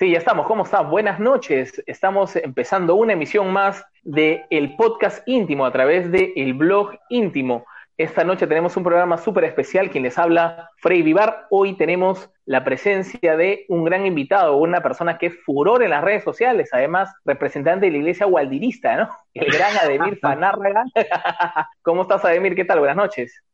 [0.00, 0.46] Sí, ya estamos.
[0.46, 0.80] ¿Cómo está?
[0.80, 1.82] Buenas noches.
[1.86, 7.66] Estamos empezando una emisión más de el podcast íntimo a través de el blog íntimo.
[7.98, 9.90] Esta noche tenemos un programa súper especial.
[9.90, 11.48] Quien les habla, Frey Vivar.
[11.50, 16.02] Hoy tenemos la presencia de un gran invitado, una persona que es furor en las
[16.02, 19.10] redes sociales, además representante de la iglesia gualdirista, ¿no?
[19.34, 20.82] El gran Ademir Fanárraga.
[21.82, 22.54] ¿Cómo estás, Ademir?
[22.54, 22.78] ¿Qué tal?
[22.78, 23.44] Buenas noches.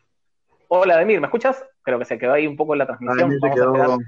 [0.69, 1.65] Hola, Ademir, ¿me escuchas?
[1.83, 3.33] Creo que se quedó ahí un poco en la transmisión.
[3.41, 3.99] Vamos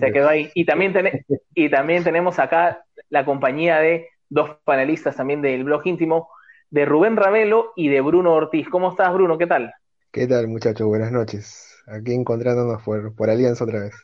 [0.00, 0.50] se quedó, ahí.
[0.54, 0.92] Y también,
[1.54, 6.28] y también tenemos acá la compañía de dos panelistas también del blog íntimo,
[6.70, 8.68] de Rubén Ravelo y de Bruno Ortiz.
[8.68, 9.38] ¿Cómo estás, Bruno?
[9.38, 9.72] ¿Qué tal?
[10.10, 10.86] ¿Qué tal, muchachos?
[10.86, 11.82] Buenas noches.
[11.86, 13.94] Aquí encontrándonos por, por Alianza otra vez.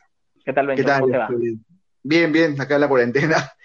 [0.43, 0.83] ¿Qué tal, Bencho?
[0.99, 1.29] ¿Cómo te va?
[2.03, 3.37] Bien, bien, acá en la cuarentena.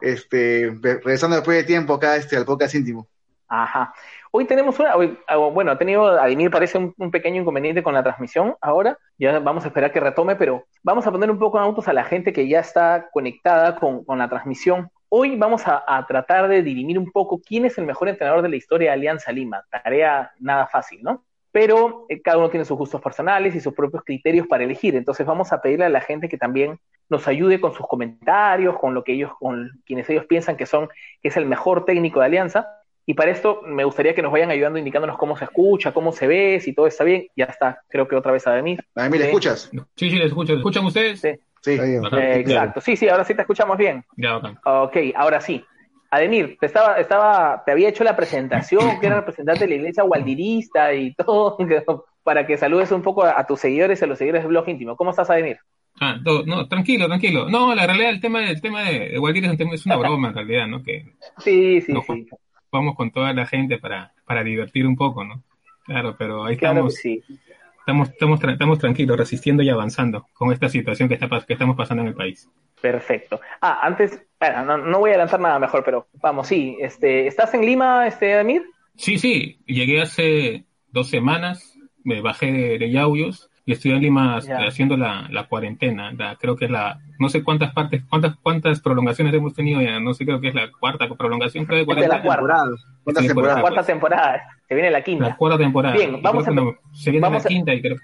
[0.00, 3.08] Este, regresando después de tiempo acá este, al podcast íntimo.
[3.48, 3.94] Ajá.
[4.36, 4.94] Hoy tenemos una,
[5.28, 9.62] ah, bueno, ha tenido, Ademir parece un, pequeño inconveniente con la transmisión ahora, ya vamos
[9.62, 12.32] a esperar que retome, pero vamos a poner un poco en autos a la gente
[12.32, 14.90] que ya está conectada con, la transmisión.
[15.08, 18.56] Hoy vamos a, tratar de dirimir un poco quién es el mejor entrenador de la
[18.56, 19.62] historia de Alianza Lima.
[19.70, 21.22] Tarea nada fácil, ¿no?
[21.52, 24.96] Pero eh, cada uno tiene sus gustos personales y sus propios criterios para elegir.
[24.96, 28.94] Entonces vamos a pedirle a la gente que también nos ayude con sus comentarios, con
[28.94, 30.88] lo que ellos, con quienes ellos piensan que son,
[31.22, 32.66] que es el mejor técnico de Alianza
[33.06, 36.26] y para esto me gustaría que nos vayan ayudando indicándonos cómo se escucha, cómo se
[36.26, 37.26] ve, si todo está bien.
[37.36, 38.78] Ya está, creo que otra vez a mí.
[38.94, 39.70] ¿A mí le escuchas?
[39.94, 40.52] Sí, sí, le escucho.
[40.52, 41.20] ¿Le escuchan ustedes?
[41.20, 41.32] Sí.
[41.60, 41.72] sí.
[41.72, 42.80] Eh, exacto.
[42.80, 44.04] Sí, sí, ahora sí te escuchamos bien.
[44.16, 45.62] Ya, Ok, ahora sí.
[46.10, 50.04] Ademir, te estaba, estaba, te había hecho la presentación, que era representante de la iglesia
[50.04, 51.58] gualdirista y todo,
[52.22, 54.96] para que saludes un poco a, tus seguidores y a los seguidores del blog íntimo.
[54.96, 55.58] ¿Cómo estás, Ademir?
[56.00, 57.48] Ah, no, tranquilo, tranquilo.
[57.50, 60.82] No, la realidad, el tema, el tema de, de es, una broma en realidad, ¿no?
[60.82, 62.28] Que sí, sí, sí
[62.74, 65.42] vamos con toda la gente para, para divertir un poco, ¿no?
[65.84, 71.14] Claro, pero ahí estamos, estamos, estamos, estamos tranquilos, resistiendo y avanzando con esta situación que,
[71.14, 72.50] está, que estamos pasando en el país.
[72.80, 73.40] Perfecto.
[73.60, 74.20] Ah, antes,
[74.66, 78.38] no, no, voy a lanzar nada mejor, pero vamos, sí, este, ¿estás en Lima, este,
[78.38, 78.64] Amir?
[78.96, 84.40] Sí, sí, llegué hace dos semanas, me bajé de, de Yauyos y estoy en Lima
[84.66, 86.12] haciendo la, la cuarentena.
[86.38, 90.12] creo que es la, no sé cuántas partes, cuántas cuántas prolongaciones hemos tenido ya, no
[90.12, 91.64] sé, creo que es la cuarta prolongación.
[91.64, 92.16] Creo, de cuarentena.
[92.16, 93.22] la cuarta.
[93.22, 93.60] temporada?
[93.60, 94.42] cuarta temporada.
[94.68, 95.28] Se viene la quinta.
[95.28, 95.94] La cuarta temporada.
[95.94, 96.52] Bien, vamos a,
[96.92, 97.96] se viene la quinta y creo.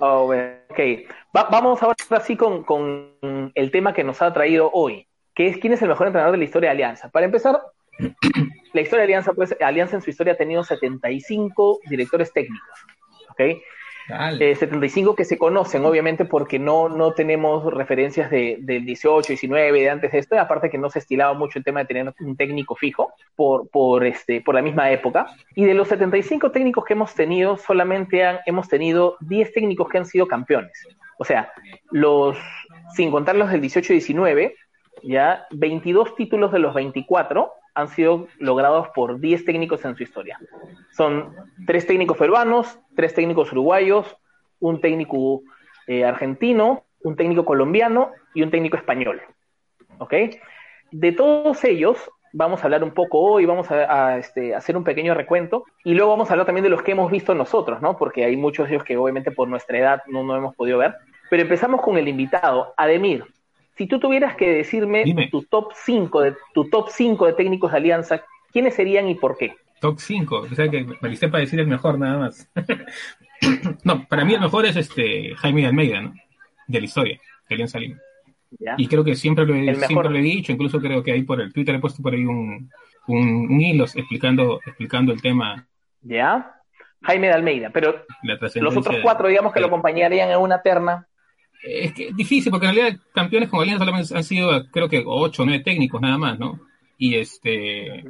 [0.00, 0.32] Oh,
[0.70, 0.80] ok.
[1.32, 5.74] vamos ahora así con, con el tema que nos ha traído hoy, que es quién
[5.74, 7.10] es el mejor entrenador de la historia de Alianza.
[7.10, 7.60] Para empezar,
[8.72, 12.78] la historia de Alianza, pues Alianza en su historia ha tenido 75 directores técnicos.
[14.08, 14.56] ¿Ok?
[14.56, 19.80] 75 eh, que se conocen, obviamente, porque no, no tenemos referencias de, del 18, 19,
[19.80, 22.36] de antes de esto, aparte que no se estilaba mucho el tema de tener un
[22.36, 25.26] técnico fijo por, por, este, por la misma época.
[25.54, 29.98] Y de los 75 técnicos que hemos tenido, solamente han, hemos tenido 10 técnicos que
[29.98, 30.86] han sido campeones.
[31.18, 31.52] O sea,
[31.90, 32.36] los,
[32.94, 34.54] sin contar los del 18 y 19,
[35.02, 40.40] ya 22 títulos de los 24 han sido logrados por 10 técnicos en su historia.
[40.90, 44.16] Son tres técnicos peruanos, tres técnicos uruguayos,
[44.60, 45.42] un técnico
[45.86, 49.20] eh, argentino, un técnico colombiano y un técnico español.
[49.98, 50.14] ¿Ok?
[50.90, 55.12] De todos ellos, vamos a hablar un poco hoy, vamos a, este, hacer un pequeño
[55.12, 57.98] recuento y luego vamos a hablar también de los que hemos visto nosotros, ¿no?
[57.98, 60.94] Porque hay muchos de ellos que obviamente por nuestra edad no, no hemos podido ver.
[61.28, 63.35] Pero empezamos con el invitado, Ademir.
[63.76, 67.76] Si tú tuvieras que decirme tu top 5 de tu top 5 de técnicos de
[67.76, 68.22] Alianza,
[68.52, 69.54] ¿quiénes serían y por qué?
[69.80, 72.50] Top 5, o sea que me listé para decir el mejor nada más.
[73.84, 76.14] no, para mí el mejor es este Jaime de Almeida, ¿no?
[76.66, 77.98] De la historia, de Alianza Lima.
[78.78, 81.40] Y creo que siempre lo, he, siempre lo he dicho, incluso creo que ahí por
[81.42, 82.70] el Twitter he puesto por ahí un,
[83.06, 85.66] un, hilo explicando, explicando el tema.
[86.00, 86.54] ¿Ya?
[87.02, 88.06] Jaime de Almeida, pero
[88.54, 91.06] los otros cuatro, digamos que lo acompañarían en una terna,
[91.66, 95.02] es que es difícil, porque en realidad campeones como Alianza solamente han sido, creo que,
[95.04, 96.60] ocho o nueve técnicos nada más, ¿no?
[96.98, 98.04] Y este.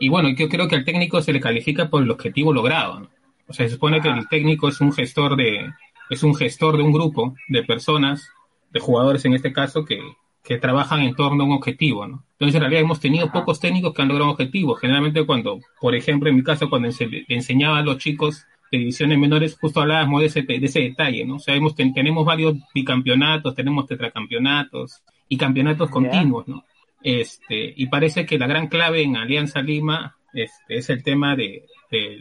[0.00, 3.08] Y bueno, yo creo que al técnico se le califica por el objetivo logrado, ¿no?
[3.46, 5.70] O sea, se supone que el técnico es un gestor de.
[6.10, 8.28] Es un gestor de un grupo de personas,
[8.70, 10.00] de jugadores en este caso, que,
[10.42, 12.24] que trabajan en torno a un objetivo, ¿no?
[12.32, 14.80] Entonces, en realidad hemos tenido pocos técnicos que han logrado objetivos.
[14.80, 19.56] Generalmente cuando, por ejemplo, en mi caso, cuando se enseñaba a los chicos divisiones menores,
[19.58, 21.36] justo hablábamos de ese, de ese detalle, ¿no?
[21.36, 21.54] O sea,
[21.94, 26.64] tenemos varios bicampeonatos, tenemos tetracampeonatos y campeonatos continuos, ¿no?
[27.02, 31.64] Este, y parece que la gran clave en Alianza Lima este, es el tema de,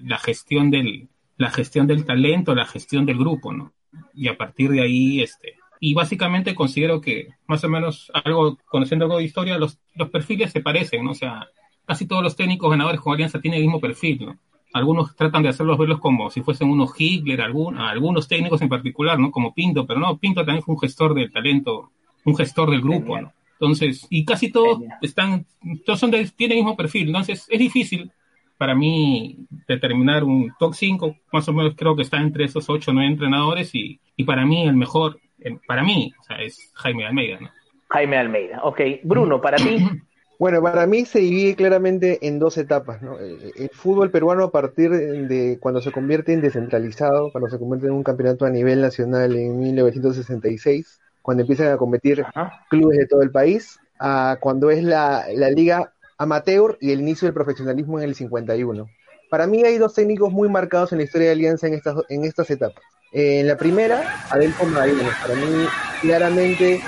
[0.04, 3.74] la gestión del, la gestión del talento, la gestión del grupo, ¿no?
[4.14, 9.06] Y a partir de ahí, este, y básicamente considero que más o menos algo, conociendo
[9.06, 11.12] algo de historia, los, los perfiles se parecen, ¿no?
[11.12, 11.48] O sea,
[11.86, 14.40] casi todos los técnicos ganadores con Alianza tienen el mismo perfil, ¿no?
[14.74, 19.18] Algunos tratan de hacerlos verlos como si fuesen unos Hitler, algún, algunos técnicos en particular,
[19.20, 19.32] ¿no?
[19.32, 21.92] Como Pinto, pero no, Pinto también fue un gestor del talento
[22.28, 23.34] un gestor del grupo, ¿no?
[23.54, 25.46] Entonces, y casi todos están,
[25.86, 28.12] todos son de, tienen el mismo perfil, entonces es difícil
[28.58, 29.38] para mí
[29.68, 33.10] determinar un top 5, más o menos creo que está entre esos 8 o 9
[33.10, 35.20] entrenadores y, y para mí el mejor,
[35.66, 37.50] para mí, o sea, es Jaime Almeida, ¿no?
[37.90, 38.82] Jaime Almeida, ok.
[39.04, 39.78] Bruno, para ti.
[40.40, 43.02] Bueno, para mí se divide claramente en dos etapas.
[43.02, 43.18] ¿no?
[43.18, 47.94] El fútbol peruano a partir de cuando se convierte en descentralizado, cuando se convierte en
[47.94, 52.24] un campeonato a nivel nacional en 1966, cuando empiezan a competir
[52.70, 57.26] clubes de todo el país, a cuando es la, la liga amateur y el inicio
[57.26, 58.88] del profesionalismo en el 51.
[59.30, 62.24] Para mí hay dos técnicos muy marcados en la historia de Alianza en estas, en
[62.24, 62.84] estas etapas.
[63.12, 65.16] en la primera, Adelfo Magallanes.
[65.22, 65.66] Para mí,
[66.02, 66.80] claramente,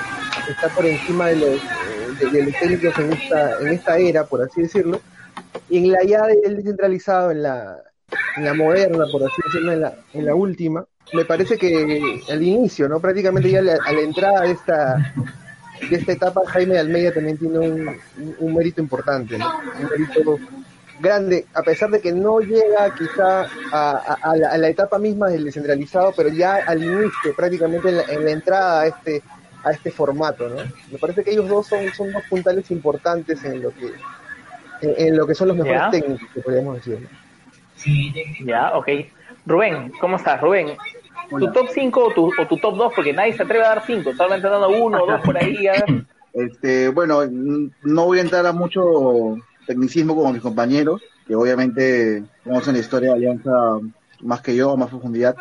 [0.50, 1.62] está por encima de los,
[2.18, 5.02] de, los técnicos en esta, en esta era, por así decirlo,
[5.70, 7.78] y en la ya del descentralizado, en la,
[8.38, 12.44] en la moderna, por así decirlo, en la, en la última, me parece que al
[12.44, 13.00] inicio, ¿no?
[13.00, 15.14] Prácticamente ya a la, entrada de esta,
[15.90, 17.98] de esta etapa, Jaime Almeida también tiene un,
[18.40, 19.50] un, mérito importante, ¿no?
[19.80, 20.40] Un mérito
[21.00, 25.30] grande, a pesar de que no llega quizá a, a, la, a, la, etapa misma
[25.30, 29.24] del descentralizado, pero ya al inicio, prácticamente en la, en la entrada a este,
[29.64, 30.58] a este formato, ¿no?
[30.92, 33.92] Me parece que ellos dos son, son dos puntales importantes en lo que
[34.82, 37.08] en, lo que son los mejores técnicos, que podríamos decir.
[38.46, 38.88] Ya, ok.
[39.46, 40.40] Rubén, ¿cómo estás?
[40.42, 40.78] Rubén,
[41.30, 42.94] ¿tu top 5 o tu, o tu top 2?
[42.96, 45.68] Porque nadie se atreve a dar 5, solamente dando uno o dos por ahí.
[46.34, 52.74] Este, bueno, no voy a entrar a mucho tecnicismo como mis compañeros, que obviamente conocen
[52.74, 53.52] la historia de Alianza
[54.22, 55.36] más que yo, más profundidad.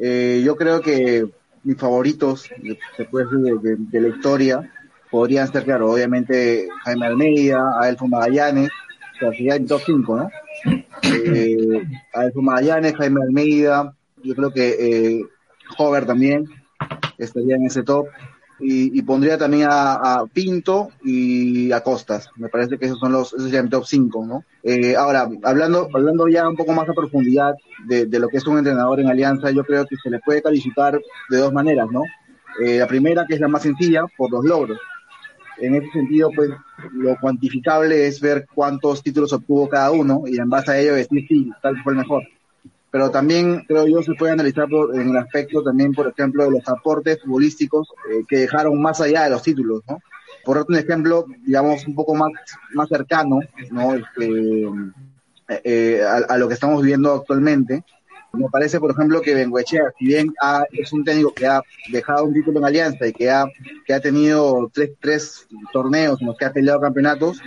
[0.00, 1.28] Eh, yo creo que
[1.68, 2.48] mis favoritos,
[2.96, 4.72] se puede decir, de, la historia,
[5.10, 10.30] podrían ser, claro, obviamente Jaime Almeida, Adelfo Magallanes, o sea, sería en top 5, ¿no?
[11.02, 11.82] Eh,
[12.14, 15.22] Adelfo Magallanes, Jaime Almeida, yo creo que eh,
[15.76, 16.46] Hover también
[17.18, 18.06] estaría en ese top
[18.60, 22.28] y, pondría también a, Pinto y a Costas.
[22.36, 24.44] Me parece que esos son los, esos serían top 5, ¿no?
[24.62, 27.54] Eh, ahora, hablando, hablando ya un poco más a profundidad
[27.86, 31.00] de, lo que es un entrenador en Alianza, yo creo que se le puede calificar
[31.30, 32.02] de dos maneras, ¿no?
[32.64, 34.78] Eh, la primera, que es la más sencilla, por los logros.
[35.58, 36.50] En ese sentido, pues,
[36.92, 41.26] lo cuantificable es ver cuántos títulos obtuvo cada uno y en base a ello decir
[41.26, 42.22] si tal fue el mejor
[42.90, 46.68] pero también creo yo se puede analizar en el aspecto también, por ejemplo, de los
[46.68, 50.00] aportes futbolísticos eh, que dejaron más allá de los títulos, ¿no?
[50.44, 52.30] Por otro ejemplo, digamos, un poco más,
[52.72, 53.40] más cercano,
[53.70, 53.94] ¿no?
[53.94, 54.64] Este,
[55.48, 57.84] eh, eh, a, lo que estamos viviendo actualmente,
[58.32, 60.32] me parece, por ejemplo, que Benguechea, si bien
[60.72, 63.46] es un técnico que ha dejado un título en Alianza y que ha,
[63.86, 67.40] que ha tenido tres, tres torneos en los que ha peleado campeonatos,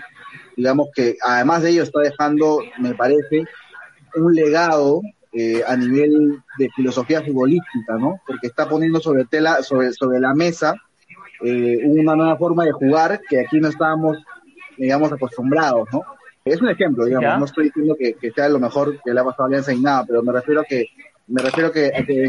[0.57, 3.45] digamos que además de ello está dejando, me parece,
[4.15, 5.01] un legado
[5.33, 8.19] eh, a nivel de filosofía futbolística, ¿no?
[8.25, 10.75] Porque está poniendo sobre tela, sobre, sobre la mesa
[11.43, 14.17] eh, una nueva forma de jugar que aquí no estábamos,
[14.77, 16.03] digamos, acostumbrados, ¿no?
[16.43, 19.43] Es un ejemplo, digamos, no estoy diciendo que, sea lo mejor que le ha pasado
[19.43, 20.87] a Alianza y nada, pero me refiero a que
[21.27, 22.27] me refiero que, a que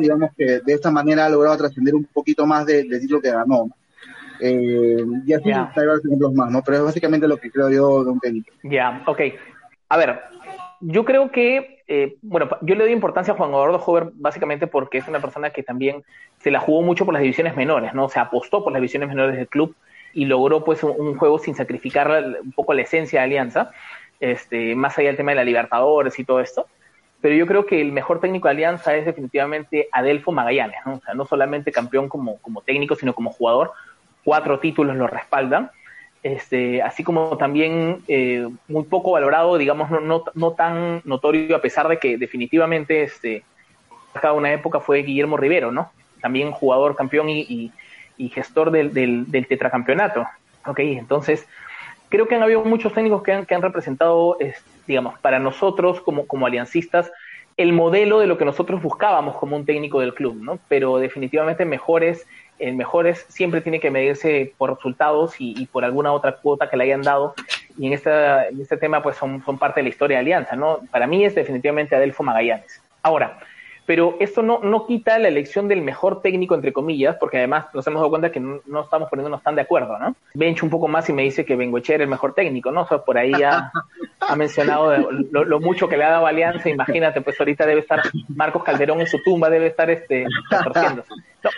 [0.00, 3.30] digamos que de esta manera ha logrado trascender un poquito más del de título que
[3.30, 3.70] ganó.
[4.40, 6.62] Eh, y así hay varios ejemplos más, ¿no?
[6.62, 8.52] Pero es básicamente lo que creo yo de un técnico.
[8.64, 9.20] Ya, ok.
[9.88, 10.20] A ver,
[10.82, 14.98] yo creo que, eh, bueno, yo le doy importancia a Juan Eduardo Hover básicamente porque
[14.98, 16.02] es una persona que también
[16.40, 18.08] se la jugó mucho por las divisiones menores, ¿no?
[18.08, 19.76] Se apostó por las divisiones menores del club
[20.12, 23.70] y logró pues un, juego sin sacrificar un poco la esencia de Alianza,
[24.18, 26.66] este, más allá del tema de la Libertadores y todo esto.
[27.20, 30.94] Pero yo creo que el mejor técnico de Alianza es definitivamente Adelfo Magallanes, ¿no?
[30.94, 33.70] O sea, no solamente campeón como, como técnico, sino como jugador.
[34.24, 35.70] Cuatro títulos lo respaldan
[36.22, 41.60] este, así como también eh, muy poco valorado, digamos, no, no, no, tan notorio, a
[41.60, 43.42] pesar de que definitivamente este,
[44.20, 45.90] cada una época fue Guillermo Rivero, ¿no?
[46.20, 47.72] También jugador, campeón y,
[48.16, 50.24] y, gestor del, del, del, tetracampeonato.
[50.64, 51.44] Ok, entonces
[52.08, 54.36] creo que han habido muchos técnicos que han, que han representado,
[54.86, 57.10] digamos, para nosotros como, como aliancistas,
[57.56, 60.60] el modelo de lo que nosotros buscábamos como un técnico del club, ¿no?
[60.68, 62.26] Pero definitivamente mejores
[62.62, 66.84] el mejores siempre tiene que medirse por resultados y, por alguna otra cuota que le
[66.84, 67.34] hayan dado.
[67.78, 70.56] Y en, esta, en este tema, pues son, son parte de la historia de Alianza,
[70.56, 70.80] ¿no?
[70.90, 72.80] Para mí es definitivamente Adelfo Magallanes.
[73.02, 73.38] Ahora,
[73.92, 77.86] pero esto no, no quita la elección del mejor técnico, entre comillas, porque además nos
[77.86, 80.16] hemos dado cuenta que no, estamos poniéndonos tan de acuerdo, ¿no?
[80.32, 82.84] Bench un poco más y me dice que Bengocher es el mejor técnico, ¿no?
[82.84, 83.70] O sea, por ahí ya
[84.20, 84.96] ha mencionado
[85.30, 88.00] lo, mucho que le ha dado Alianza, imagínate, pues ahorita debe estar
[88.34, 90.24] Marcos Calderón en su tumba, debe estar este,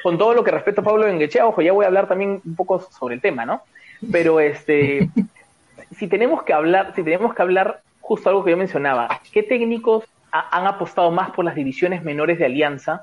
[0.02, 2.56] con todo lo que respeto a Pablo Bengochea, ojo, ya voy a hablar también un
[2.56, 3.62] poco sobre el tema, ¿no?
[4.10, 5.08] Pero este,
[5.96, 10.02] si tenemos que hablar, si tenemos que hablar justo algo que yo mencionaba, ¿qué técnicos
[10.34, 13.02] han apostado más por las divisiones menores de Alianza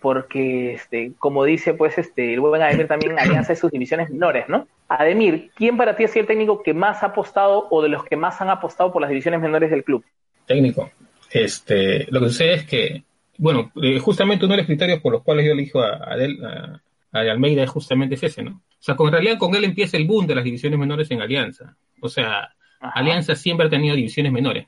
[0.00, 4.48] porque, este, como dice, pues, este, el buen Ademir también alianza de sus divisiones menores,
[4.48, 4.66] ¿no?
[4.88, 8.04] Ademir, ¿quién para ti ha sido el técnico que más ha apostado o de los
[8.04, 10.04] que más han apostado por las divisiones menores del club?
[10.46, 10.90] Técnico.
[11.30, 13.04] Este, lo que sucede es que,
[13.38, 16.80] bueno, eh, justamente uno de los criterios por los cuales yo elijo a, a,
[17.12, 18.52] a, Almeida es justamente ese, ¿no?
[18.52, 21.20] O sea, con, en realidad con él empieza el boom de las divisiones menores en
[21.20, 21.76] Alianza.
[22.00, 24.66] O sea, Alianza siempre ha tenido divisiones menores.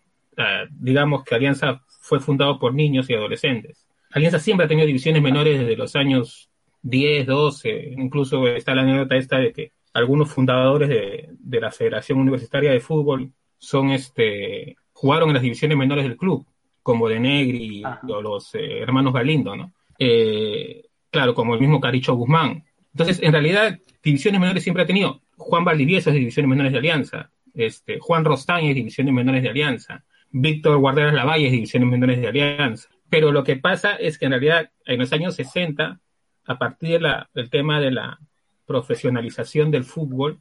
[0.71, 3.87] Digamos que Alianza fue fundado por niños y adolescentes.
[4.11, 6.51] Alianza siempre ha tenido divisiones menores desde los años
[6.83, 12.19] 10, 12, incluso está la anécdota esta de que algunos fundadores de, de la Federación
[12.19, 16.47] Universitaria de Fútbol son este jugaron en las divisiones menores del club,
[16.83, 19.73] como de Negri o los eh, hermanos Galindo, ¿no?
[19.99, 22.65] Eh, claro, como el mismo Caricho Guzmán.
[22.93, 25.21] Entonces, en realidad, divisiones menores siempre ha tenido.
[25.37, 29.49] Juan Valdivieso es de divisiones menores de Alianza, este, Juan Rostaña es divisiones menores de
[29.49, 32.89] Alianza, Víctor Guarderas Lavalle es divisiones menores de Alianza.
[33.09, 36.01] Pero lo que pasa es que en realidad en los años 60,
[36.45, 37.01] a partir
[37.35, 38.19] del tema de la
[38.67, 40.41] profesionalización del fútbol,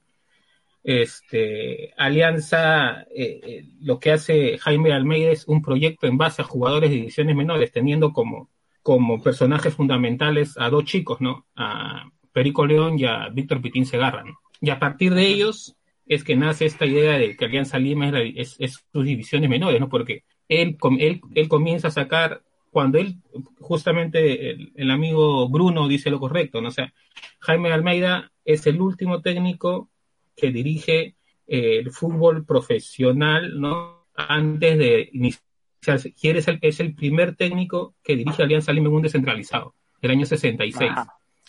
[0.84, 6.46] este, Alianza, eh, eh, lo que hace Jaime Almeida es un proyecto en base a
[6.46, 8.50] jugadores de divisiones menores, teniendo como,
[8.82, 11.46] como personajes fundamentales a dos chicos, ¿no?
[11.56, 14.24] A Perico León y a Víctor Pitín Segarra,
[14.60, 15.76] Y a partir de ellos
[16.12, 18.58] es que nace esta idea de que Alianza Lima es,
[18.92, 19.88] sus divisiones menores, ¿no?
[19.88, 23.16] Porque él, él, él comienza a sacar, cuando él,
[23.62, 26.68] justamente el, amigo Bruno dice lo correcto, ¿no?
[26.68, 26.94] O sea,
[27.40, 29.90] Jaime Almeida es el último técnico
[30.36, 31.16] que dirige
[31.48, 34.08] eh, el fútbol profesional, ¿no?
[34.14, 35.40] Antes de iniciar,
[35.86, 40.26] es el, es el primer técnico que dirige Alianza Lima en un descentralizado, el año
[40.26, 40.92] 66.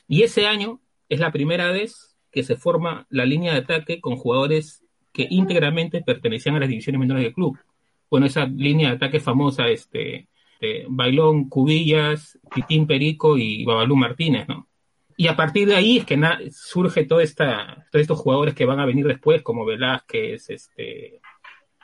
[0.07, 4.17] Y ese año es la primera vez que se forma la línea de ataque con
[4.17, 7.59] jugadores que íntegramente pertenecían a las divisiones menores del club.
[8.11, 10.29] Bueno, esa línea de ataque famosa, este,
[10.89, 14.69] Bailón, Cubillas, Pitín Perico y Babalú Martínez, ¿no?
[15.17, 16.19] Y a partir de ahí es que
[16.51, 21.21] surge toda esta, todos estos jugadores que van a venir después, como Velázquez, este,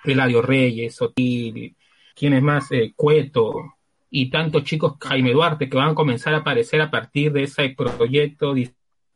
[0.05, 1.76] Eladio Reyes, Sotil,
[2.14, 3.75] quienes más, eh, Cueto,
[4.11, 7.75] y tantos chicos, Jaime Duarte, que van a comenzar a aparecer a partir de ese
[7.76, 8.55] proyecto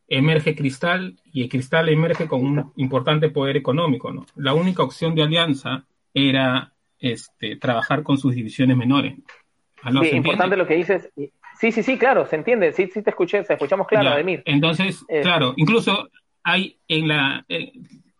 [0.07, 4.11] emerge Cristal y el Cristal emerge con un importante poder económico.
[4.11, 4.25] ¿no?
[4.35, 9.15] La única opción de alianza era este, trabajar con sus divisiones menores.
[9.81, 11.09] ¿Ah, sí, importante lo que dices.
[11.59, 12.71] Sí, sí, sí, claro, se entiende.
[12.71, 14.41] Sí, sí te escuché, te escuchamos claro, Ademir.
[14.45, 16.09] Entonces, eh, claro, incluso
[16.43, 17.45] hay en la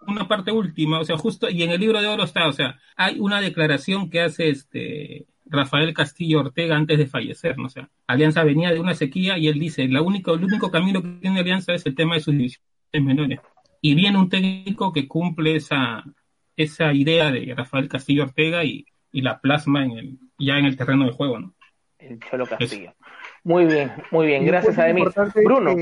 [0.08, 2.80] una parte última, o sea, justo y en el libro de oro está, o sea,
[2.96, 7.68] hay una declaración que hace este Rafael Castillo Ortega antes de fallecer, ¿no?
[7.68, 11.02] O sea, Alianza venía de una sequía y él dice, la único, el único camino
[11.02, 13.40] que tiene Alianza es el tema de sus divisiones menores.
[13.80, 16.04] Y viene un técnico que cumple esa,
[16.58, 21.06] esa idea de Rafael Castillo Ortega y, la plasma en el, ya en el terreno
[21.06, 21.54] de juego, ¿no?
[22.00, 22.96] El Cholo Castillo.
[23.44, 24.92] Muy bien, muy bien, gracias a
[25.36, 25.76] Bruno.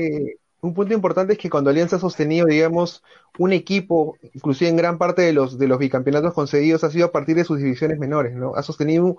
[0.60, 3.02] un punto importante es que cuando Alianza ha sostenido, digamos,
[3.38, 7.12] un equipo, inclusive en gran parte de los, de los bicampeonatos conseguidos, ha sido a
[7.12, 8.54] partir de sus divisiones menores, ¿no?
[8.54, 9.16] Ha sostenido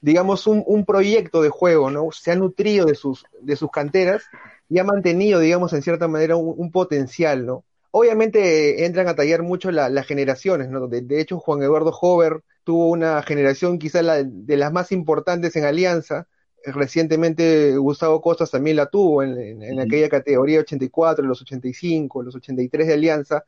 [0.00, 2.08] digamos, un, un, proyecto de juego, ¿no?
[2.12, 4.24] Se ha nutrido de sus, de sus canteras
[4.68, 7.64] y ha mantenido, digamos, en cierta manera un, potencial, ¿no?
[7.90, 10.86] Obviamente entran a tallar mucho las generaciones, ¿no?
[10.86, 16.26] De, hecho, Juan Eduardo Hover tuvo una generación quizá de las más importantes en Alianza.
[16.64, 22.86] Recientemente Gustavo Costas también la tuvo en, en, aquella categoría 84, los 85, los 83
[22.88, 23.44] de Alianza,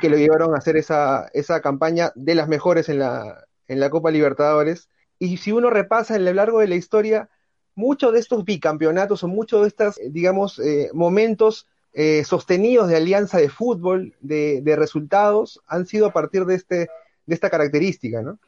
[0.00, 3.90] que lo llevaron a hacer esa, esa campaña de las mejores en la, en la
[3.90, 4.88] Copa Libertadores
[5.24, 7.28] y si uno repasa en lo largo de la historia,
[7.76, 12.96] muchos de estos bicampeonatos o muchos de estos, eh, digamos, eh, momentos eh, sostenidos de
[12.96, 16.88] alianza de fútbol, de, resultados, han sido a partir de, este,
[17.26, 18.40] de esta característica, ¿no?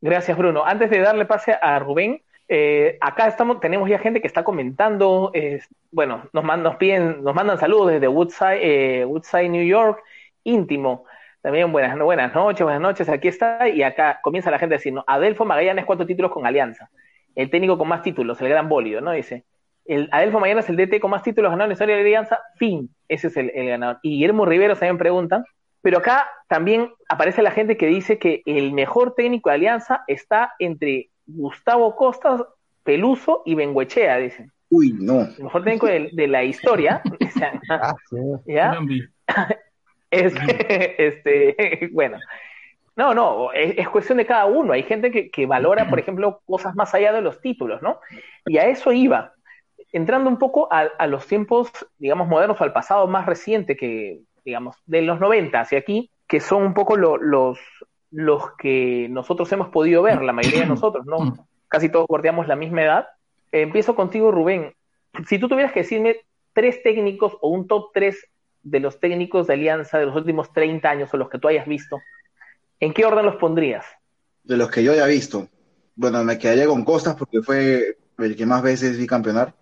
[0.00, 0.64] Gracias, Bruno.
[0.64, 2.22] Antes de darle pase a Rubén,
[3.00, 5.32] acá estamos, tenemos ya gente que está comentando,
[5.90, 10.00] bueno, nos, nos, piden, nos mandan saludos desde Woodside, Woodside, New York,
[10.44, 11.06] íntimo.
[11.42, 13.68] También buenas, buenas noches, buenas noches, aquí está.
[13.68, 15.04] Y acá comienza la gente a decir, ¿no?
[15.06, 16.90] Adelfo Magallanes, cuatro títulos con Alianza.
[17.34, 19.12] El técnico con más títulos, el gran bólido, ¿no?
[19.12, 19.44] Dice,
[19.86, 22.90] el Adelfo Magallanes, el DT con más títulos ganado en la historia de Alianza, fin.
[23.08, 23.98] Ese es el, ganador.
[24.02, 25.44] Y Guillermo Rivero también pregunta,
[25.80, 30.52] pero acá también aparece la gente que dice que el mejor técnico de Alianza está
[30.58, 32.42] entre Gustavo Costas,
[32.82, 34.52] Peluso y Benguechea, dicen.
[34.68, 35.22] Uy, no.
[35.22, 37.02] El mejor técnico de, la historia.
[37.70, 37.94] ah,
[38.46, 38.78] ¿ya?
[40.10, 40.34] Es,
[40.98, 42.18] este, bueno,
[42.96, 44.72] no, no, es, cuestión de cada uno.
[44.72, 48.00] Hay gente que, valora, por ejemplo, cosas más allá de los títulos, ¿no?
[48.46, 49.32] Y a eso iba.
[49.92, 55.02] Entrando un poco a, los tiempos, digamos, modernos al pasado más reciente que, digamos, de
[55.02, 57.58] los 90 hacia aquí, que son un poco los,
[58.10, 61.46] los que nosotros hemos podido ver, la mayoría de nosotros, ¿no?
[61.68, 63.08] Casi todos guardamos la misma edad.
[63.50, 64.74] empiezo contigo, Rubén.
[65.26, 66.16] si tú tuvieras que decirme
[66.52, 68.28] tres técnicos o un top tres
[68.62, 71.66] de los técnicos de Alianza de los últimos 30 años o los que tú hayas
[71.66, 72.00] visto,
[72.78, 73.84] ¿en qué orden los pondrías?
[74.44, 75.48] De los que yo haya visto.
[75.96, 79.54] Bueno, me quedaría con Costas porque fue el que más veces vi campeonar,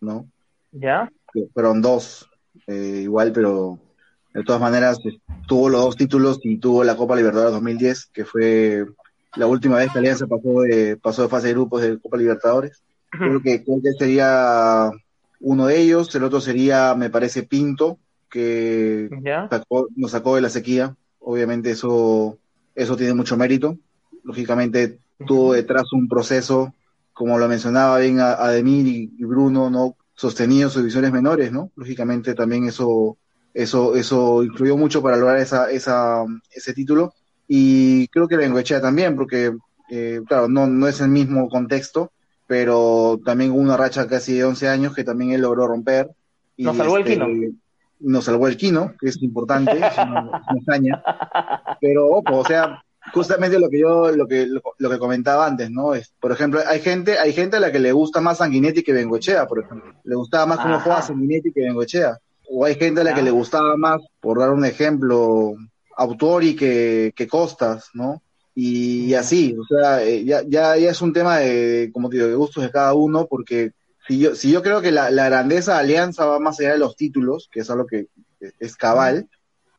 [0.00, 0.28] ¿no?
[0.72, 1.10] ¿Ya?
[1.52, 2.28] Fueron dos,
[2.66, 3.78] eh, igual, pero
[4.32, 8.24] de todas maneras pues, tuvo los dos títulos y tuvo la Copa Libertadores 2010, que
[8.24, 8.84] fue
[9.36, 12.82] la última vez que Alianza pasó de, pasó de fase de grupos de Copa Libertadores.
[13.10, 14.90] Creo que, creo que sería
[15.40, 17.98] uno de ellos, el otro sería, me parece, Pinto,
[18.34, 19.08] que
[19.94, 20.96] nos sacó de la sequía.
[21.20, 22.36] Obviamente eso,
[22.74, 23.78] eso tiene mucho mérito.
[24.24, 26.74] Lógicamente tuvo detrás un proceso,
[27.12, 31.70] como lo mencionaba bien Ademir y, y Bruno, no sostenido sus divisiones menores, ¿no?
[31.76, 33.16] Lógicamente también eso,
[33.52, 37.14] eso, eso influyó mucho para lograr esa, esa, ese título.
[37.46, 39.52] Y creo que Bengoechea también, porque,
[39.90, 42.10] eh, claro, no, no es el mismo contexto,
[42.48, 46.10] pero también hubo una racha casi de 11 años que también él logró romper.
[46.56, 47.28] Y nos salvó el Quino.
[48.00, 50.42] Nos salvó el Quino, que es importante, es una.
[51.80, 52.82] Pero, ojo, o sea,
[53.12, 55.94] justamente lo que yo, lo que, lo, que comentaba antes, ¿no?
[55.94, 58.92] Es, por ejemplo, hay gente, hay gente a la que le gusta más Sanguinetti que
[58.92, 59.94] Bengochea, por ejemplo.
[60.04, 62.18] Le gustaba más cómo juega Sanguinetti que Bengochea.
[62.50, 65.54] O hay gente a la que le gustaba más, por dar un ejemplo,
[65.96, 68.22] Autori que, que Costas, ¿no?
[68.54, 72.28] Y, así, o sea, eh, ya, ya, ya es un tema de, como te digo,
[72.28, 73.72] de gustos de cada uno, porque
[74.06, 76.78] si yo, si yo creo que la, la grandeza de Alianza va más allá de
[76.78, 78.08] los títulos, que es algo que
[78.60, 79.28] es cabal,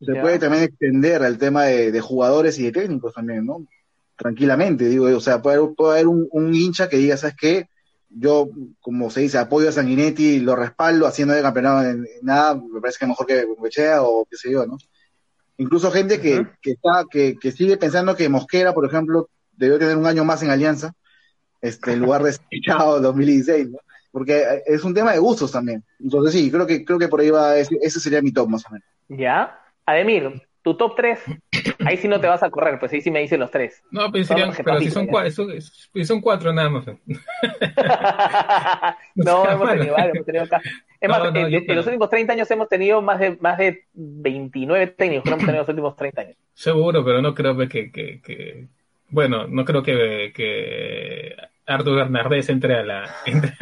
[0.01, 3.65] se puede también extender al tema de, jugadores y de técnicos también, ¿no?
[4.15, 7.69] Tranquilamente, digo, o sea, puede, haber un, hincha que diga, ¿sabes qué?
[8.09, 12.79] Yo, como se dice, apoyo a Sanguinetti, lo respaldo, haciendo de campeonato en, nada, me
[12.79, 14.77] parece que mejor que Bengochea o qué sé yo, ¿no?
[15.57, 19.97] Incluso gente que, que está, que, que, sigue pensando que Mosquera, por ejemplo, debió tener
[19.97, 20.93] un año más en Alianza,
[21.61, 23.79] este, en lugar de Chao 2016, ¿no?
[24.15, 25.83] Porque es un tema de gustos también.
[25.99, 28.65] Entonces sí, creo que, creo que por ahí va, ese, ese sería mi top más
[28.65, 28.87] o menos.
[29.09, 31.19] Ya, Ademir, tu top 3,
[31.85, 33.83] ahí sí no te vas a correr, pues ahí sí me dicen los tres.
[33.91, 35.51] No, pero, serían, pero si son, cuatro, son,
[36.05, 36.85] son, cuatro nada más.
[39.15, 40.45] no, hemos tenido varios, hemos tenido
[41.01, 45.25] Es más, en, los últimos 30 años hemos tenido más de, más de 29 técnicos
[45.25, 46.37] que hemos tenido en los últimos 30 años.
[46.53, 48.67] Seguro, pero no creo que, que, que
[49.09, 51.35] bueno, no creo que, que
[51.67, 53.53] Arturo Bernardés entre a la entre,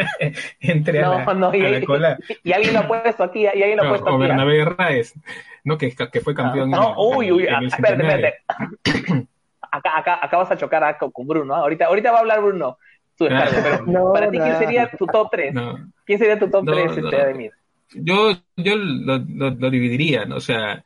[0.59, 2.17] entre a la, no, y, a la cola.
[2.43, 4.15] Y, alguien lo ha puesto aquí, y alguien lo ha puesto o aquí.
[4.15, 5.13] O Bernabé Raes.
[5.63, 5.77] ¿no?
[5.77, 6.69] Que, que fue campeón.
[6.69, 8.33] No, uy, uy, espérate, espérate.
[9.71, 11.55] Acá, acá, acá vas a chocar con Bruno.
[11.55, 12.77] Ahorita, ahorita va a hablar Bruno.
[13.17, 15.55] Su descargo, pero no, para ti, ¿quién sería tu top 3?
[16.05, 17.51] ¿Quién sería tu top 3 este, Ademir?
[17.93, 20.37] Yo, yo lo, lo, lo, dividiría, ¿no?
[20.37, 20.83] O sea,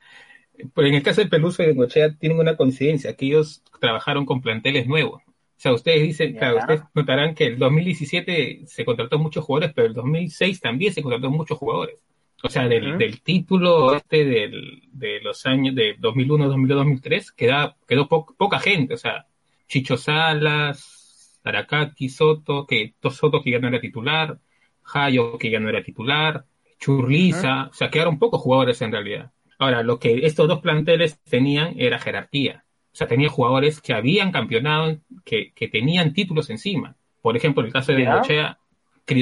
[0.58, 4.41] en el caso de Peluso y de Gochea tienen una coincidencia, que ellos trabajaron con
[4.41, 5.21] planteles nuevos.
[5.58, 9.88] O sea, ustedes dicen, claro, ustedes notarán que el 2017 se contrató muchos jugadores, pero
[9.88, 12.04] el 2006 también se contrató muchos jugadores.
[12.43, 17.76] O sea, del, del título este del, de los años de 2001, 2002, 2003, queda,
[17.88, 18.93] quedó poca gente.
[18.93, 19.26] O sea,
[19.67, 24.38] Chicho Salas, Aracaki, Soto, que Soto que ya no era titular,
[24.84, 26.46] Jayo que ya no era titular,
[26.80, 29.32] Churliza, o sea, quedaron pocos jugadores en realidad.
[29.58, 32.63] Ahora, lo que estos dos planteles tenían era jerarquía.
[32.98, 36.96] O sea, tenía jugadores que habían campeonado, que, que tenían títulos encima.
[37.22, 38.58] Por ejemplo, en el caso de Bengochea,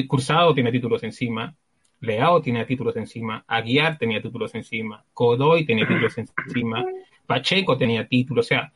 [0.07, 1.53] Cruzado tiene títulos encima,
[1.99, 6.85] Leao tenía títulos encima, Aguiar tenía títulos encima, Codoy tenía títulos encima,
[7.27, 8.71] Pacheco tenía títulos, o sea,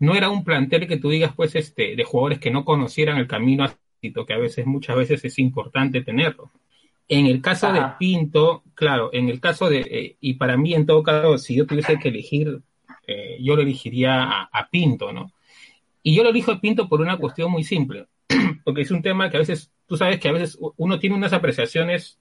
[0.00, 3.26] no era un plantel que tú digas, pues, este, de jugadores que no conocieran el
[3.26, 6.50] camino a que a veces, muchas veces es importante tenerlo.
[7.08, 10.84] En el caso de Pinto, claro, en el caso de, eh, y para mí en
[10.84, 12.60] todo caso, si yo tuviese que elegir,
[13.12, 15.32] eh, yo lo elegiría a, a, Pinto, ¿no?
[16.02, 18.06] Y yo lo elijo a Pinto por una cuestión muy simple,
[18.64, 21.32] porque es un tema que a veces, tú sabes que a veces uno tiene unas
[21.32, 22.18] apreciaciones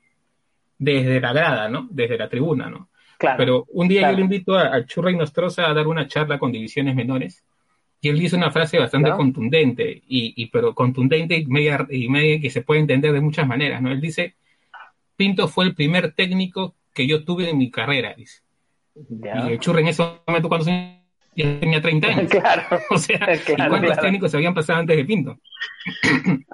[0.78, 1.88] desde la grada, ¿no?
[1.92, 2.90] Desde la tribuna, ¿no?
[3.18, 6.08] Claro, Pero un día yo le invito a, a Churra y Nostroza a dar una
[6.08, 7.44] charla con divisiones menores
[8.02, 12.42] y él dice una frase bastante contundente, y, y, pero contundente y media, y media
[12.42, 13.92] que se puede entender de muchas maneras, ¿no?
[13.92, 14.36] Él dice,
[15.16, 18.42] Pinto fue el primer técnico que yo tuve en mi carrera, dice.
[18.96, 20.66] Y el Churra en ese momento cuando
[21.36, 22.32] tenía 30 años.
[22.32, 22.80] Claro.
[22.90, 23.20] o sea,
[23.70, 25.40] ¿cuántos técnicos se habían pasado antes de Pinto?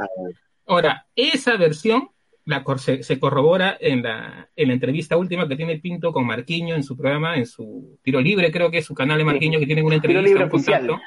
[0.68, 2.10] Ahora, esa versión
[2.46, 6.76] la, se, se, corrobora en la, en la entrevista última que tiene Pinto con Marquiño
[6.76, 9.66] en su programa, en su tiro libre, creo que es su canal de Marquiño, que
[9.66, 10.24] tiene una entrevista.
[10.24, 11.02] Tiro libre oficial.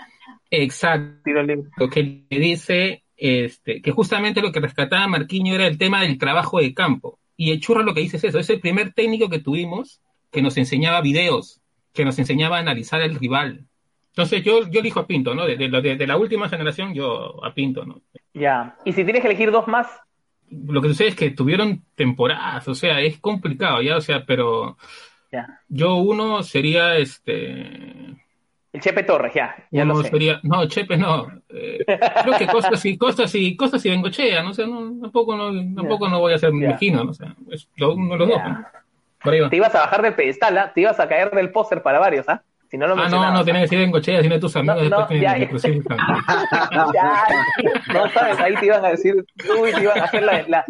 [0.50, 1.30] Exacto.
[1.76, 6.18] Lo que le dice este, que justamente lo que rescataba Marquiño era el tema del
[6.18, 7.18] trabajo de campo.
[7.36, 10.42] Y el churro lo que dice es eso, es el primer técnico que tuvimos que
[10.42, 11.60] nos enseñaba videos,
[11.92, 13.66] que nos enseñaba a analizar al rival.
[14.10, 15.46] Entonces yo, yo elijo a Pinto, ¿no?
[15.46, 18.00] De, de, de, de la última generación, yo a Pinto, ¿no?
[18.34, 18.76] Ya.
[18.84, 19.86] Y si tienes que elegir dos más,
[20.50, 24.76] lo que sucede es que tuvieron temporadas, o sea, es complicado ya, o sea, pero
[25.32, 25.60] Ya.
[25.68, 28.16] yo uno sería este
[28.72, 29.54] El Chepe Torres, ya.
[29.70, 30.10] Ya uno lo sé.
[30.10, 34.52] sería, no, Chepe no, eh, creo que Costas y Costas y Costas y Bengochea, no
[34.54, 38.14] sé, no, tampoco no, tampoco no voy a ser mezquino, no sé, es lo- uno
[38.14, 38.64] de los dos, ¿no?
[39.22, 39.50] Por ahí va.
[39.50, 40.72] Te ibas a bajar del pedestal, ¿ah?
[40.74, 42.42] Te ibas a caer del póster para varios, ¿ah?
[42.70, 43.44] Si no lo Ah, no, no, ¿ah?
[43.44, 45.18] tenés que decir Bengochea, sino tus amigos No, después no,
[46.92, 47.92] ya, ya.
[47.92, 49.24] no sabes, ahí te iban a decir,
[49.58, 50.64] uy, te iban a hacer la, la,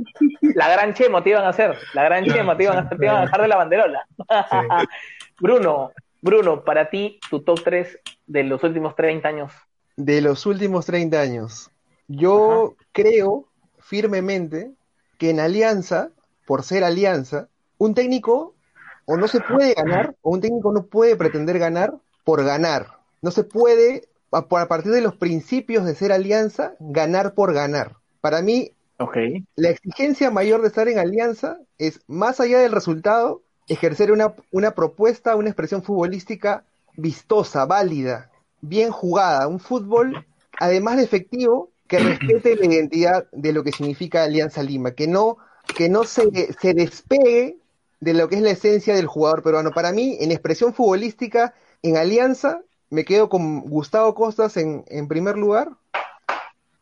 [0.55, 2.97] la gran chemo, te iban a hacer, la gran Ya, chemo, te iban, a, sí,
[2.97, 4.07] te iban a dejar de la banderola.
[4.19, 4.57] Sí.
[5.41, 9.53] Bruno, Bruno, para ti, tu top 3 de los últimos 30 años.
[9.97, 11.71] de los últimos 30 años.
[12.09, 13.45] Yo creo
[13.79, 14.71] firmemente
[15.19, 16.09] que en Alianza,
[16.47, 17.49] por ser Alianza,
[17.81, 18.55] un técnico
[19.07, 22.99] o no se puede ganar, o un técnico no puede pretender ganar por ganar.
[23.23, 27.97] No se puede, a, a partir de los principios de ser Alianza, ganar por ganar.
[28.21, 28.73] Para mí,
[29.57, 34.73] la exigencia mayor de estar en alianza es, más allá del resultado, ejercer una, una
[34.73, 36.64] propuesta, una expresión futbolística
[36.97, 40.27] vistosa, válida, bien jugada, un fútbol,
[40.59, 45.38] además de efectivo, que respete la identidad de lo que significa Alianza Lima, que no,
[45.75, 47.57] que no se, se despegue
[48.01, 49.71] de lo que es la esencia del jugador peruano.
[49.71, 55.37] Para mí, en expresión futbolística, en Alianza, me quedo con Gustavo Costas en, en primer
[55.37, 55.71] lugar,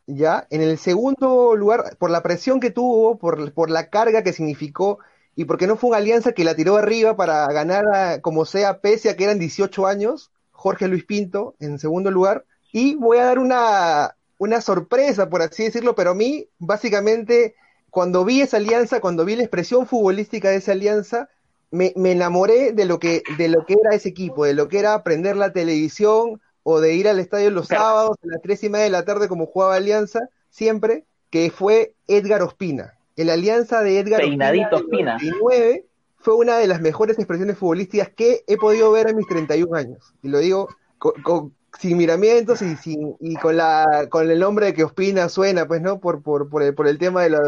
[0.07, 4.33] ya, en el segundo lugar, por la presión que tuvo, por, por la carga que
[4.33, 4.99] significó,
[5.35, 9.09] y porque no fue una alianza que la tiró arriba para ganar como sea, pese
[9.09, 12.45] a que eran 18 años, Jorge Luis Pinto en segundo lugar.
[12.73, 17.55] Y voy a dar una, una sorpresa, por así decirlo, pero a mí, básicamente,
[17.89, 21.29] cuando vi esa alianza, cuando vi la expresión futbolística de esa alianza,
[21.71, 24.79] me, me enamoré de lo que, de lo que era ese equipo, de lo que
[24.79, 28.69] era prender la televisión o de ir al estadio los sábados a las tres y
[28.69, 32.93] media de la tarde como jugaba Alianza, siempre, que fue Edgar Ospina.
[33.15, 35.17] El alianza de Edgar Peinadito Ospina, Ospina.
[35.17, 35.85] del 99
[36.17, 40.13] fue una de las mejores expresiones futbolísticas que he podido ver en mis 31 años.
[40.21, 44.67] Y lo digo co- co- sin miramientos y sin y con la con el nombre
[44.67, 45.99] de que Ospina suena, pues, ¿no?
[45.99, 47.39] Por, por, por, el, por el tema de, lo-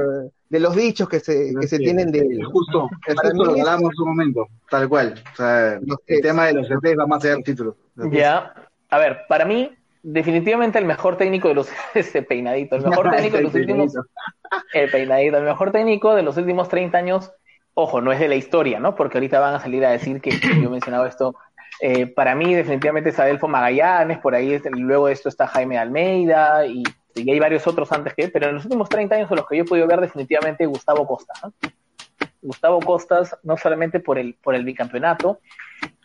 [0.50, 2.90] de los dichos que se, que se tienen de justo,
[3.24, 5.22] justo lo hablamos en un momento, tal cual.
[5.34, 7.76] O sea, Los el tema de los CPs va más allá del título.
[8.12, 8.54] Ya,
[8.90, 9.72] a ver, para mí,
[10.04, 13.94] definitivamente el mejor técnico de los, ese peinadito, el mejor técnico de los últimos,
[14.74, 17.32] el peinadito, el mejor técnico de los últimos 30 años,
[17.74, 18.96] ojo, no es de la historia, ¿no?
[18.96, 21.36] Porque ahorita van a salir a decir que, que yo he mencionado esto.
[21.84, 26.66] Eh, para mí, definitivamente es Adelfo Magallanes, por ahí, luego de esto está Jaime Almeida
[26.68, 26.84] y,
[27.16, 29.58] y hay varios otros antes que pero en los últimos 30 años, de los que
[29.58, 31.34] yo he podido ver, definitivamente Gustavo Costa.
[32.42, 35.40] Gustavo Costas, no solamente por el, por el bicampeonato,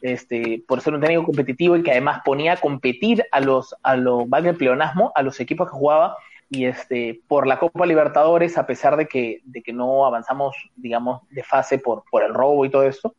[0.01, 3.97] este, por ser un técnico competitivo y que además ponía a competir a los, a
[3.97, 6.17] los, valga pleonasmo, a los equipos que jugaba,
[6.49, 11.23] y este, por la Copa Libertadores, a pesar de que, de que no avanzamos, digamos,
[11.31, 13.15] de fase por, por el robo y todo esto,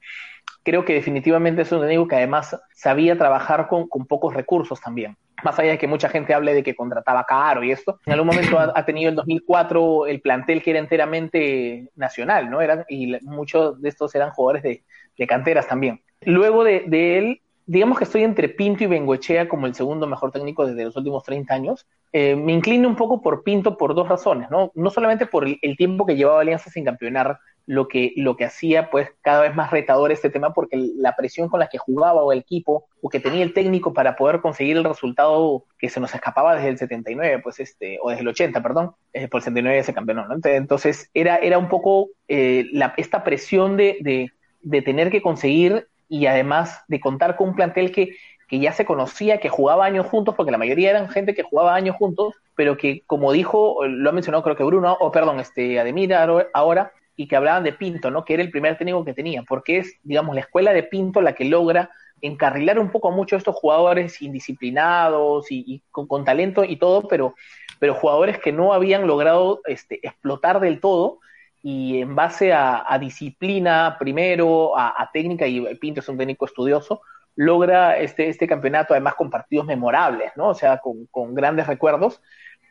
[0.68, 5.16] creo que definitivamente es un técnico que además sabía trabajar con, con pocos recursos también.
[5.42, 8.28] Más allá de que mucha gente hable de que contrataba caro y esto, en algún
[8.28, 12.60] momento ha, ha tenido el 2004 el plantel que era enteramente nacional, ¿no?
[12.60, 14.84] Eran, y muchos de estos eran jugadores de,
[15.18, 16.02] de canteras también.
[16.26, 20.68] Luego de, él, digamos que estoy entre Pinto y Bengoechea como el segundo mejor técnico
[20.68, 21.88] desde los últimos 30 años.
[22.12, 24.74] Eh, me inclino un poco por Pinto por dos razones, ¿no?
[24.76, 28.90] No solamente por el tiempo que llevaba Alianza sin campeonar, lo que, lo que hacía
[28.90, 32.32] pues cada vez más retador este tema, porque la presión con la que jugaba o
[32.32, 36.16] el equipo, o que tenía el técnico para poder conseguir el resultado que se nos
[36.16, 39.84] escapaba desde el 79, pues este, o desde el 80, perdón, eh, por el 79
[39.84, 40.38] se campeonó, ¿no?
[40.44, 45.88] Entonces era, era un poco eh, la, esta presión de, de, de tener que conseguir
[46.08, 48.16] y además de contar con un plantel que,
[48.48, 51.76] que ya se conocía, que jugaba años juntos, porque la mayoría eran gente que jugaba
[51.76, 55.80] años juntos, pero que, como dijo, lo ha mencionado creo que Bruno, o perdón, este,
[55.80, 58.24] Ademir ahora, y que hablaban de Pinto, ¿no?
[58.24, 61.34] Que era el primer técnico que tenía, porque es, digamos, la escuela de Pinto la
[61.34, 61.90] que logra
[62.22, 67.36] encarrilar un poco a muchos de estos jugadores indisciplinados y, con, talento y todo, pero,
[67.80, 71.20] pero jugadores que no habían logrado este, explotar del todo
[71.64, 76.46] y en base a, a disciplina primero, a, a, técnica, y Pinto es un técnico
[76.46, 77.02] estudioso,
[77.36, 80.50] logra este, este campeonato además con partidos memorables, ¿no?
[80.50, 82.22] O sea, con, con grandes recuerdos.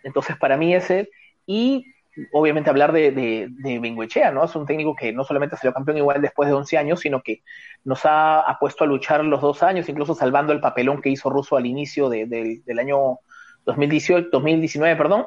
[0.05, 1.11] Entonces, para mí ese,
[1.47, 1.87] y
[2.33, 4.45] obviamente hablar de, de, de Benguechea, ¿no?
[4.45, 7.43] Es un técnico que no solamente salió campeón igual después de 11 años, sino que
[7.85, 11.31] nos ha, ha puesto a luchar los dos años, incluso salvando el papelón que hizo
[11.31, 13.19] Russo al inicio de, de, del año
[13.65, 15.27] 2018, 2019, perdón.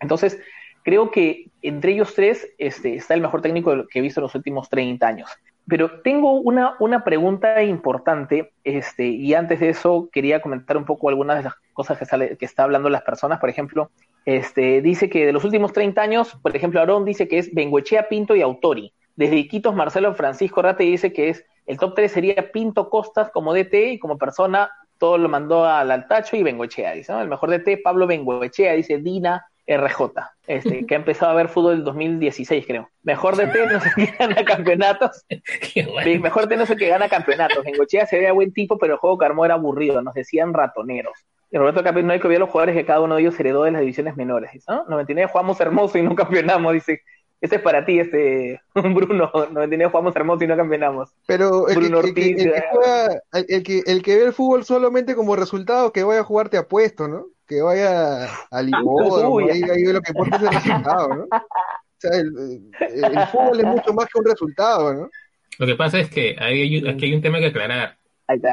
[0.00, 0.40] Entonces,
[0.82, 4.34] creo que entre ellos tres este, está el mejor técnico que he visto en los
[4.34, 5.30] últimos 30 años.
[5.68, 11.08] Pero tengo una, una pregunta importante, este, y antes de eso quería comentar un poco
[11.08, 13.38] algunas de las cosas que, sale, que está hablando las personas.
[13.38, 13.90] Por ejemplo,
[14.24, 18.08] este, dice que de los últimos 30 años, por ejemplo, Aarón dice que es Bengoechea,
[18.08, 18.92] Pinto y Autori.
[19.16, 23.54] Desde Iquitos, Marcelo Francisco Rate dice que es el top 3 sería Pinto Costas como
[23.54, 27.20] DT y como persona todo lo mandó al altacho y Bengoechea, dice, ¿no?
[27.22, 30.12] El mejor DT, Pablo Bengoechea, dice Dina RJ,
[30.46, 32.90] este, que ha empezado a ver fútbol en 2016, creo.
[33.02, 35.24] Mejor DT no sé qué gana campeonatos.
[36.20, 37.64] Mejor DT no sé qué gana campeonatos.
[37.64, 41.24] Bengoechea se veía buen tipo, pero el juego que armó era aburrido, nos decían ratoneros.
[41.50, 43.64] Y Roberto Capel no hay que ver los jugadores que cada uno de ellos heredó
[43.64, 44.52] de las divisiones menores.
[44.52, 44.84] Dice, ¿no?
[44.88, 47.02] 99 jugamos hermoso y no campeonamos, dice
[47.40, 49.30] este es para ti, este Bruno.
[49.32, 51.10] 99 jugamos hermoso y no campeonamos.
[51.26, 54.64] Pero el, Bruno que, Ortiz, el, que, juega, el, que, el que ve el fútbol
[54.64, 57.26] solamente como resultado, que vaya a jugar te apuesto, ¿no?
[57.46, 61.24] Que vaya al hipódromo, ahí, ahí lo que importa es el resultado, ¿no?
[61.24, 65.10] O sea, el, el, fútbol es mucho más que un resultado, ¿no?
[65.58, 67.96] Lo que pasa es que hay, aquí hay un tema que aclarar.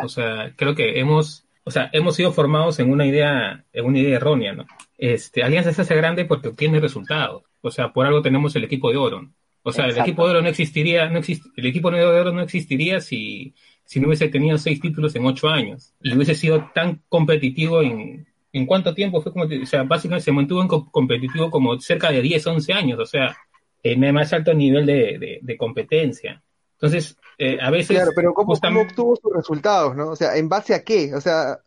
[0.04, 4.00] O sea, creo que hemos, o sea, hemos sido formados en una idea, en una
[4.00, 4.66] idea errónea, ¿no?
[4.98, 7.44] Este, Alianza se hace grande porque obtiene resultados.
[7.60, 9.30] O sea, por algo tenemos el equipo de oro.
[9.64, 12.42] O sea, el equipo de oro no existiría, no exist, el equipo de oro no
[12.42, 13.54] existiría si,
[13.84, 18.26] si no hubiese tenido seis títulos en ocho años y hubiese sido tan competitivo en,
[18.54, 19.34] ¿en cuánto tiempo fue?
[19.34, 23.06] Como, o sea, básicamente se mantuvo en competitivo como cerca de 10, 11 años, o
[23.06, 23.36] sea,
[23.84, 26.42] en el más alto nivel de, de, competencia.
[26.80, 27.96] Entonces, eh, a veces...
[27.96, 30.10] Claro, pero ¿cómo, ¿cómo, obtuvo sus resultados, no?
[30.10, 31.14] O sea, ¿en base a qué?
[31.14, 31.60] O sea,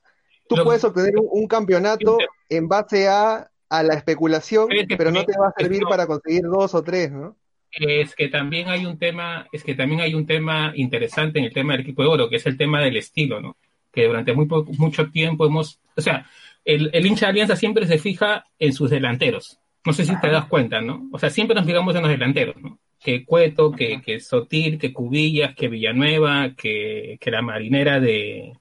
[0.49, 2.19] tú puedes obtener un, un campeonato
[2.49, 4.69] en base a a la especulación,
[4.99, 7.37] pero no te va a servir para conseguir dos o tres, ¿no?
[7.71, 11.53] Es que también hay un tema, es que también hay un tema interesante en el
[11.53, 13.57] tema del equipo de oro, que es el tema del estilo, ¿no?
[13.93, 16.27] Que durante muy mucho tiempo hemos, o sea,
[16.65, 19.61] el, el, hincha de Alianza siempre se fija en sus delanteros.
[19.85, 21.09] No sé si te das cuenta, ¿no?
[21.13, 22.81] O sea, siempre nos fijamos en los delanteros, ¿no?
[23.03, 28.53] Que Cueto, que, que Sotil, que Cubillas, que Villanueva, que, que la marinera de,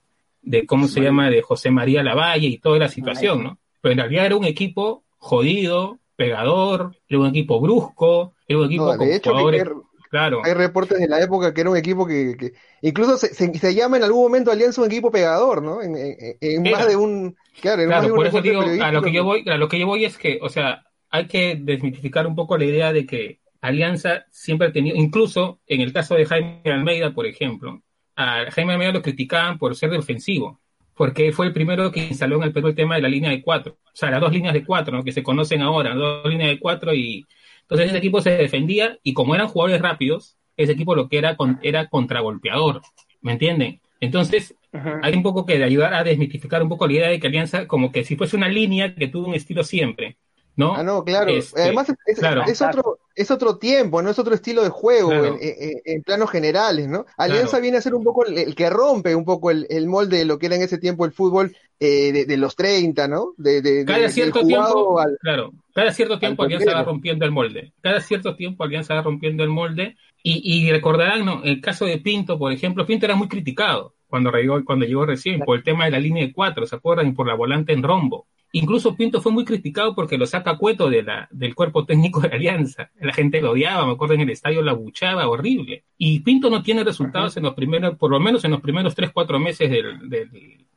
[0.41, 1.29] de, ¿cómo se llama?
[1.29, 3.59] De José María Lavalle y toda la situación, ¿no?
[3.81, 8.85] pero en realidad era un equipo jodido, pegador, era un equipo brusco, era un equipo
[8.85, 9.61] no, de hecho, hay,
[10.09, 10.41] claro.
[10.43, 13.73] Hay reportes de la época que era un equipo que, que incluso se, se, se,
[13.73, 15.81] llama en algún momento Alianza un equipo pegador, ¿no?
[15.81, 19.23] En, en, en más de un claro, claro por eso digo, a lo que yo
[19.23, 22.57] voy, a lo que yo voy es que, o sea, hay que desmitificar un poco
[22.57, 27.13] la idea de que Alianza siempre ha tenido, incluso en el caso de Jaime Almeida,
[27.13, 27.81] por ejemplo,
[28.15, 30.59] a Jaime Almeida lo criticaban por ser defensivo
[30.99, 33.41] porque fue el primero que instaló en el Perú el tema de la línea de
[33.41, 35.01] cuatro, o sea, las dos líneas de cuatro, ¿no?
[35.01, 37.25] que se conocen ahora, dos líneas de cuatro y
[37.61, 41.37] entonces ese equipo se defendía y como eran jugadores rápidos, ese equipo lo que era
[41.61, 42.81] era contragolpeador,
[43.21, 43.79] ¿me entienden?
[44.01, 44.55] Entonces,
[45.01, 47.65] hay un poco que de ayudar a desmitificar un poco la idea de que Alianza,
[47.65, 50.17] como que si fuese una línea que tuvo un estilo siempre,
[50.57, 50.75] ¿no?
[50.75, 51.31] Ah, no, claro.
[51.31, 52.43] Este, Además, es, claro.
[52.45, 55.37] es, otro, es otro tiempo, no es otro estilo de juego claro.
[55.41, 57.05] en, en, en, planos generales, ¿no?
[57.17, 57.61] Alianza claro.
[57.63, 60.25] viene a ser un poco el, el que rompe un poco el, el, molde de
[60.25, 63.33] lo que era en ese tiempo el fútbol eh, de, de, los 30, ¿no?
[63.35, 67.73] De, de cada cierto tiempo, al, claro, cada cierto tiempo Alianza va rompiendo el molde.
[67.81, 69.97] Cada cierto tiempo Alianza va rompiendo el molde.
[70.23, 71.43] Y, y recordarán, ¿no?
[71.43, 75.39] El caso de Pinto, por ejemplo, Pinto era muy criticado cuando llegó, cuando llegó recién
[75.41, 77.07] por el tema de la línea de cuatro, ¿se acuerdan?
[77.07, 78.27] Y por la volante en rombo.
[78.51, 82.29] Incluso Pinto fue muy criticado porque lo saca Cueto de la, del cuerpo técnico de
[82.29, 82.91] la Alianza.
[82.99, 85.83] La gente lo odiaba, me acuerdo en el estadio la buchaba, horrible.
[85.97, 89.11] Y Pinto no tiene resultados en los primeros, por lo menos en los primeros tres,
[89.13, 90.29] cuatro meses del, del,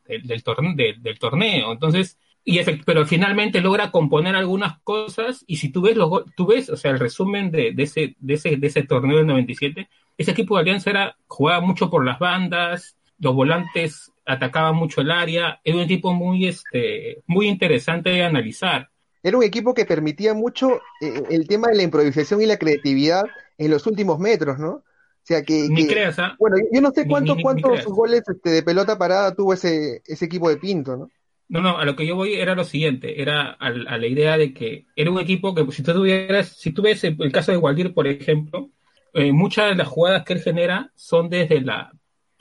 [0.06, 1.72] del, del, torneo, del torneo.
[1.72, 6.68] Entonces, y pero finalmente logra componer algunas cosas y si tú ves los tú ves,
[6.70, 10.30] o sea, el resumen de, de, ese, de, ese, de ese torneo del 97, ese
[10.30, 15.60] equipo de Alianza era, jugaba mucho por las bandas, los volantes atacaban mucho el área,
[15.64, 18.88] era un equipo muy, este, muy interesante de analizar.
[19.22, 23.24] Era un equipo que permitía mucho eh, el tema de la improvisación y la creatividad
[23.58, 24.70] en los últimos metros, ¿no?
[24.70, 26.22] O sea que, ni que creas, ¿eh?
[26.38, 30.02] bueno, yo no sé cuánto, ni, cuántos ni goles este, de pelota parada tuvo ese,
[30.04, 31.10] ese equipo de Pinto, ¿no?
[31.48, 34.36] No, no, a lo que yo voy era lo siguiente, era a, a la idea
[34.36, 37.52] de que era un equipo que si tú tuvieras, si tú ves el, el caso
[37.52, 38.70] de Waldir, por ejemplo,
[39.14, 41.92] eh, muchas de las jugadas que él genera son desde la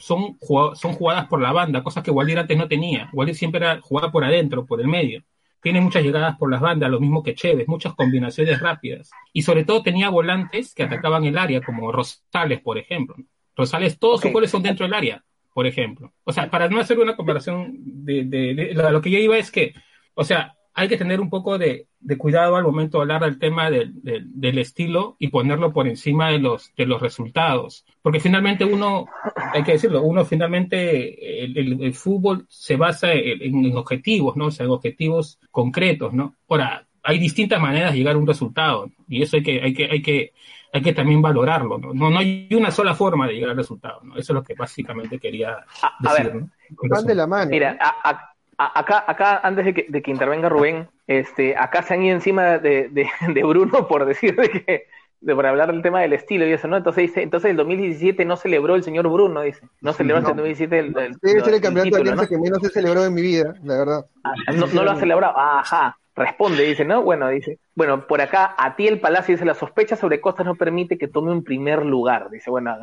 [0.01, 3.09] son, son jugadas por la banda, cosas que Waldir antes no tenía.
[3.13, 5.23] Waldir siempre era jugada por adentro, por el medio.
[5.61, 9.11] Tiene muchas llegadas por las bandas, lo mismo que Chévez, muchas combinaciones rápidas.
[9.31, 13.15] Y sobre todo tenía volantes que atacaban el área, como Rosales, por ejemplo.
[13.55, 14.29] Rosales, todos okay.
[14.29, 16.13] sus goles son dentro del área, por ejemplo.
[16.23, 19.37] O sea, para no hacer una comparación de, de, de, de lo que yo iba
[19.37, 19.73] es que,
[20.15, 23.39] o sea, hay que tener un poco de, de cuidado al momento de hablar del
[23.39, 27.85] tema del, del, del, estilo y ponerlo por encima de los, de los resultados.
[28.01, 29.05] Porque finalmente uno,
[29.53, 34.45] hay que decirlo, uno finalmente, el, el, el fútbol se basa en, en, objetivos, ¿no?
[34.45, 36.35] O sea, en objetivos concretos, ¿no?
[36.47, 39.85] Ahora, hay distintas maneras de llegar a un resultado y eso hay que, hay que,
[39.85, 40.33] hay que,
[40.73, 41.77] hay que también valorarlo.
[41.77, 41.93] ¿no?
[41.93, 44.01] No, hay una sola forma de llegar al resultado.
[44.03, 44.13] ¿no?
[44.13, 45.65] Eso es lo que básicamente quería
[45.99, 46.31] decir.
[46.89, 47.49] Van de la mano.
[47.49, 47.77] Mira,
[48.65, 52.57] acá, acá antes de que, de que, intervenga Rubén, este, acá se han ido encima
[52.57, 54.87] de, de, de Bruno por decir de que
[55.21, 56.77] de, por hablar del tema del estilo y eso, ¿no?
[56.77, 59.67] Entonces dice, entonces el 2017 no celebró el señor Bruno, dice.
[59.79, 62.69] No celebró el 2017 el, el, Debe ser el campeonato de alianza que menos se
[62.69, 64.05] celebró en mi vida, la verdad.
[64.23, 65.97] Ah, no, no, lo ha celebrado, ajá.
[66.15, 67.03] Responde, dice, ¿no?
[67.03, 70.55] Bueno, dice, bueno, por acá, a ti el Palacio dice, la sospecha sobre Costas no
[70.55, 72.29] permite que tome un primer lugar.
[72.29, 72.75] Dice, bueno,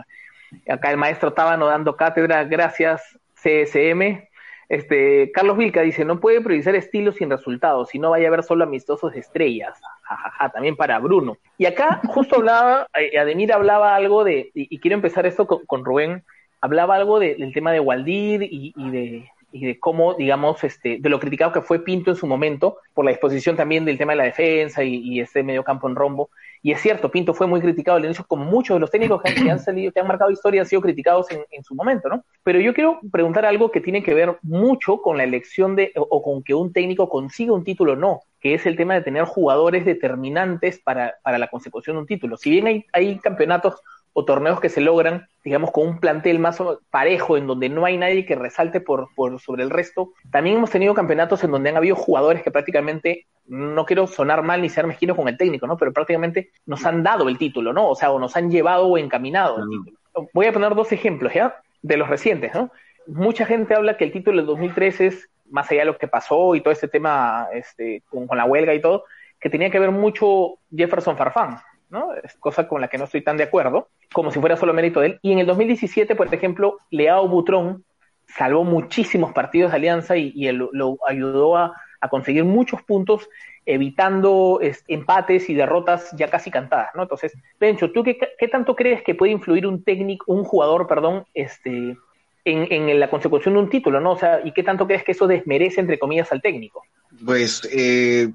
[0.69, 3.03] acá el maestro Tábano dando cátedra, gracias,
[3.35, 4.29] CSM.
[4.69, 8.43] Este, Carlos Vilca dice, no puede priorizar estilos sin resultados, si no vaya a haber
[8.43, 9.81] solo amistosos estrellas.
[10.03, 11.39] Jajaja, también para Bruno.
[11.57, 16.23] Y acá justo hablaba, eh, Ademir hablaba algo de, y, quiero empezar esto con, Rubén,
[16.61, 21.19] hablaba algo del tema de Waldir y, de, y de cómo, digamos, este, de lo
[21.21, 24.25] criticado que fue Pinto en su momento, por la disposición también del tema de la
[24.25, 26.31] defensa y, y este medio campo en rombo.
[26.63, 29.51] Y es cierto, Pinto fue muy criticado al inicio, como muchos de los técnicos que
[29.51, 32.25] han, salido, que han marcado historia, han sido criticados en, en, su momento, ¿no?
[32.43, 36.23] Pero yo quiero preguntar algo que tiene que ver mucho con la elección de, o,
[36.23, 39.25] con que un técnico consiga un título o no, que es el tema de tener
[39.25, 42.37] jugadores determinantes para, para la consecución de un título.
[42.37, 43.81] Si bien hay, hay campeonatos
[44.19, 47.97] o torneos que se logran, digamos, con un plantel más parejo, en donde no hay
[47.97, 50.11] nadie que resalte por, por sobre el resto.
[50.33, 54.61] También hemos tenido campeonatos en donde han habido jugadores que prácticamente, no quiero sonar mal
[54.61, 55.77] ni ser mezquino con el técnico, ¿no?
[55.77, 57.89] Pero prácticamente nos han dado el título, ¿no?
[57.89, 59.99] O sea, o nos han llevado o encaminado el título.
[60.33, 61.55] Voy a poner dos ejemplos, ¿ya?
[61.81, 62.73] De los recientes, ¿no?
[63.07, 66.57] Mucha gente habla que el título del 2003 es, más allá de lo que pasó
[66.57, 69.05] y todo este tema este, con, con la huelga y todo,
[69.39, 72.15] que tenía que ver mucho Jefferson Farfán, ¿no?
[72.15, 75.01] Es cosa con la que no estoy tan de acuerdo, como si fuera solo mérito
[75.01, 75.19] de él.
[75.23, 77.85] Y en el 2017, por ejemplo, Leao Butrón
[78.27, 81.75] salvó muchísimos partidos de Alianza y, él, lo ayudó a,
[82.11, 83.29] conseguir muchos puntos,
[83.67, 87.03] evitando empates y derrotas ya casi cantadas, ¿no?
[87.03, 88.17] Entonces, Pencho, ¿tú qué,
[88.51, 91.97] tanto crees que puede influir un técnico, un jugador, perdón, este,
[92.45, 94.13] en, en, la consecución de un título, ¿no?
[94.13, 96.83] O sea, ¿y qué tanto crees que eso desmerece, entre comillas, al técnico?
[97.25, 98.29] Pues eh,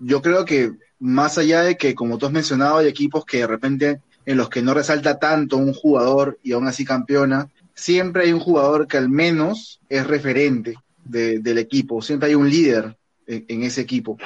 [0.00, 0.70] yo creo que
[1.00, 4.48] más allá de que, como tú has mencionado, hay equipos que de repente en los
[4.48, 8.98] que no resalta tanto un jugador y aún así campeona, siempre hay un jugador que
[8.98, 14.18] al menos es referente del equipo, siempre hay un líder en, ese equipo.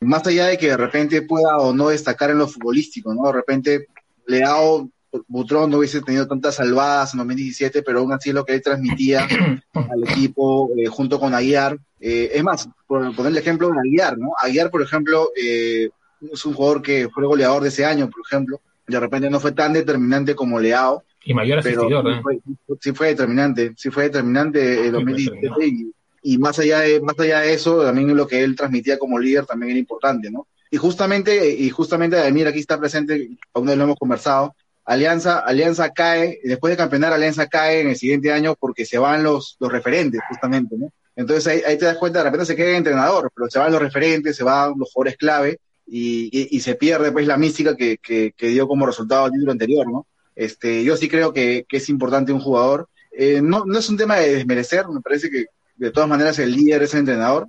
[0.00, 3.26] Más allá de que de repente pueda o no destacar en lo futbolístico, ¿no?
[3.26, 3.86] De repente
[4.26, 4.90] Leao
[5.28, 9.26] Butrón no hubiese tenido tantas salvadas en 2017, pero aún así lo que él transmitía
[9.72, 11.78] al equipo eh, junto con Aguiar.
[12.00, 14.32] Eh, es más, por poner el ejemplo de Aguiar, ¿no?
[14.42, 18.60] Aguiar, por ejemplo, eh, es un jugador que fue goleador de ese año, por ejemplo.
[18.86, 21.02] De repente no fue tan determinante como Leao.
[21.24, 22.38] Y mayor asistidor, pero sí fue,
[22.80, 27.40] sí fue, determinante, sí fue determinante en 2017 y, y, más allá de más allá
[27.40, 30.46] de eso, también lo que él transmitía como líder también era importante, ¿no?
[30.70, 35.90] Y justamente, y justamente Ademir aquí está presente, aún no lo hemos conversado, Alianza, Alianza
[35.92, 39.70] cae, después de campeonar, Alianza cae en el siguiente año porque se van los, los
[39.70, 40.92] referentes, justamente, ¿no?
[41.16, 43.72] Entonces ahí, ahí te das cuenta, de repente se queda el entrenador, pero se van
[43.72, 48.48] los referentes, se van los jugadores clave, y, se pierde pues la mística que, que,
[48.48, 50.06] dio como resultado el título anterior, ¿no?
[50.34, 52.88] Este, yo sí creo que, es importante un jugador.
[53.12, 55.46] Eh, no, no es un tema de desmerecer, me parece que
[55.76, 57.48] de todas maneras el líder es el entrenador,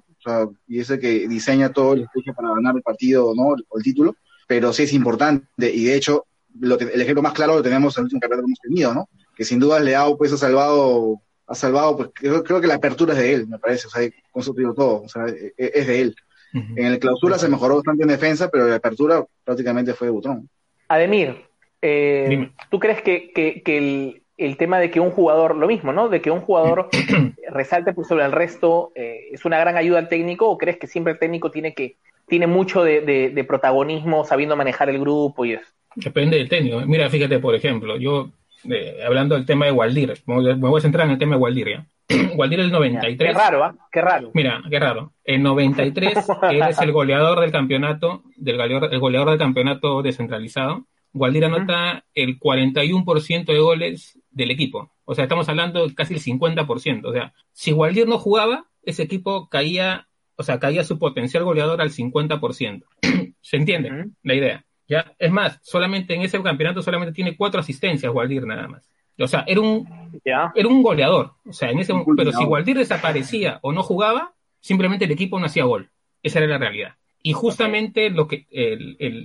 [0.67, 3.55] y es el que diseña todo el estrategia para ganar el partido ¿no?
[3.67, 4.15] o el título,
[4.47, 6.25] pero sí es importante, y de hecho
[6.59, 9.09] lo el ejemplo más claro lo tenemos en el último campeonato que hemos tenido, ¿no?
[9.35, 13.13] Que sin duda Leao pues ha salvado, ha salvado, pues creo, creo que la apertura
[13.13, 15.87] es de él, me parece, o sea, con su todo, o sea, e, e, es
[15.87, 16.15] de él.
[16.53, 20.11] En el clausura se mejoró bastante en defensa, pero en la apertura prácticamente fue de
[20.11, 20.49] Butrón.
[20.87, 21.43] Ademir,
[21.81, 26.09] eh, ¿tú crees que, que, el, tema de que un jugador, lo mismo, ¿no?
[26.09, 26.89] De que un jugador
[27.51, 30.87] resalte por sobre el resto eh, es una gran ayuda al técnico o crees que
[30.87, 35.65] siempre el técnico tiene que tiene mucho de, protagonismo sabiendo manejar el grupo y eso?
[35.95, 36.81] Depende del técnico.
[36.85, 38.29] Mira, fíjate, por ejemplo, yo
[38.69, 41.67] eh, hablando del tema de Waldir, me voy a centrar en el tema de Waldir,
[41.69, 41.85] ¿ya?
[42.35, 43.17] Waldir el 93.
[43.17, 43.75] Qué raro, ¿ah?
[43.91, 44.31] Qué raro.
[44.33, 45.13] Mira, qué raro.
[45.23, 46.17] En 93
[46.51, 50.85] eres el goleador del campeonato, del goleador, el goleador del campeonato descentralizado.
[51.13, 54.91] Waldir anota el 41% de goles del equipo.
[55.05, 57.05] O sea, estamos hablando de casi el 50%.
[57.05, 61.81] O sea, si Waldir no jugaba, ese equipo caía, o sea, caía su potencial goleador
[61.81, 62.83] al 50%.
[63.41, 64.65] ¿Se entiende la idea?
[64.87, 68.89] Ya, es más, solamente en ese campeonato solamente tiene cuatro asistencias Waldir nada más.
[69.19, 69.87] O sea, era un,
[70.23, 71.33] era un goleador.
[71.45, 75.47] O sea, en ese pero si Waldir desaparecía o no jugaba, simplemente el equipo no
[75.47, 75.89] hacía gol.
[76.21, 76.95] Esa era la realidad.
[77.23, 78.45] Y justamente lo que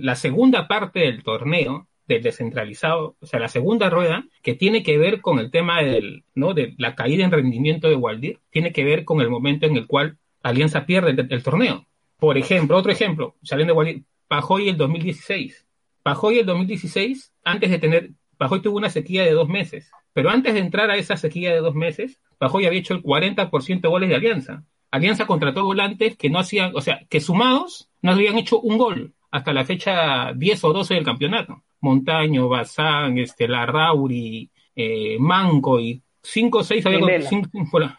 [0.01, 4.97] la segunda parte del torneo del descentralizado, o sea, la segunda rueda, que tiene que
[4.97, 6.53] ver con el tema del, ¿no?
[6.53, 9.87] de la caída en rendimiento de Waldir, tiene que ver con el momento en el
[9.87, 11.87] cual Alianza pierde el, torneo.
[12.19, 15.65] Por ejemplo, otro ejemplo, saliendo de Waldir, Pajoy el 2016.
[16.03, 20.53] Pajoy el 2016, antes de tener, Pajoy tuvo una sequía de dos meses, pero antes
[20.53, 24.09] de entrar a esa sequía de dos meses, Pajoy había hecho el 40% de goles
[24.09, 24.63] de Alianza.
[24.91, 29.13] Alianza contrató volantes que no hacían, o sea, que sumados no habían hecho un gol
[29.31, 31.63] hasta la fecha 10 o 12 del campeonato.
[31.81, 36.99] Montaño, Bazán, este, Larrauri, eh, Manco y 5 o 6 había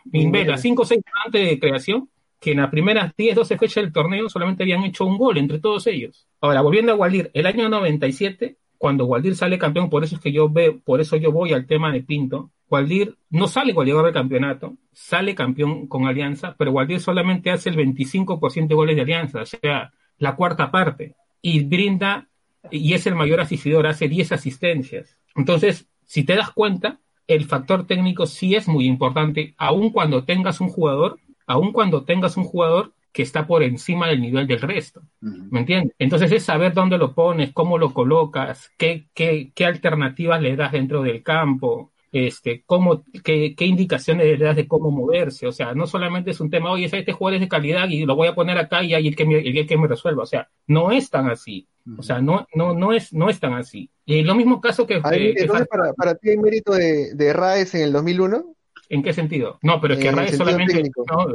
[0.05, 2.09] Minvela, 5 o 6 antes de creación,
[2.45, 5.61] que en las primeras 10, 12 fechas del torneo solamente habían hecho un gol entre
[5.61, 6.29] todos ellos.
[6.43, 10.31] Ahora, volviendo a Waldir, el año 97, cuando Waldir sale campeón, por eso es que
[10.31, 14.13] yo veo, por eso yo voy al tema de Pinto, Waldir no sale llega al
[14.13, 19.41] campeonato, sale campeón con Alianza, pero Waldir solamente hace el 25% de goles de Alianza,
[19.41, 22.29] o sea, la cuarta parte, y brinda,
[22.71, 25.17] y es el mayor asistidor, hace 10 asistencias.
[25.35, 30.61] Entonces, si te das cuenta, el factor técnico sí es muy importante, aun cuando tengas
[30.61, 35.01] un jugador, aun cuando tengas un jugador que está por encima del nivel del resto.
[35.21, 35.95] ¿Me entiendes?
[36.01, 40.73] Entonces es saber dónde lo pones, cómo lo colocas, qué, qué, qué alternativas le das
[40.73, 45.47] dentro del campo, este, cómo, qué, qué, indicaciones le das de cómo moverse.
[45.47, 48.17] O sea, no solamente es un tema, oye, este jugador es de calidad y lo
[48.17, 50.25] voy a poner acá y ahí el que me, el que me resuelva.
[50.25, 51.69] O sea, no es tan así.
[51.99, 53.91] O sea, no, no, no, es, no es tan así.
[54.07, 54.95] Y lo mismo caso que...
[55.05, 58.55] Entonces, para, para ti hay mérito de, de Raes en el 2001?
[58.89, 59.59] ¿En qué sentido?
[59.63, 60.83] No, pero es que Raes solamente...
[61.11, 61.27] No,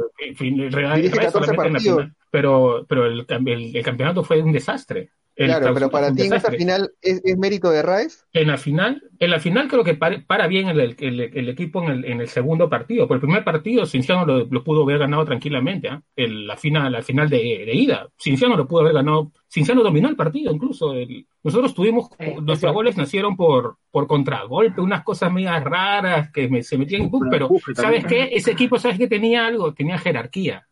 [0.70, 5.10] Raes, solamente en la final, pero, pero el, el, el campeonato fue un desastre.
[5.46, 8.26] Claro, pero para ti en esta final ¿es, ¿es, mérito de Raes.
[8.32, 11.82] En la final, en la final creo que para, para bien el, el, el, equipo
[11.82, 13.08] en el, en el segundo partido.
[13.08, 15.88] Por el primer partido, Cinciano lo, lo pudo haber ganado tranquilamente.
[16.16, 16.28] ¿eh?
[16.28, 19.32] la final, la final de, de, ida, Cinciano lo pudo haber ganado.
[19.48, 20.94] Cinciano dominó el partido, incluso.
[21.42, 26.62] nosotros tuvimos, eh, nuestros goles nacieron por, por contragolpe, unas cosas medias raras que me,
[26.62, 28.28] se metían en pero ¿sabes qué?
[28.32, 29.08] Ese equipo, ¿sabes qué?
[29.08, 30.66] Tenía algo, tenía jerarquía.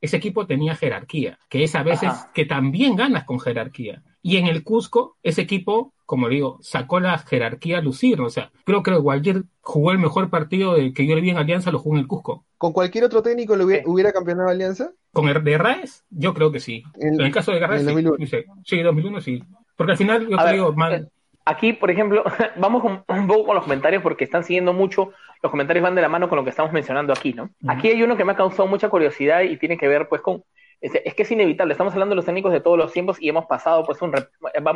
[0.00, 2.30] Ese equipo tenía jerarquía, que es a veces Ajá.
[2.34, 4.02] que también ganas con jerarquía.
[4.22, 8.20] Y en el Cusco, ese equipo, como digo, sacó la jerarquía a lucir.
[8.20, 11.38] O sea, creo que Waldir jugó el mejor partido de que yo le vi en
[11.38, 12.44] Alianza, lo jugó en el Cusco.
[12.58, 13.88] ¿Con cualquier otro técnico le hubiera, sí.
[13.88, 14.90] hubiera campeonado Alianza?
[15.12, 16.04] ¿Con el de Raes?
[16.10, 16.82] Yo creo que sí.
[16.98, 17.86] En, en el caso de Raes, sí.
[17.86, 18.26] 2001.
[18.26, 19.44] Sí, sí, 2001 sí.
[19.76, 21.08] Porque al final, yo a creo, ver, man,
[21.48, 22.24] Aquí, por ejemplo,
[22.56, 26.02] vamos un, un, poco con los comentarios porque están siguiendo mucho, los comentarios van de
[26.02, 27.44] la mano con lo que estamos mencionando aquí, ¿no?
[27.44, 27.76] Uh -huh.
[27.76, 30.42] Aquí hay uno que me ha causado mucha curiosidad y tiene que ver pues con,
[30.80, 33.28] es, es, que es inevitable, estamos hablando de los técnicos de todos los tiempos y
[33.28, 34.12] hemos pasado pues un,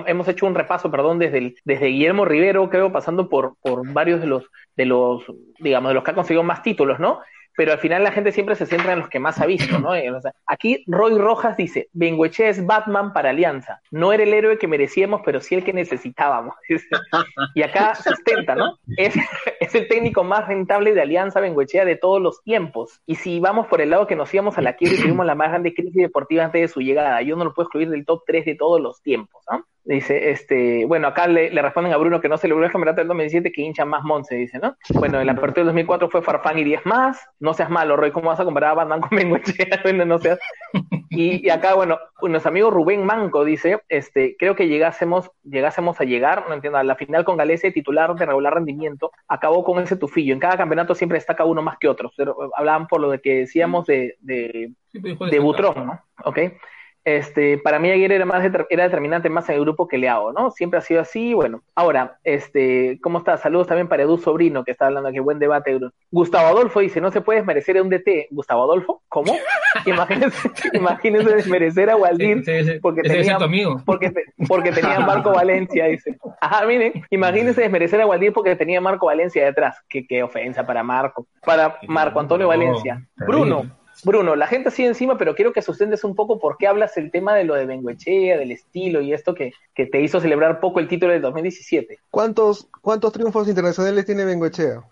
[0.06, 4.20] hemos hecho un repaso, perdón, desde, el, desde Guillermo Rivero, creo, pasando por, por varios
[4.20, 4.44] de los,
[4.76, 5.24] de los,
[5.58, 7.20] digamos, de los que ha conseguido más títulos, ¿no?
[7.56, 9.90] Pero al final la gente siempre se centra en los que más ha visto, ¿no?
[9.90, 14.58] O sea, aquí Roy Rojas dice, Bengueche es Batman para Alianza, no era el héroe
[14.58, 16.54] que merecíamos, pero sí el que necesitábamos.
[17.54, 18.78] y acá sustenta, ¿no?
[18.96, 19.14] Es,
[19.60, 23.00] es, el técnico más rentable de Alianza Benguechea de todos los tiempos.
[23.06, 25.34] Y si vamos por el lado que nos íbamos a la quiebra y tuvimos la
[25.34, 28.22] más grande crisis deportiva antes de su llegada, yo no lo puedo excluir del top
[28.26, 29.64] 3 de todos los tiempos, ¿no?
[29.90, 33.08] Dice, este, bueno, acá le, le, responden a Bruno que no celebró el campeonato del
[33.08, 34.76] 2017, que hincha más Monse, dice, ¿no?
[34.94, 37.28] Bueno, en la apertura del 2004 fue Farfán y 10 más.
[37.40, 39.66] No seas malo, Roy, ¿cómo vas a comparar a Batman con Bengochea?
[39.82, 40.38] bueno, no seas.
[41.08, 46.04] Y, y, acá, bueno, nuestro amigo Rubén Manco dice, este, creo que llegásemos, llegásemos a
[46.04, 49.96] llegar, no entiendo, a la final con Galese, titular de regular rendimiento, acabó con ese
[49.96, 50.32] tufillo.
[50.32, 52.12] En cada campeonato siempre destaca uno más que otro.
[52.16, 56.00] Pero hablaban por lo de que decíamos de, de, de Butrón, ¿no?
[56.24, 56.38] ¿Ok?
[57.04, 60.50] Este, para mí Aguirre era más era determinante más en el grupo que Leao, ¿no?
[60.50, 61.62] Siempre ha sido así, bueno.
[61.74, 63.38] Ahora, este, ¿cómo está?
[63.38, 65.78] Saludos también para Edu Sobrino, que está hablando aquí, buen debate.
[66.10, 68.28] Gustavo Adolfo dice, no se puede desmerecer a un DT.
[68.30, 69.32] Gustavo Adolfo, ¿cómo?
[69.86, 72.78] imagínense, imagínense desmerecer a Waldir sí, sí, sí.
[72.80, 73.38] porque, tenía,
[73.86, 74.12] porque,
[74.46, 76.18] porque tenía Marco Valencia, dice.
[76.40, 79.78] Ajá, miren, imagínense desmerecer a Waldir porque tenía Marco Valencia detrás.
[79.88, 83.06] Qué, qué ofensa para Marco, para Marco Antonio Valencia.
[83.16, 86.96] Bruno, Bruno, la gente sigue encima, pero quiero que sustentes un poco por qué hablas
[86.96, 90.60] el tema de lo de Benguechea, del estilo y esto que, que te hizo celebrar
[90.60, 91.98] poco el título del 2017.
[92.10, 94.82] ¿Cuántos, cuántos triunfos internacionales tiene Benguechea?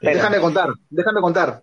[0.00, 1.62] Déjame contar, déjame contar.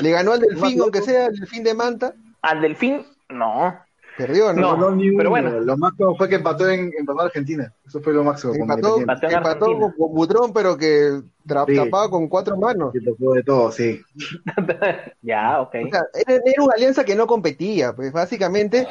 [0.00, 2.14] ¿Le ganó al Delfín, aunque sea el Delfín de Manta?
[2.42, 3.78] Al Delfín, no.
[4.16, 4.76] Perdió, ¿no?
[4.76, 5.60] No, no pero bueno.
[5.60, 7.72] Lo máximo fue que empató en empató Argentina.
[7.86, 8.54] Eso fue lo máximo.
[8.54, 11.76] Empató, empató, empató con, con, Butrón, pero que sí.
[11.76, 12.92] tapaba con cuatro manos.
[12.92, 14.00] Sí, tocó de todo, sí.
[15.22, 15.74] ya, ok.
[15.86, 18.86] O sea, era, era, una alianza que no competía, pues básicamente.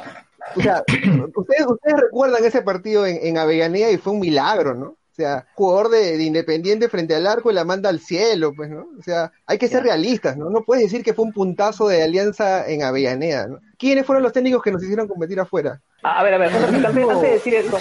[0.58, 0.84] O sea,
[1.36, 4.98] ustedes, ustedes recuerdan ese partido en, en Avellaneda y fue un milagro, ¿no?
[5.14, 8.72] O sea, jugador de, de, Independiente frente al arco y la manda al cielo, pues,
[8.72, 8.88] ¿no?
[8.98, 10.50] O sea, hay que ser realistas, ¿no?
[10.50, 13.60] No puedes decir que fue un puntazo de alianza en Avellaneda, ¿no?
[13.78, 15.80] ¿Quiénes fueron los técnicos que nos hicieron competir afuera?
[16.02, 17.80] A ver, a ver, antes, antes de decir eso,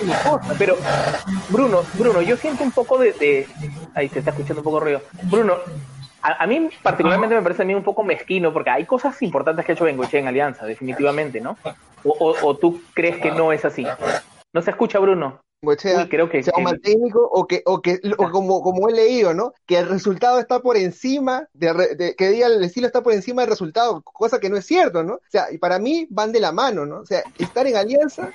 [0.58, 0.76] pero
[1.48, 3.46] Bruno, Bruno, yo siento un poco de, de...
[3.94, 5.00] ahí se está escuchando un poco ruido.
[5.22, 5.56] Bruno,
[6.20, 9.64] a, a, mí particularmente me parece a mí un poco mezquino porque hay cosas importantes
[9.64, 11.56] que ha hecho Bengoche en Alianza, definitivamente, ¿no?
[12.04, 13.86] O, o, o, tú crees que no es así?
[14.52, 15.40] No se escucha, Bruno.
[15.62, 19.32] Bengochea creo que, sea mal técnico o que, o que o como, como he leído,
[19.32, 19.52] ¿no?
[19.64, 23.42] Que el resultado está por encima, de, de, que diga el estilo está por encima
[23.42, 25.14] del resultado, cosa que no es cierto, ¿no?
[25.14, 26.98] O sea, y para mí van de la mano, ¿no?
[26.98, 28.32] O sea, estar en alianza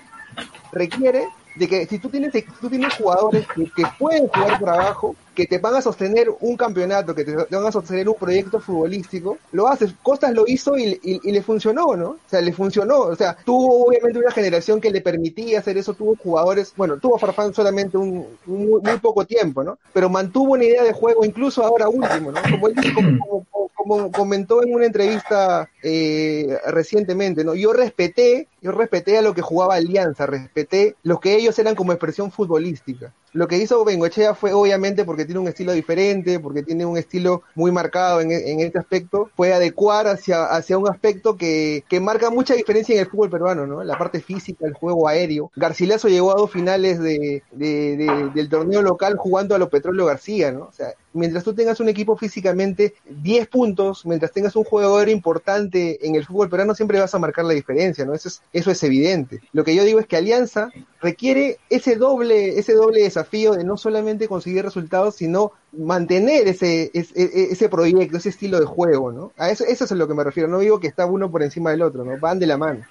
[0.71, 2.31] requiere de que si tú tienes,
[2.61, 3.45] tú tienes jugadores
[3.75, 7.65] que, pueden jugar por abajo, que te van a sostener un campeonato, que te, van
[7.65, 9.93] a sostener un proyecto futbolístico, lo haces.
[10.03, 12.09] Costas lo hizo y, le funcionó, ¿no?
[12.09, 12.99] O sea, le funcionó.
[13.01, 17.17] O sea, tuvo obviamente una generación que le permitía hacer eso, tuvo jugadores, bueno, tuvo
[17.17, 19.77] Farfán solamente un, muy, poco tiempo, ¿no?
[19.93, 22.41] Pero mantuvo una idea de juego, incluso ahora último, ¿no?
[22.49, 23.66] Como él como, como
[24.11, 27.55] comentó en una entrevista eh, recientemente, ¿no?
[27.55, 31.91] Yo respeté, yo respeté a lo que jugaba Alianza, respeté lo que ellos eran como
[31.91, 33.13] expresión futbolística.
[33.33, 37.43] Lo que hizo Bengochea fue obviamente porque tiene un estilo diferente, porque tiene un estilo
[37.55, 42.55] muy marcado en, este aspecto, fue adecuar hacia, hacia un aspecto que, que, marca mucha
[42.55, 43.83] diferencia en el fútbol peruano, ¿no?
[43.83, 45.51] La parte física, el juego aéreo.
[45.55, 50.61] Garcilaso llegó a dos finales de, del torneo local jugando a los Petróleo García, ¿no?
[50.61, 56.05] O sea, mientras tú tengas un equipo físicamente 10 puntos, mientras tengas un jugador importante
[56.07, 58.13] en el fútbol peruano, siempre vas a marcar la diferencia, ¿no?
[58.13, 59.41] Eso es, eso es evidente.
[59.53, 60.69] Lo que yo digo es que Alianza
[61.01, 67.11] requiere ese doble, ese doble desafío de no solamente conseguir resultados, sino mantener ese, ese,
[67.15, 69.31] ese proyecto, ese estilo de juego, ¿no?
[69.37, 70.49] A eso, eso es a lo que me refiero.
[70.49, 72.17] No digo que está uno por encima del otro, ¿no?
[72.19, 72.85] Van de la mano.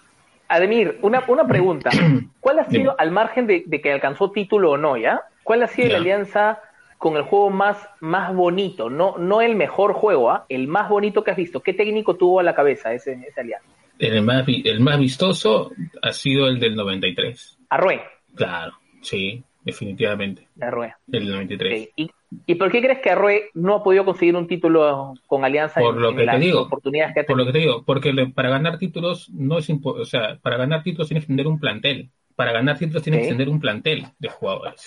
[0.49, 1.91] Ademir, una, una pregunta.
[2.41, 5.23] ¿Cuál ha sido, al margen de, que alcanzó título o no, ya?
[5.43, 6.61] ¿Cuál ha sido la alianza
[6.99, 10.47] con el juego más, más bonito, no, no el mejor juego, ¿ah?
[10.49, 11.61] el más bonito que has visto.
[11.61, 13.69] ¿Qué técnico tuvo a la cabeza ese, ese alianza?
[13.99, 15.73] El más, el más vistoso
[16.03, 17.59] ha sido el del 93.
[17.71, 18.03] Arrué.
[18.35, 20.49] Claro, sí, definitivamente.
[20.61, 20.95] Arrué.
[21.11, 21.91] El 93.
[21.97, 22.11] ¿Y,
[22.47, 25.97] ¿Y por qué crees que Arrué no ha podido conseguir un título con Alianza por
[25.97, 28.79] lo que te digo, oportunidades que ha Por lo que te digo, porque para ganar
[28.79, 32.11] títulos no es o sea, para ganar títulos tienes que tener un plantel.
[32.35, 34.85] Para ganar títulos tienes que tener un plantel de jugadores.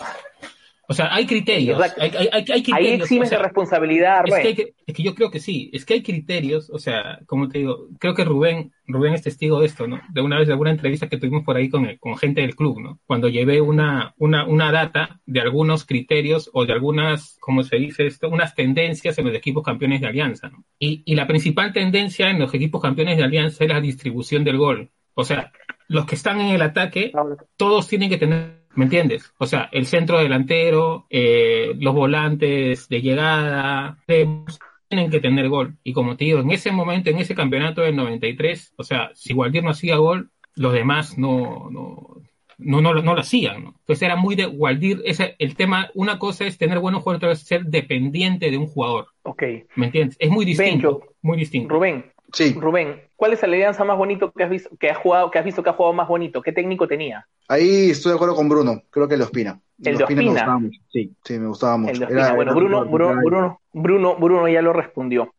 [0.91, 1.79] O sea, hay criterios.
[1.99, 2.73] Hay, hay, hay, criterios.
[2.73, 6.71] Ahí eximes responsabilidad, es que, es que, yo creo que sí, es que hay criterios,
[6.71, 10.01] o sea, como te digo, creo que Rubén, Rubén es testigo de esto, ¿no?
[10.11, 12.79] De una vez, de alguna entrevista que tuvimos por ahí con, con gente del club,
[12.79, 12.99] ¿no?
[13.05, 18.07] Cuando llevé una, una, una data de algunos criterios o de algunas, ¿cómo se dice
[18.07, 18.27] esto?
[18.27, 20.65] Unas tendencias en los equipos campeones de Alianza, ¿no?
[20.79, 24.57] Y, y la principal tendencia en los equipos campeones de Alianza es la distribución del
[24.57, 24.89] gol.
[25.13, 25.51] O sea,
[25.87, 27.11] los que están en el ataque,
[27.57, 29.33] todos tienen que tener ¿Me entiendes?
[29.37, 35.75] O sea, el centro delantero, eh, los volantes de llegada, tienen que tener gol.
[35.83, 39.33] Y como te digo, en ese momento, en ese campeonato del 93, o sea, si
[39.33, 42.21] Gualdier no hacía gol, los demás no, no,
[42.57, 43.65] no, no, lo hacían.
[43.65, 43.75] ¿no?
[43.79, 45.01] Entonces era muy de Gualdir.
[45.03, 48.67] Ese, el tema, una cosa es tener buenos jugadores, otra es ser dependiente de un
[48.67, 49.07] jugador.
[49.23, 49.43] Ok.
[49.75, 50.15] ¿Me entiendes?
[50.21, 51.01] Es muy distinto.
[51.21, 51.73] muy distinto.
[51.73, 52.53] Rubén, Sí.
[52.53, 55.43] Rubén, ¿cuál es la alianza más bonito que has visto que has jugado, que has
[55.43, 56.41] visto que ha jugado más bonito?
[56.41, 57.27] ¿Qué técnico tenía?
[57.49, 59.59] Ahí estoy de acuerdo con Bruno, creo que el Ospina.
[59.83, 60.59] El de Ospina.
[60.87, 62.07] Sí, sí, me gustaba mucho.
[62.07, 65.33] bueno, Bruno, Bruno, Bruno, Bruno, ya lo respondió.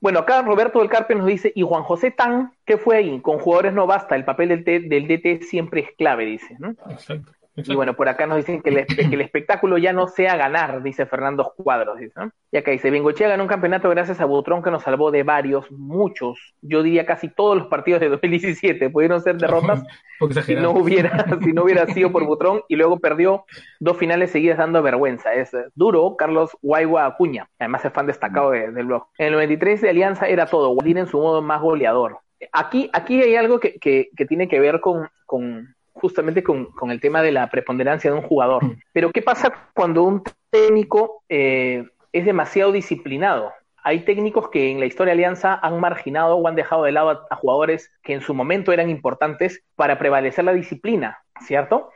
[0.00, 3.20] Bueno, acá Roberto del Carpe nos dice, y Juan José Tan, ¿qué fue ahí?
[3.20, 6.56] Con jugadores no basta, el papel del, del DT siempre es clave, dice.
[6.60, 6.70] ¿no?
[6.88, 7.32] Exacto.
[7.56, 11.52] Y bueno, por acá nos dicen que el, espectáculo ya no sea ganar, dice Fernando
[11.56, 11.98] Cuadros.
[11.98, 12.14] Dice,
[12.52, 15.70] Y acá dice, Bengochea ganó un campeonato gracias a Butrón que nos salvó de varios,
[15.70, 18.90] muchos, yo diría casi todos los partidos de 2017.
[18.90, 19.84] Pudieron ser derrotas
[20.44, 23.44] si no, hubiera, si no hubiera sido por Butrón y luego perdió
[23.78, 25.34] dos finales seguidas dando vergüenza.
[25.34, 29.06] Es duro Carlos Guaigua Acuña, además es fan destacado del blog.
[29.18, 32.18] En el 93 de Alianza era todo, Guadín en su modo más goleador.
[32.52, 37.22] Aquí, aquí hay algo que, que, tiene que ver con, con justamente con, el tema
[37.22, 38.64] de la preponderancia de un jugador.
[38.64, 38.80] Mm.
[38.92, 43.52] Pero ¿qué pasa cuando un técnico eh, es demasiado disciplinado?
[43.82, 47.26] Hay técnicos que en la historia de Alianza han marginado o han dejado de lado
[47.30, 51.90] a, jugadores que en su momento eran importantes para prevalecer la disciplina, ¿cierto?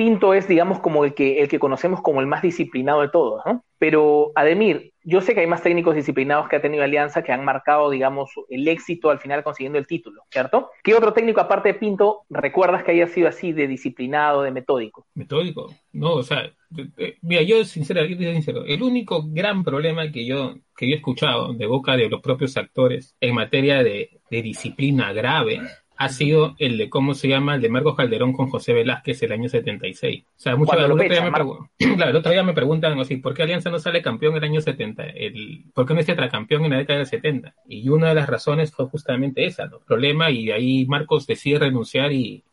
[0.00, 3.42] Pinto es, digamos, como el que, el que conocemos como el más disciplinado de todos,
[3.44, 3.66] ¿no?
[3.76, 7.44] Pero, Ademir, yo sé que hay más técnicos disciplinados que ha tenido Alianza que han
[7.44, 10.70] marcado, digamos, el éxito al final consiguiendo el título, ¿cierto?
[10.82, 15.06] ¿Qué otro técnico, aparte de Pinto, recuerdas que haya sido así de disciplinado, de metódico?
[15.12, 16.50] Metódico, no, o sea,
[17.20, 21.66] mira, yo sinceramente, sincero, el único gran problema que yo, que yo he escuchado de
[21.66, 25.60] boca de los propios actores en materia de disciplina grave
[26.00, 27.56] ha sido el de, ¿cómo se llama?
[27.56, 30.24] El de Marcos Calderón con José Velázquez el año 76.
[30.24, 33.78] O sea, muchas veces, claro, el otro día me preguntan así, ¿por qué Alianza no
[33.78, 35.02] sale campeón el año 70?
[35.04, 37.54] El, ¿Por qué no es tetracampeón en la década del 70?
[37.68, 39.80] Y una de las razones fue justamente esa, ¿no?
[39.80, 42.44] Problema, y ahí Marcos decide renunciar y,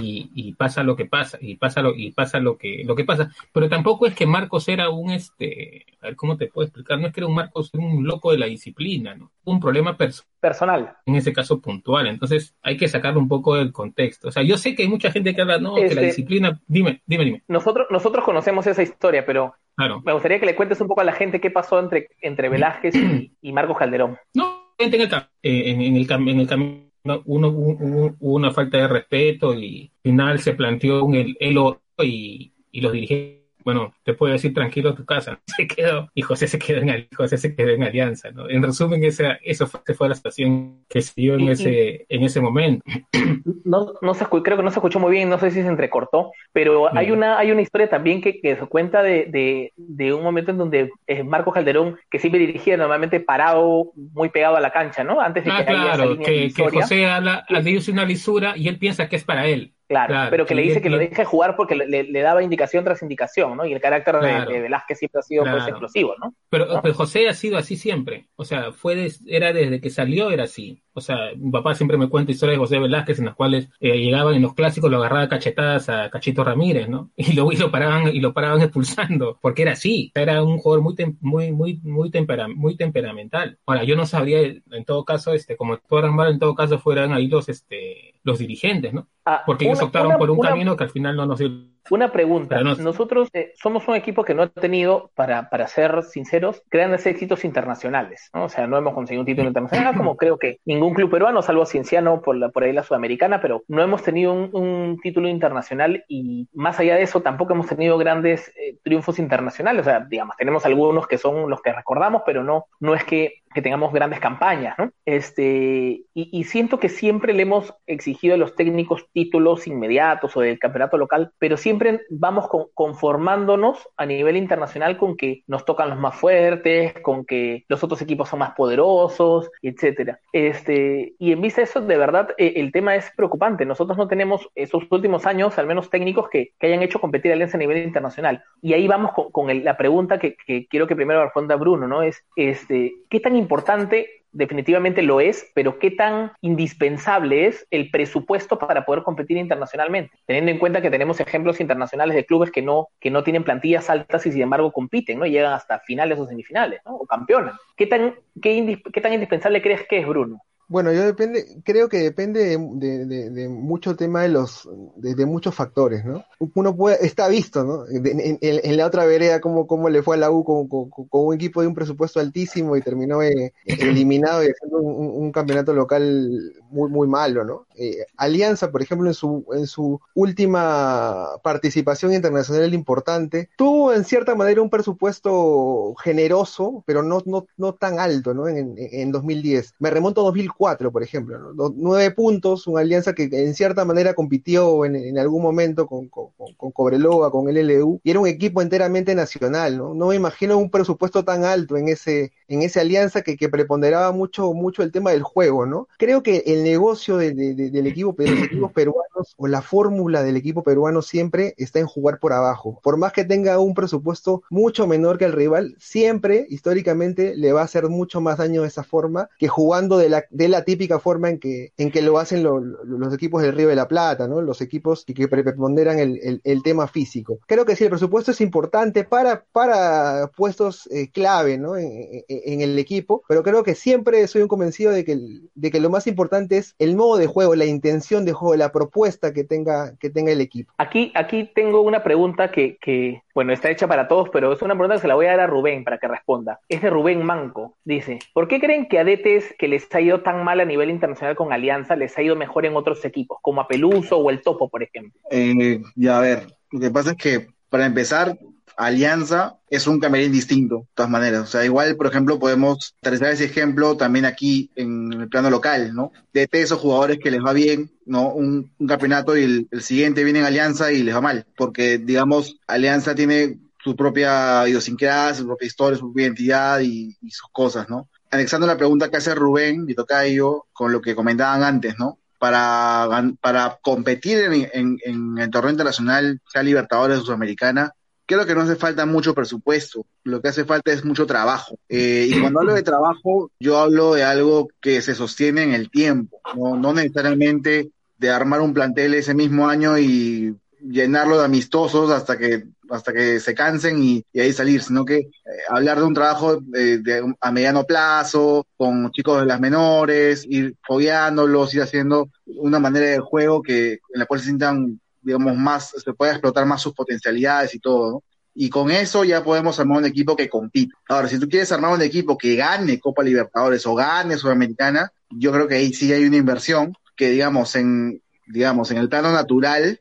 [0.00, 3.30] y, pasa lo que pasa, y pasa lo, y pasa lo que, lo que pasa.
[3.52, 7.06] Pero tampoco es que Marcos era un este, a ver cómo te puedo explicar, no
[7.06, 9.30] es que era un Marcos un loco de la disciplina, ¿no?
[9.44, 10.96] Un problema personal.
[11.06, 12.06] En ese caso puntual.
[12.06, 14.28] Entonces hay que sacarlo un poco del contexto.
[14.28, 16.60] O sea, yo sé que hay mucha gente que habla, no, que la este, disciplina.
[16.66, 17.42] Dime, dime, dime.
[17.48, 21.12] Nosotros, nosotros conocemos esa historia, pero me gustaría que le cuentes un poco a la
[21.12, 22.94] gente qué pasó entre, entre Velázquez
[23.42, 24.18] y, Marcos Calderón.
[24.34, 25.10] No, en el, eh,
[25.42, 31.04] en, el, en el camino hubo una falta de respeto y al final se planteó
[31.04, 35.40] un el elo y, y los dirigentes bueno, te puedo decir tranquilo a tu casa,
[35.56, 38.48] se quedó, y José se quedó en, José se quedó en Alianza, ¿no?
[38.48, 42.40] En resumen, esa, eso fue, fue la situación que se dio en ese, en ese
[42.40, 42.84] momento.
[43.64, 46.32] No, no se, creo que no se escuchó muy bien, no sé si se entrecortó,
[46.52, 50.22] pero hay una, hay una historia también que, que se cuenta de, de, de, un
[50.22, 54.70] momento en donde eh, Marco Calderón, que siempre dirigía normalmente parado, muy pegado a la
[54.70, 55.20] cancha, ¿no?
[55.20, 59.08] Antes de ah, que claro, que, que José habla, dice una lisura y él piensa
[59.08, 59.72] que es para él.
[59.86, 63.56] Claro, pero que le dice que lo deje jugar porque le, daba indicación tras indicación,
[63.56, 63.66] ¿no?
[63.66, 66.34] Y el carácter de, Velázquez siempre ha sido pues, explosivo, ¿no?
[66.48, 68.28] Pero, José ha sido así siempre.
[68.36, 70.83] O sea, fue era desde que salió, era así.
[70.94, 73.98] O sea, mi papá siempre me cuenta historias de José Velázquez en las cuales eh,
[73.98, 77.10] llegaban en los clásicos, lo agarraba cachetadas a Cachito Ramírez, ¿no?
[77.16, 80.12] Y luego y lo paraban, y lo paraban expulsando, porque era así.
[80.14, 82.10] Era un jugador muy, muy, muy, muy,
[82.54, 83.58] muy temperamental.
[83.66, 87.12] Ahora, yo no sabría, en todo caso, este, como todo mal, en todo caso fueran
[87.12, 89.08] ahí los, este, los dirigentes, ¿no?
[89.24, 91.73] Ah, porque ellos optaron por un camino que al final no nos dio.
[91.90, 92.60] Una pregunta.
[92.62, 97.44] Nosotros eh, somos un equipo que no ha tenido, para, para ser sinceros, grandes éxitos
[97.44, 98.30] internacionales.
[98.32, 98.44] ¿no?
[98.44, 101.66] O sea, no hemos conseguido un título internacional, como creo que ningún club peruano, salvo
[101.66, 106.48] Cienciano por, la, por ahí la sudamericana, pero no hemos tenido un, título internacional y
[106.54, 109.82] más allá de eso, tampoco hemos tenido grandes eh, triunfos internacionales.
[109.82, 113.42] O sea, digamos, tenemos algunos que son los que recordamos, pero no, no es que
[113.54, 114.76] que tengamos grandes campañas.
[115.04, 120.58] Este, y, siento que siempre le hemos exigido a los técnicos títulos inmediatos o del
[120.58, 126.16] campeonato local, pero siempre vamos conformándonos a nivel internacional con que nos tocan los más
[126.16, 130.18] fuertes, con que los otros equipos son más poderosos, etcétera.
[130.32, 133.64] Este, y en vista de eso, de verdad, eh, el tema es preocupante.
[133.64, 137.58] Nosotros no tenemos esos últimos años, al menos técnicos, que, hayan hecho competir a Alianza
[137.58, 138.42] a nivel internacional.
[138.62, 142.02] Y ahí vamos con, la pregunta que, que, quiero que primero responda Bruno, ¿no?
[142.02, 148.58] Es, este, ¿qué tan importante, definitivamente lo es, pero qué tan indispensable es el presupuesto
[148.58, 152.88] para poder competir internacionalmente, teniendo en cuenta que tenemos ejemplos internacionales de clubes que no,
[153.00, 155.26] que no tienen plantillas altas y sin embargo compiten, ¿no?
[155.26, 156.96] Llegan hasta finales o semifinales, ¿no?
[156.96, 157.54] O campeonan.
[157.76, 160.42] ¿Qué tan, qué, qué tan indispensable crees que es, Bruno?
[160.66, 166.04] Bueno, yo depende, creo que depende de, de, mucho tema de los, de, muchos factores,
[166.04, 166.24] ¿no?
[166.54, 167.84] Uno puede, está visto, ¿no?
[167.86, 171.60] En, la otra vereda cómo, cómo le fue a la U con, con, un equipo
[171.60, 177.08] de un presupuesto altísimo y terminó eh, eliminado y haciendo un, campeonato local muy, muy
[177.08, 177.66] malo, ¿no?
[177.76, 184.34] Eh, Alianza, por ejemplo, en su, en su última participación internacional importante, tuvo en cierta
[184.34, 188.48] manera un presupuesto generoso, pero no, no, no tan alto, ¿no?
[188.48, 189.74] En, en 2010.
[189.78, 191.52] Me remonto a 2004 cuatro, por ejemplo.
[191.74, 196.72] Nueve puntos, una alianza que en cierta manera compitió en, algún momento con, con, con,
[196.72, 197.64] Cobreloa, con el
[198.02, 199.94] y era un equipo enteramente nacional, ¿no?
[199.94, 204.12] No me imagino un presupuesto tan alto en ese, en esa alianza que, que preponderaba
[204.12, 205.88] mucho, mucho el tema del juego, ¿no?
[205.98, 209.04] Creo que el negocio del equipo, de los equipos peruanos,
[209.36, 212.80] o la fórmula del equipo peruano siempre está en jugar por abajo.
[212.82, 217.62] Por más que tenga un presupuesto mucho menor que el rival, siempre, históricamente, le va
[217.62, 220.98] a hacer mucho más daño de esa forma que jugando de la, de la típica
[220.98, 224.40] forma en que, en que lo hacen los equipos del Río de la Plata, ¿no?
[224.40, 227.38] Los equipos que, que preponderan el, el, tema físico.
[227.46, 231.76] Creo que sí, el presupuesto es importante para, para puestos eh, clave, ¿no?
[231.76, 235.18] En, en, el equipo, pero creo que siempre soy un convencido de que,
[235.54, 238.72] de que lo más importante es el modo de juego, la intención de juego, la
[238.72, 240.72] propuesta que tenga, que tenga el equipo.
[240.78, 244.74] Aquí, aquí tengo una pregunta que, que, bueno, está hecha para todos, pero es una
[244.74, 246.60] pregunta que se la voy a dar a Rubén para que responda.
[246.68, 247.76] Es de Rubén Manco.
[247.84, 250.90] Dice, ¿por qué creen que a DTs que les ha ido tan mal a nivel
[250.90, 254.42] internacional con Alianza les ha ido mejor en otros equipos, como a Peluso o el
[254.42, 255.20] Topo, por ejemplo?
[255.30, 258.38] Eh, ya a ver, lo que pasa es que para empezar,
[258.76, 261.42] Alianza es un camerín distinto, de todas maneras.
[261.42, 265.94] O sea, igual, por ejemplo, podemos traer ese ejemplo también aquí en el plano local,
[265.94, 266.12] ¿no?
[266.32, 268.28] De esos jugadores que les va bien, ¿no?
[268.30, 273.14] Un, campeonato y el, siguiente viene en Alianza y les va mal, porque, digamos, Alianza
[273.14, 278.08] tiene su propia idiosincrasia, su propia historia, su propia identidad y, sus cosas, ¿no?
[278.30, 282.18] anexando la pregunta que hace Rubén y Tocayo con lo que comentaban antes, ¿no?
[282.38, 283.08] Para,
[283.40, 284.38] para competir
[284.72, 284.98] en,
[285.38, 287.94] el torneo internacional, sea Libertadores o Sudamericana,
[288.26, 291.78] creo que no hace falta mucho presupuesto, lo que hace falta es mucho trabajo.
[291.88, 295.90] Eh, y cuando hablo de trabajo, yo hablo de algo que se sostiene en el
[295.90, 302.10] tiempo, no, no necesariamente de armar un plantel ese mismo año y llenarlo de amistosos
[302.10, 305.30] hasta que hasta que se cansen y, ahí salir, sino que eh,
[305.68, 307.00] hablar de un trabajo eh,
[307.40, 313.20] a mediano plazo, con chicos de las menores, ir fogueándolos, ir haciendo una manera de
[313.20, 317.74] juego que en la cual se sientan, digamos, más, se pueda explotar más sus potencialidades
[317.74, 318.22] y todo, ¿no?
[318.56, 320.94] Y con eso ya podemos armar un equipo que compite.
[321.08, 325.50] Ahora, si tú quieres armar un equipo que gane Copa Libertadores o gane Sudamericana, yo
[325.50, 329.98] creo que ahí sí hay una inversión que, digamos, en, digamos, en el plano natural,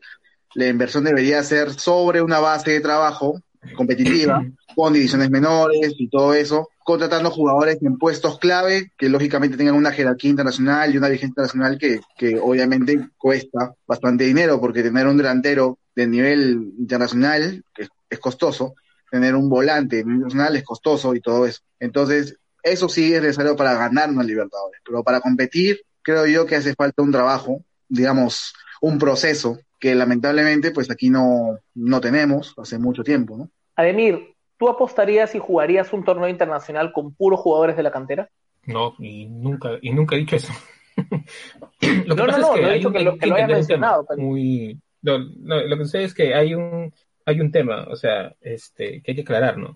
[0.53, 3.41] la inversión debería ser sobre una base de trabajo
[3.75, 4.45] competitiva,
[4.75, 9.91] con divisiones menores y todo eso, contratando jugadores en puestos clave que lógicamente tengan una
[9.91, 15.17] jerarquía internacional y una vigencia internacional que, que obviamente cuesta bastante dinero, porque tener un
[15.17, 18.75] delantero de nivel internacional que es costoso,
[19.09, 21.61] tener un volante internacional es costoso y todo eso.
[21.79, 26.55] Entonces, eso sí es necesario para ganar una Libertadores, pero para competir creo yo que
[26.55, 32.77] hace falta un trabajo, digamos, un proceso que lamentablemente pues aquí no, no tenemos hace
[32.77, 33.49] mucho tiempo, ¿no?
[33.75, 38.29] Ademir, ¿tú apostarías y jugarías un torneo internacional con puros jugadores de la cantera?
[38.65, 40.53] No, y nunca, y nunca he dicho eso.
[40.97, 44.05] lo que no, pasa no, es que, lo, que lo hayas mencionado.
[44.17, 46.93] Muy, lo, lo, que sé es que hay un,
[47.25, 49.75] hay un tema, o sea, este, que hay que aclarar, ¿no?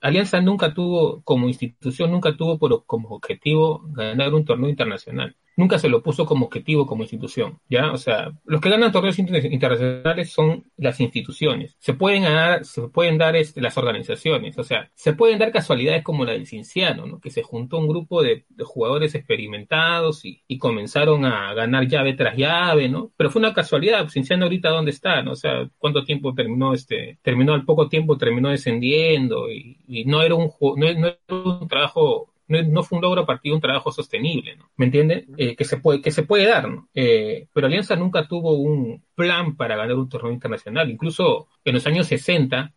[0.00, 5.78] Alianza nunca tuvo, como institución, nunca tuvo por, como objetivo ganar un torneo internacional nunca
[5.78, 7.92] se lo puso como objetivo como institución, ¿ya?
[7.92, 11.76] O sea, los que ganan torneos internacionales son las instituciones.
[11.78, 16.02] Se pueden ganar, se pueden dar este, las organizaciones, o sea, se pueden dar casualidades
[16.02, 17.20] como la del Cinciano, ¿no?
[17.20, 22.88] Que se juntó un grupo de, jugadores experimentados y, comenzaron a ganar llave tras llave,
[22.88, 23.12] ¿no?
[23.16, 25.32] Pero fue una casualidad, Cinciano ahorita dónde está, ¿no?
[25.32, 30.34] O sea, cuánto tiempo terminó este, terminó al poco tiempo terminó descendiendo y, no era
[30.34, 34.56] un no era un trabajo no, fue un logro a partir de un trabajo sostenible,
[34.56, 34.70] ¿no?
[34.76, 35.26] ¿Me entiende?
[35.36, 36.88] Eh, que, se puede, que se puede dar, ¿no?
[36.94, 40.90] Eh, pero Alianza nunca tuvo un plan para ganar un torneo internacional.
[40.90, 42.74] Incluso en los años 60,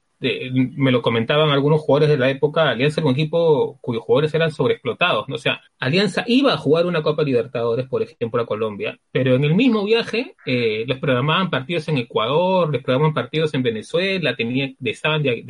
[0.76, 4.52] me lo comentaban algunos jugadores de la época, Alianza era un equipo cuyos jugadores eran
[4.52, 5.36] sobreexplotados, ¿no?
[5.36, 9.44] O sea, Alianza iba a jugar una Copa Libertadores, por ejemplo, a Colombia, pero en
[9.44, 14.76] el mismo viaje eh, les programaban partidos en Ecuador, les programaban partidos en Venezuela, tenían,
[14.84, 15.44] estaban de,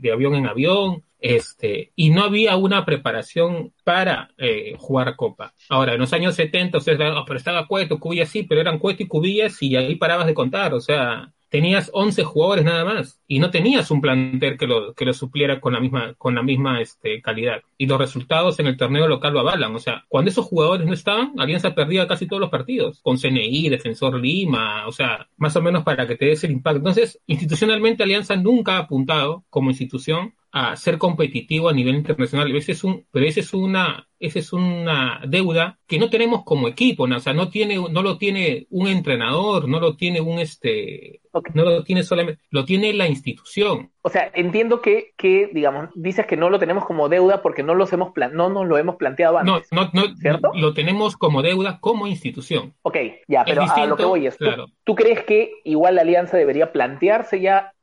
[0.00, 5.52] de avión en avión, este, y no había una preparación para eh, jugar Copa.
[5.68, 8.78] Ahora, en los años 70, o sea, oh, pero estaba Cueto, Cubillas sí, pero eran
[8.78, 13.20] Cueto y Cubillas y ahí parabas de contar, o sea, tenías 11 jugadores nada más
[13.26, 16.42] y no tenías un plantel que lo, que lo supliera con la misma, con la
[16.42, 17.62] misma este, calidad.
[17.76, 19.74] Y los resultados en el torneo local lo avalan.
[19.74, 23.00] O sea, cuando esos jugadores no estaban, Alianza perdía casi todos los partidos.
[23.02, 26.78] Con CNI, Defensor Lima, o sea, más o menos para que te des el impacto.
[26.78, 32.54] Entonces, institucionalmente Alianza nunca ha apuntado como institución a ser competitivo a nivel internacional.
[32.56, 36.68] Ese es un, pero esa es una, esa es una deuda que no tenemos como
[36.68, 37.16] equipo, ¿no?
[37.16, 41.20] o sea, no tiene, no lo tiene un entrenador, no lo tiene un este,
[41.54, 43.90] no lo tiene solamente, lo tiene la institución.
[44.02, 47.74] O sea, entiendo que, que, digamos, dices que no lo tenemos como deuda porque no
[47.74, 49.68] los hemos plan no nos lo hemos planteado antes.
[49.70, 50.50] No, no, no, ¿cierto?
[50.54, 52.74] Lo tenemos como deuda como institución.
[52.82, 52.96] Ok,
[53.26, 54.38] ya, pero a lo que voy es,
[54.84, 57.74] ¿tú, crees que igual la alianza debería plantearse ya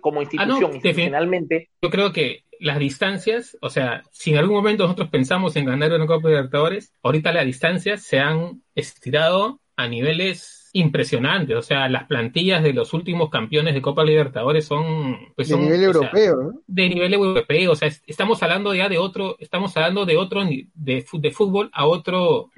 [0.00, 1.70] como ah, institución, institucionalmente?
[1.82, 5.92] Yo creo que las distancias, o sea, si en algún momento nosotros pensamos en ganar
[5.92, 11.54] una Copa de Libertadores, ahorita las distancias se han estirado a niveles impresionante.
[11.54, 15.32] O sea, las plantillas de los últimos campeones de Copa Libertadores son.
[15.36, 17.72] Pues de nivel europeo, De nivel europeo.
[17.72, 21.86] O sea, estamos hablando ya de otro, estamos hablando de otro, de, de fútbol a
[21.86, 22.50] otro,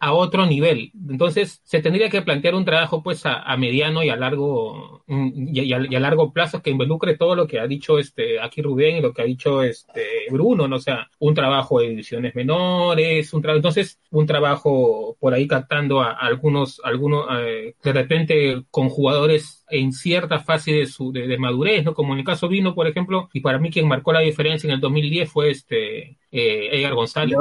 [0.00, 0.92] a otro nivel.
[1.08, 5.72] Entonces, se tendría que plantear un trabajo, pues, a, mediano y a largo, mm, y
[5.72, 9.12] a, largo plazo que involucre todo lo que ha dicho este, aquí Rubén y lo
[9.12, 10.76] que ha dicho este Bruno, ¿no?
[10.76, 16.00] O sea, un trabajo de divisiones menores, un trabajo, entonces, un trabajo por ahí captando
[16.00, 21.84] a, algunos, algunos, eh, de repente con jugadores en cierta fase de, su, de, madurez,
[21.84, 21.94] ¿no?
[21.94, 24.74] Como en el caso Vino, por ejemplo, y para mí quien marcó la diferencia en
[24.74, 27.36] el 2010 fue este eh, Edgar González.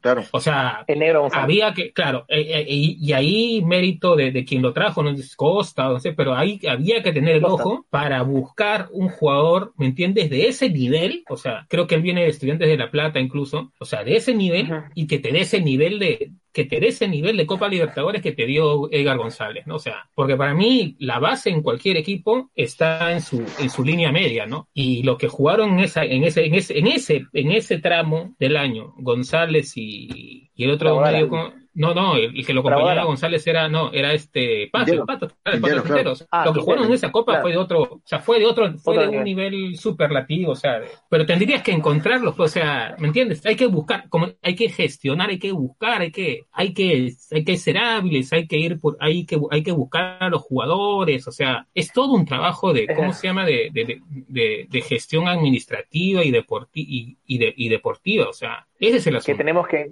[0.00, 0.24] claro.
[0.32, 0.84] O sea,
[1.32, 5.84] había que, claro, eh, eh, y, ahí mérito de, quien lo trajo, no es Costa,
[5.84, 10.30] no sé, pero ahí había que tener el ojo para buscar un jugador, ¿me entiendes?
[10.30, 13.72] De ese nivel, o sea, creo que él viene de Estudiantes de La Plata incluso,
[13.78, 16.88] o sea, de ese nivel y que te dé ese nivel de, que te dé
[16.88, 19.76] ese nivel de Copa Libertadores que te dio Edgar González, ¿no?
[19.76, 23.84] O sea, porque para mí la base en cualquier equipo está en su, en su
[23.84, 24.68] línea media, ¿no?
[24.74, 28.34] Y lo que jugaron en esa, en ese, en ese, en ese, en ese tramo
[28.40, 31.28] del año, González y, y el otro medio
[31.72, 35.60] No, no, el, que lo acompañaba González era, no, era este Pato, el Pato, el
[35.60, 36.14] Pato Quintero.
[36.30, 38.76] Ah, lo que jugaron en esa copa fue de otro, o sea, fue de otro,
[38.78, 43.46] fue de un nivel superlativo, o sea, pero tendrías que encontrarlos, o sea, ¿me entiendes?
[43.46, 47.44] Hay que buscar, como hay que gestionar, hay que buscar, hay que, hay que, hay
[47.44, 51.28] que ser hábiles, hay que ir por, hay que, hay que buscar a los jugadores,
[51.28, 53.44] o sea, es todo un trabajo de, ¿cómo se llama?
[53.44, 58.66] De, de, de, de gestión administrativa y, deporti y, y, de, y deportiva, o sea,
[58.80, 59.36] ese es el asunto.
[59.36, 59.90] Que tenemos que,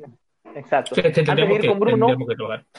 [0.55, 0.95] Exacto.
[0.97, 2.17] antes de ir con Bruno,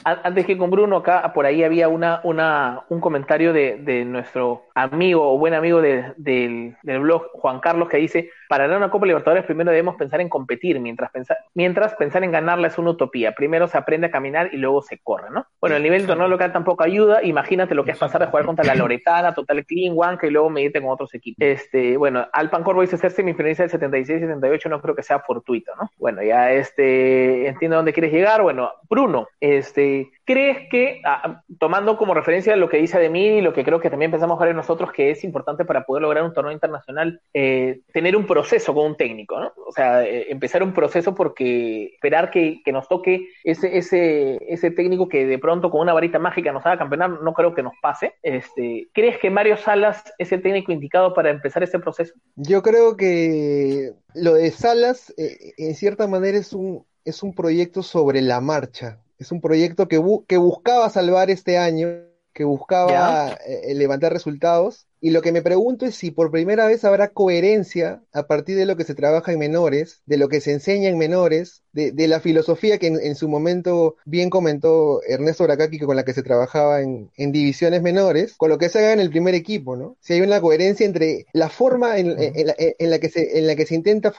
[0.04, 4.66] antes ir con Bruno, acá por ahí había una, una, un comentario de, de nuestro
[4.74, 9.06] amigo o buen amigo del, del, blog, Juan Carlos, que dice, para ganar una Copa
[9.06, 13.32] Libertadores primero debemos pensar en competir, mientras pensar, mientras pensar en ganarla es una utopía.
[13.32, 15.46] Primero se aprende a caminar y luego se corre, ¿no?
[15.60, 17.22] Bueno, el nivel de torneo local tampoco ayuda.
[17.22, 20.50] Imagínate lo que es pasar de jugar contra la Loretana, Total Clean, Wanka y luego
[20.50, 21.36] medirte con otros equipos.
[21.38, 25.88] Este, bueno, Alpan Corvo dice ser semifinalista del 76-78 no creo que sea fortuito, ¿no?
[25.96, 28.42] Bueno, ya este, entiendo dónde quieres llegar.
[28.42, 33.40] Bueno, Bruno, este, ¿crees que, ah, tomando como referencia lo que dice de mí y
[33.42, 36.34] lo que creo que también pensamos ver nosotros, que es importante para poder lograr un
[36.34, 39.52] torneo internacional, eh, tener un proceso con un técnico, ¿no?
[39.66, 44.70] O sea, eh, empezar un proceso porque esperar que, que, nos toque ese, ese, ese
[44.70, 47.74] técnico que de pronto con una varita mágica nos haga campeonar, no creo que nos
[47.82, 48.14] pase.
[48.22, 52.14] Este, ¿Crees que Mario Salas es el técnico indicado para empezar ese proceso?
[52.36, 57.82] Yo creo que lo de Salas, eh, en cierta manera, es un, es un proyecto
[57.82, 59.00] sobre la marcha.
[59.18, 61.88] Es un proyecto que, que buscaba salvar este año,
[62.32, 66.84] que buscaba eh, levantar resultados y lo que me pregunto es si por primera vez
[66.84, 70.52] habrá coherencia a partir de lo que se trabaja en menores, de lo que se
[70.52, 75.78] enseña en menores, de, de la filosofía que en, su momento bien comentó Ernesto Bracaki
[75.78, 79.00] con la que se trabajaba en, en, divisiones menores, con lo que se haga en
[79.00, 79.96] el primer equipo, ¿no?
[80.00, 83.66] Si hay una coherencia entre la forma en, en, la, que se, en la que
[83.66, 84.12] se intenta,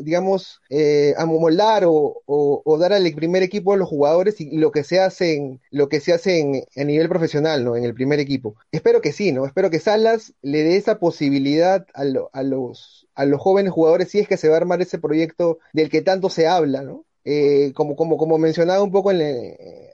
[0.00, 4.84] digamos, eh, amoldar o, o, dar al primer equipo a los jugadores y, lo que
[4.84, 7.76] se hace, en, lo que se hace a nivel profesional, ¿no?
[7.76, 8.56] En el primer equipo.
[8.72, 9.44] Espero que sí, ¿no?
[9.46, 12.02] Espero que Salas le dé esa posibilidad a,
[12.32, 15.58] a, los, a los jóvenes jugadores si es que se va a armar ese proyecto
[15.72, 17.04] del que tanto se habla, ¿no?
[17.28, 19.20] Eh, como, como, como mencionaba un poco en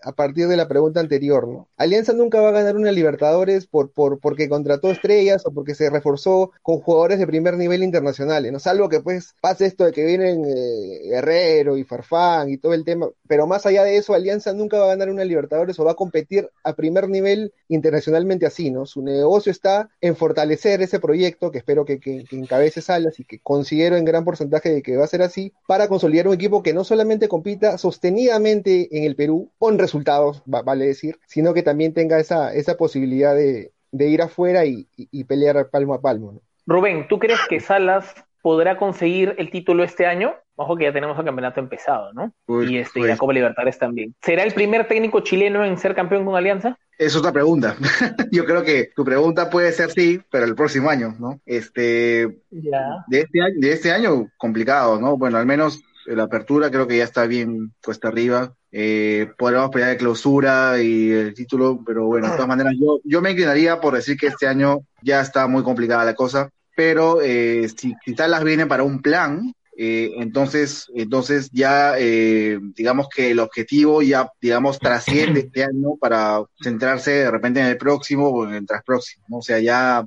[0.03, 1.69] a partir de la pregunta anterior, ¿no?
[1.77, 5.89] Alianza nunca va a ganar una Libertadores por, por, porque contrató estrellas o porque se
[5.89, 8.59] reforzó con jugadores de primer nivel internacionales, ¿no?
[8.59, 12.85] Salvo que pues pase esto de que vienen eh, Guerrero y Farfán y todo el
[12.85, 15.93] tema, pero más allá de eso, Alianza nunca va a ganar una Libertadores o va
[15.93, 18.87] a competir a primer nivel internacionalmente así, ¿no?
[18.87, 23.39] Su negocio está en fortalecer ese proyecto que espero que, que encabece Salas y que
[23.39, 26.75] considero en gran porcentaje de que va a ser así, para consolidar un equipo que
[26.75, 32.19] no solamente compita sostenidamente en el Perú, con resultados, vale decir, sino que también tenga
[32.19, 34.87] esa, esa posibilidad de, ir afuera y,
[35.25, 36.41] pelear palmo a palmo.
[36.67, 40.35] Rubén, ¿tú crees que Salas podrá conseguir el título este año?
[40.57, 42.33] Ojo que ya tenemos el campeonato empezado, ¿no?
[42.65, 44.15] y este, la Copa Libertadores también.
[44.21, 46.79] ¿Será el primer técnico chileno en ser campeón con Alianza?
[46.99, 47.77] Es otra pregunta.
[48.31, 51.41] Yo creo que tu pregunta puede ser sí, pero el próximo año, ¿no?
[51.47, 55.17] Este, de este año, de este año complicado, ¿no?
[55.17, 58.55] Bueno, al menos la apertura creo que ya está bien puesta arriba.
[58.71, 63.21] Eh, podríamos pelear de clausura y el título, pero bueno, de todas maneras, yo, yo
[63.21, 67.69] me inclinaría por decir que este año ya está muy complicada la cosa, pero eh,
[67.69, 74.03] si, si viene para un plan, eh, entonces, entonces ya eh, digamos que el objetivo
[74.03, 78.67] ya, digamos, trasciende este año para centrarse de repente en el próximo o en el
[78.85, 79.39] próximo ¿no?
[79.39, 80.07] O sea, ya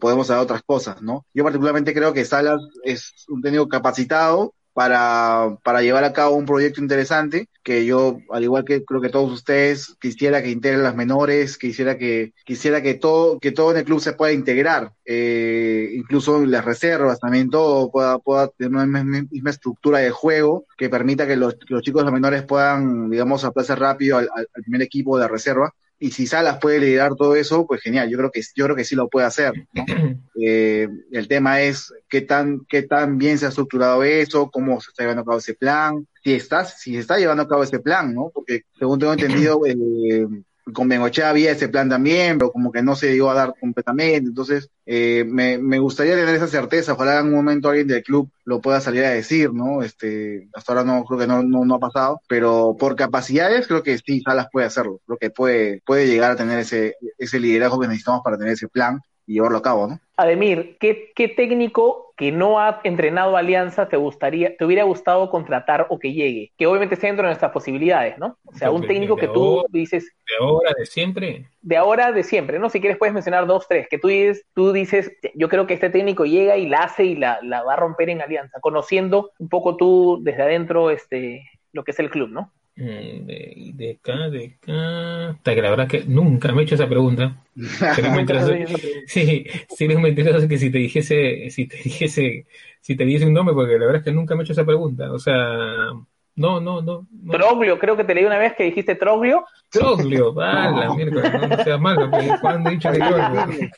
[0.00, 1.24] podemos hacer otras cosas, ¿no?
[1.34, 6.44] Yo particularmente creo que Salas es un técnico capacitado, para, para llevar a cabo un
[6.44, 10.94] proyecto interesante que yo, al igual que creo que todos ustedes, quisiera que integren las
[10.94, 15.92] menores, quisiera que, quisiera que todo, que todo en el club se pueda integrar, eh,
[15.94, 21.26] incluso las reservas, también todo pueda, pueda tener una misma, estructura de juego que permita
[21.26, 24.28] que los, los chicos de menores puedan, digamos, aplazar rápido al,
[24.62, 28.30] primer equipo de reserva y si Salas puede liderar todo eso, pues genial, yo creo
[28.30, 29.52] que, yo creo que sí lo puede hacer.
[30.38, 34.90] Eh, el tema es qué tan, qué tan bien se ha estructurado eso, cómo se
[34.90, 37.78] está llevando a cabo ese plan, si está, si se está llevando a cabo ese
[37.78, 38.30] plan, ¿no?
[38.34, 40.26] Porque según tengo entendido, eh,
[40.74, 44.28] con Bengochea había ese plan también, pero como que no se dio a dar completamente.
[44.28, 46.92] Entonces, eh, me, me, gustaría tener esa certeza.
[46.92, 49.82] Ojalá en un momento alguien del club lo pueda salir a decir, ¿no?
[49.82, 53.98] Este, hasta ahora no creo que no, no, ha pasado, pero por capacidades creo que
[53.98, 55.00] sí, Salas puede hacerlo.
[55.04, 58.68] Creo que puede, puede llegar a tener ese, ese liderazgo que necesitamos para tener ese
[58.68, 60.00] plan y llevarlo a cabo, ¿no?
[60.16, 65.86] Ademir, ¿qué, ¿qué, técnico que no ha entrenado Alianza te gustaría, te hubiera gustado contratar
[65.90, 66.52] o que llegue?
[66.56, 68.38] Que obviamente esté dentro de nuestras posibilidades, ¿no?
[68.46, 70.04] O sea, un técnico que tú dices.
[70.04, 71.50] De ahora, de siempre.
[71.60, 72.70] De ahora, de siempre, ¿no?
[72.70, 75.90] Si quieres puedes mencionar dos, tres, que tú dices, tú dices, yo creo que este
[75.90, 79.76] técnico llega y la hace y la, va a romper en Alianza, conociendo un poco
[79.76, 82.52] tú desde adentro este, lo que es el club, ¿no?
[82.76, 85.30] Mm, De, de acá, de acá.
[85.30, 87.42] Hasta que la verdad que nunca me he hecho esa pregunta.
[87.88, 88.64] Sería muy interesante.
[89.06, 92.46] Sí, sería muy interesante que si te dijese, si te dijese,
[92.80, 94.66] si te dijese un nombre, porque la verdad es que nunca me he hecho esa
[94.66, 95.12] pregunta.
[95.12, 95.90] O sea,
[96.36, 97.06] no, no, no.
[97.10, 97.32] no.
[97.32, 99.44] Troglio, creo que te leí una vez que dijiste Troglio.
[99.70, 103.70] Troglio, ah, la mierda, no, no seas malo, he dicho que Troglio.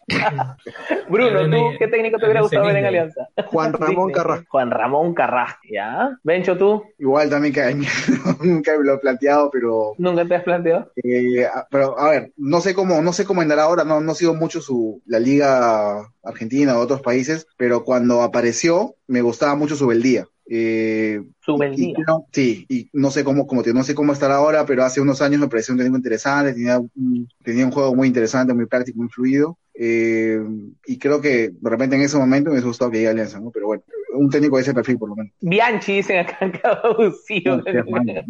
[1.09, 2.87] Bruno, ¿tú qué técnico te hubiera gustado ver en.
[2.87, 3.29] Alianza?
[3.47, 4.13] Juan Ramón.
[4.13, 4.47] Carrasco.
[4.51, 6.19] Juan Ramón Carrasco, ¿ya?
[6.23, 7.63] Bencho, tú Igual también que
[8.45, 10.91] nunca me lo he planteado, pero nunca te has planteado.
[10.97, 14.15] Eh, a- pero a ver, no sé cómo, no sé cómo andará ahora, no, no
[14.15, 19.77] sigo mucho su la liga argentina o otros países, pero cuando apareció me gustaba mucho
[19.77, 20.27] su beldía.
[20.51, 24.37] Eh, Su y creo- sí, y no sé cómo, como te, no sé cómo estará
[24.37, 27.95] ahora, pero hace unos años me pareció un técnico interesante, tenía un, tenía un juego
[27.95, 29.59] muy interesante, muy práctico, muy fluido.
[29.75, 30.39] eh,
[30.87, 33.51] y creo que de repente en ese momento me gustado que llegue Alianza, ¿no?
[33.51, 33.83] Pero bueno,
[34.15, 35.33] un técnico de ese perfil por lo menos.
[35.41, 36.39] Bianchi dicen acá
[37.45, 38.25] No, qué mal.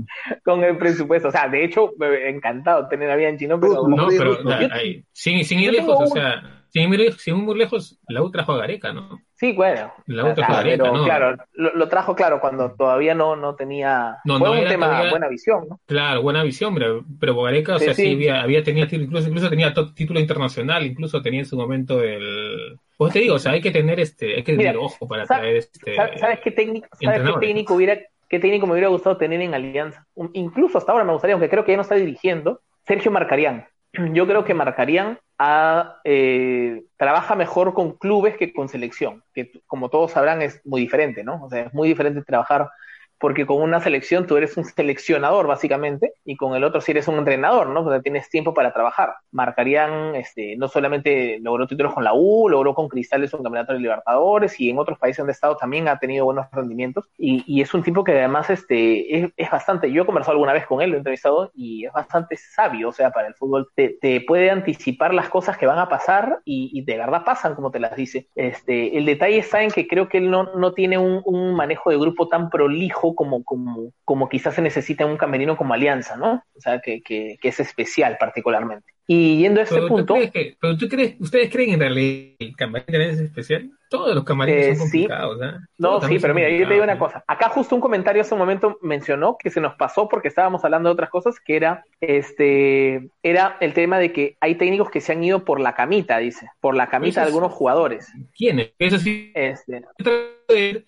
[0.44, 1.28] con el presupuesto.
[1.28, 3.60] O sea, de hecho, me- encantado tener a Bianchi, ¿no?
[3.60, 4.48] Pero, No, pero ruso.
[4.48, 8.22] la- ahí, sin, sin ir lejos, o sea, sin ir, sin ir muy lejos, la
[8.22, 9.20] U trajo a Gareca, ¿no?
[9.38, 9.92] Sí, bueno.
[10.06, 11.04] La otra Gareca, pero ¿no?
[11.04, 14.16] claro, lo, lo trajo claro cuando todavía no, no tenía.
[14.24, 15.80] No, fue no un era tema todavía- buena visión, ¿no?
[15.86, 18.12] Claro, buena visión, pero, pero Gareca, o Sí, sea, sí, sí.
[18.14, 22.78] había, había tenido título, incluso, incluso tenía título internacional, incluso tenía en su momento el...
[22.96, 25.56] Pues te digo, o sea, hay que tener este, hay que tener ojo para traer
[25.56, 25.94] este...
[25.94, 27.96] ¿Sabes, qué técnico, sabes qué técnico hubiera,
[28.28, 30.04] qué técnico me hubiera gustado tener en Alianza?
[30.14, 33.66] Un- incluso hasta ahora me gustaría, aunque creo que ya no está dirigiendo, Sergio Marcarián.
[33.92, 39.88] Yo creo que Marcarián ha, eh, trabaja mejor con clubes que con selección, que como
[39.88, 41.44] todos sabrán es muy diferente, ¿no?
[41.44, 42.70] O sea, es muy diferente trabajar
[43.18, 47.08] porque con una selección tú eres un seleccionador básicamente y con el otro sí eres
[47.08, 47.88] un entrenador, ¿no?
[47.88, 49.14] Sea, tienes tiempo para trabajar.
[49.32, 53.80] Marcarían, este, no solamente logró títulos con la U, logró con Cristales un campeonato de
[53.80, 57.60] Libertadores y en otros países donde ha estado también ha tenido buenos rendimientos y, y
[57.60, 60.80] es un tipo que además este, es, es bastante, yo he conversado alguna vez con
[60.80, 64.20] él, lo he entrevistado y es bastante sabio, o sea, para el fútbol te, te
[64.20, 67.80] puede anticipar las cosas que van a pasar y, y de verdad pasan como te
[67.80, 68.28] las dice.
[68.34, 71.90] Este, el detalle está en que creo que él no, no tiene un, un manejo
[71.90, 76.16] de grupo tan prolijo como, como, como quizás se necesita en un camerino como Alianza,
[76.16, 76.42] ¿no?
[76.54, 78.92] O sea, que, que, que es especial particularmente.
[79.06, 81.80] Y yendo a ese Pero, ¿tú punto, crees que, pero tú crees, ¿ustedes creen en
[81.80, 83.70] realidad que el camarín es especial?
[83.88, 85.00] Todos los camarines Eh, son sí.
[85.06, 85.58] complicados, ¿ah?
[85.78, 87.24] No, sí, pero mira, yo te digo una cosa.
[87.26, 90.88] Acá justo un comentario hace un momento mencionó que se nos pasó porque estábamos hablando
[90.88, 95.12] de otras cosas, que era este era el tema de que hay técnicos que se
[95.12, 98.12] han ido por la camita, dice, por la camita de algunos jugadores.
[98.36, 98.72] ¿Quiénes?
[98.78, 99.82] Eso sí, Este,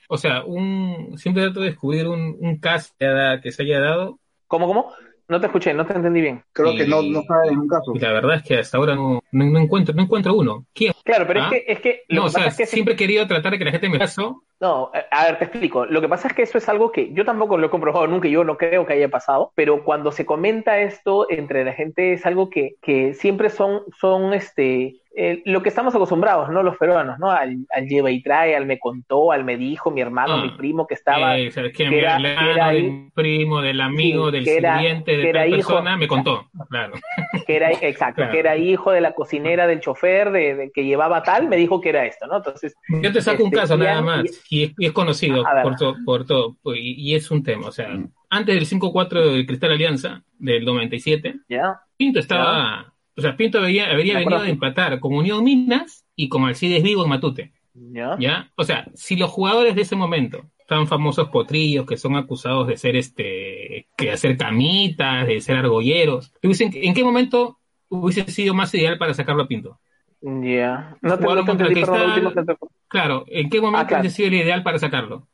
[0.09, 4.67] o sea, un, siempre trato de descubrir un, un caso que se haya dado ¿Cómo,
[4.67, 4.93] cómo?
[5.31, 6.43] No te escuché, no te entendí bien.
[6.53, 7.93] Creo que no, no sabe en un caso.
[7.95, 10.67] y la verdad es que hasta ahora no, no, no encuentro, no encuentro uno.
[10.75, 10.93] ¿Quién?
[11.05, 11.45] Claro, pero ¿Ah?
[11.45, 13.25] es que es que lo No, o que pasa sea, es que siempre he querido
[13.29, 14.43] tratar de que la gente me caso.
[14.59, 15.87] No, a ver, te explico.
[15.87, 18.27] Lo que pasa es que eso es algo que yo tampoco lo he comprobado nunca,
[18.27, 22.13] y yo no creo que haya pasado, pero cuando se comenta esto entre la gente
[22.13, 26.63] es algo que, que siempre son, son este, eh, lo que estamos acostumbrados, ¿no?
[26.63, 27.31] Los peruanos, ¿no?
[27.31, 30.43] Al, al lleva y trae, al me contó, al me dijo, mi hermano, Ah.
[30.43, 31.37] mi primo que estaba.
[31.37, 34.33] Eh, o sea, que mi era- hermano, que era ahí- del primo, del amigo, Sí,
[34.33, 36.49] del sirviente, de hijo- persona, me contó.
[36.69, 36.93] Claro.
[37.47, 38.33] que era, exacto, Claro.
[38.33, 41.81] que era hijo de la cocinera del chofer de, de que llevaba tal, me dijo
[41.81, 42.37] que era esto, ¿no?
[42.37, 45.77] Entonces, Yo te saco un Este, caso nada más, y es, y es conocido por,
[45.77, 47.67] to- por todo, y, y es un tema.
[47.67, 47.89] O sea,
[48.31, 51.81] antes del 5-4 del Cristal Alianza, del 97, ¿ya?
[51.97, 52.90] Pinto estaba.
[53.17, 57.03] O sea, Pinto había, habría venido de empatar con Unión Minas y con Alcides Vivo
[57.05, 57.53] en Matute.
[57.75, 58.17] ¿Ya?
[58.19, 58.53] ¿Ya?
[58.57, 62.77] O sea, si los jugadores de ese momento, tan famosos potrillos que son acusados de
[62.77, 67.59] ser este, que hacer camitas, de ser argolleros, hubiesen- ¿en qué momento
[67.89, 69.81] hubiese sido más ideal para sacarlo a Pinto?
[70.21, 70.97] Ya.
[71.01, 71.75] No te, Jugaron no contra perdón,
[72.23, 72.57] Cristal.
[72.89, 74.01] Claro, ¿en qué momento Ah, claro.
[74.03, 75.29] hubiese sido el ideal para sacarlo?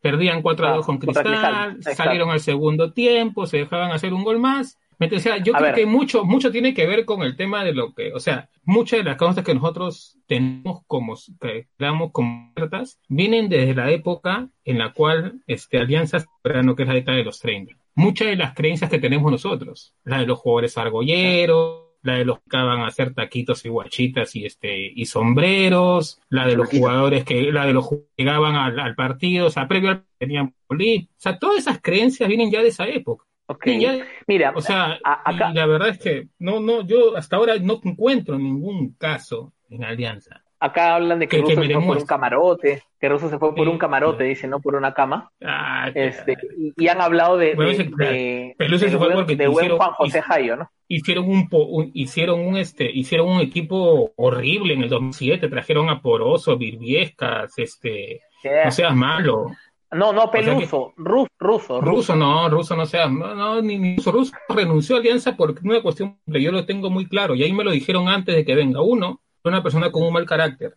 [0.00, 4.24] Perdían 4 a Claro, 2 con Cristal, salieron al segundo tiempo, se dejaban hacer un
[4.24, 4.78] gol más.
[5.10, 5.74] O sea, yo A creo ver.
[5.74, 8.98] que mucho, mucho tiene que ver con el tema de lo que, o sea, muchas
[9.00, 12.52] de las causas que nosotros tenemos como, que damos como
[13.08, 16.24] vienen desde la época en la cual este, Alianza,
[16.62, 17.74] no que es la década de los 30.
[17.94, 22.38] Muchas de las creencias que tenemos nosotros, la de los jugadores argolleros, la de los
[22.40, 27.24] que van a hacer taquitos y guachitas y este y sombreros, la de los jugadores
[27.24, 30.74] que, la de los que llegaban al, al partido, o sea, previo al tenían o
[31.16, 33.24] sea, todas esas creencias vienen ya de esa época.
[33.52, 33.66] Ok.
[33.78, 37.54] Ya- Mira, o sea, a- acá- la verdad es que no, no, yo hasta ahora
[37.60, 40.42] no encuentro ningún caso en Alianza.
[40.64, 43.52] acá hablan de que, que- Russo se fue por un camarote, que Russo se fue
[43.52, 45.28] por un camarote, dice, no por una cama.
[45.44, 49.78] Ah, Este, y, y han hablado de, Bueno, de, de- se fue porque buen hicieron-
[49.78, 50.70] Juan José Jayo, ¿no?
[50.86, 56.00] hicieron un, un- hicieron un este hicieron un equipo horrible en el 2007 trajeron a
[56.02, 58.20] Poroso Virviescas este
[58.66, 59.46] no seas malo
[59.92, 62.16] No, no, Peluso, ruso, ruso, ruso.
[62.16, 66.18] no, ruso no sea, no, ni, ni ruso, ruso renunció a Alianza por una cuestión
[66.26, 68.80] yo lo tengo muy claro, y ahí me lo dijeron antes de que venga.
[68.80, 70.74] Uno, una persona con un mal carácter.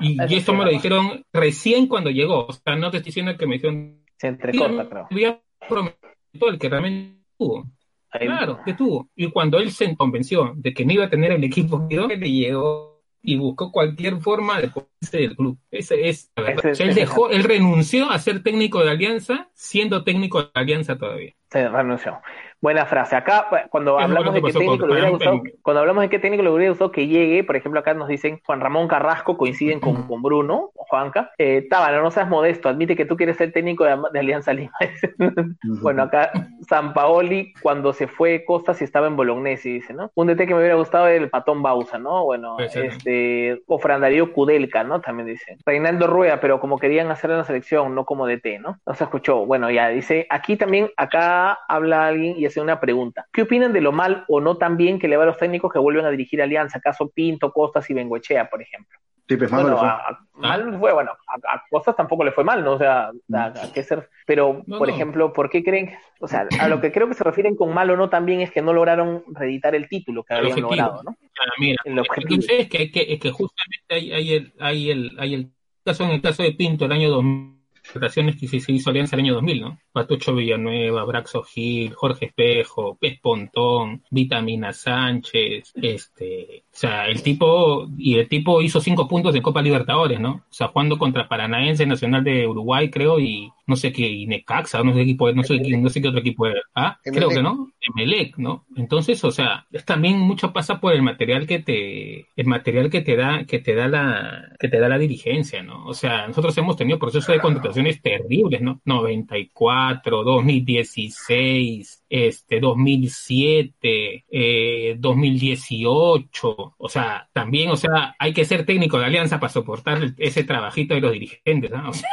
[0.00, 2.46] y, esto me lo dijeron recién cuando llegó.
[2.46, 4.04] O sea, no te estoy diciendo que me dijeron.
[4.16, 5.06] Se entrecorta, creo.
[5.10, 7.66] Había prometido el que realmente tuvo.
[8.10, 9.08] Claro, que tuvo.
[9.14, 12.30] Y cuando él se convenció de que no iba a tener el equipo que le
[12.30, 12.89] llegó
[13.22, 15.58] y buscó cualquier forma de ponerse del club.
[15.70, 16.32] Ese es
[16.78, 21.34] él dejó, él renunció a ser técnico de Alianza, siendo técnico de Alianza todavía.
[21.50, 22.20] Se renunció.
[22.62, 23.16] Buena frase.
[23.16, 26.50] Acá, cuando hablamos de qué técnico le hubiera gustado, cuando hablamos de qué técnico le
[26.50, 30.22] hubiera gustado que llegue, por ejemplo, acá nos dicen Juan Ramón Carrasco, coinciden con, con
[30.22, 31.30] Bruno, o Juanca.
[31.38, 34.72] Eh, Tábano, no seas modesto, admite que tú quieres ser técnico de, Alianza Lima.
[35.82, 36.32] bueno, acá
[36.68, 40.10] San Paoli, cuando se fue Costas y estaba en Bolognesi, dice, ¿no?
[40.14, 42.24] Un DT que me hubiera gustado era el Patón Bausa, ¿no?
[42.24, 45.00] Bueno, este, o Fran Darío Kudelka, ¿no?
[45.00, 45.56] También dice.
[45.64, 48.78] Reinaldo Rueda, pero como querían hacer en la selección, no como DT, ¿no?
[48.86, 49.46] No se escuchó.
[49.46, 53.26] Bueno, ya dice, aquí también, acá habla alguien y hace una pregunta.
[53.32, 55.72] ¿Qué opinan de lo mal o no tan bien que le va a los técnicos
[55.72, 56.80] que vuelven a dirigir Alianza?
[56.80, 58.98] Caso Pinto, Costas y Bengoechea, por ejemplo.
[59.28, 62.72] Sí, pues bueno, a, mal fue, bueno, a, Costas tampoco le fue mal, ¿no?
[62.72, 64.10] O sea, a, qué ser.
[64.26, 65.96] Pero, por ejemplo, ¿por qué creen?
[66.18, 68.50] O sea, a lo que creo que se refieren con mal o no también es
[68.50, 71.16] que no lograron reeditar el título que habían logrado, ¿no?
[71.40, 72.42] Ah, mira, el objetivo.
[72.48, 75.52] es que, que, es que justamente hay, hay, el, hay, el, hay el
[75.84, 77.59] caso en el caso de Pinto el año 2000
[77.92, 79.78] que se hizo Alianza el año 2000, ¿no?
[79.92, 87.88] Patucho Villanueva, Braxo Gil, Jorge Espejo, Pez Pontón, Vitamina Sánchez, este, o sea, el tipo,
[87.98, 90.30] y el tipo hizo cinco puntos de Copa Libertadores, ¿no?
[90.30, 94.82] O sea, jugando contra Paranaense Nacional de Uruguay, creo, y no sé qué, y Necaxa,
[94.82, 96.60] no sé qué equipo, no sé, no sé qué otro equipo era.
[96.74, 98.66] Ah, creo que no, Emelec, ¿no?
[98.76, 103.16] Entonces, o sea, también mucho pasa por el material que te, el material que te
[103.16, 105.86] da, que te da la, que te da la dirigencia, ¿no?
[105.86, 108.80] O sea, nosotros hemos tenido procesos de contrataciones terribles, ¿no?
[108.84, 118.98] 94, 2016, este, 2007, eh, 2018, o sea, también, o sea, hay que ser técnico
[118.98, 121.90] de alianza para soportar ese trabajito de los dirigentes, ¿no?
[121.90, 122.08] O sea,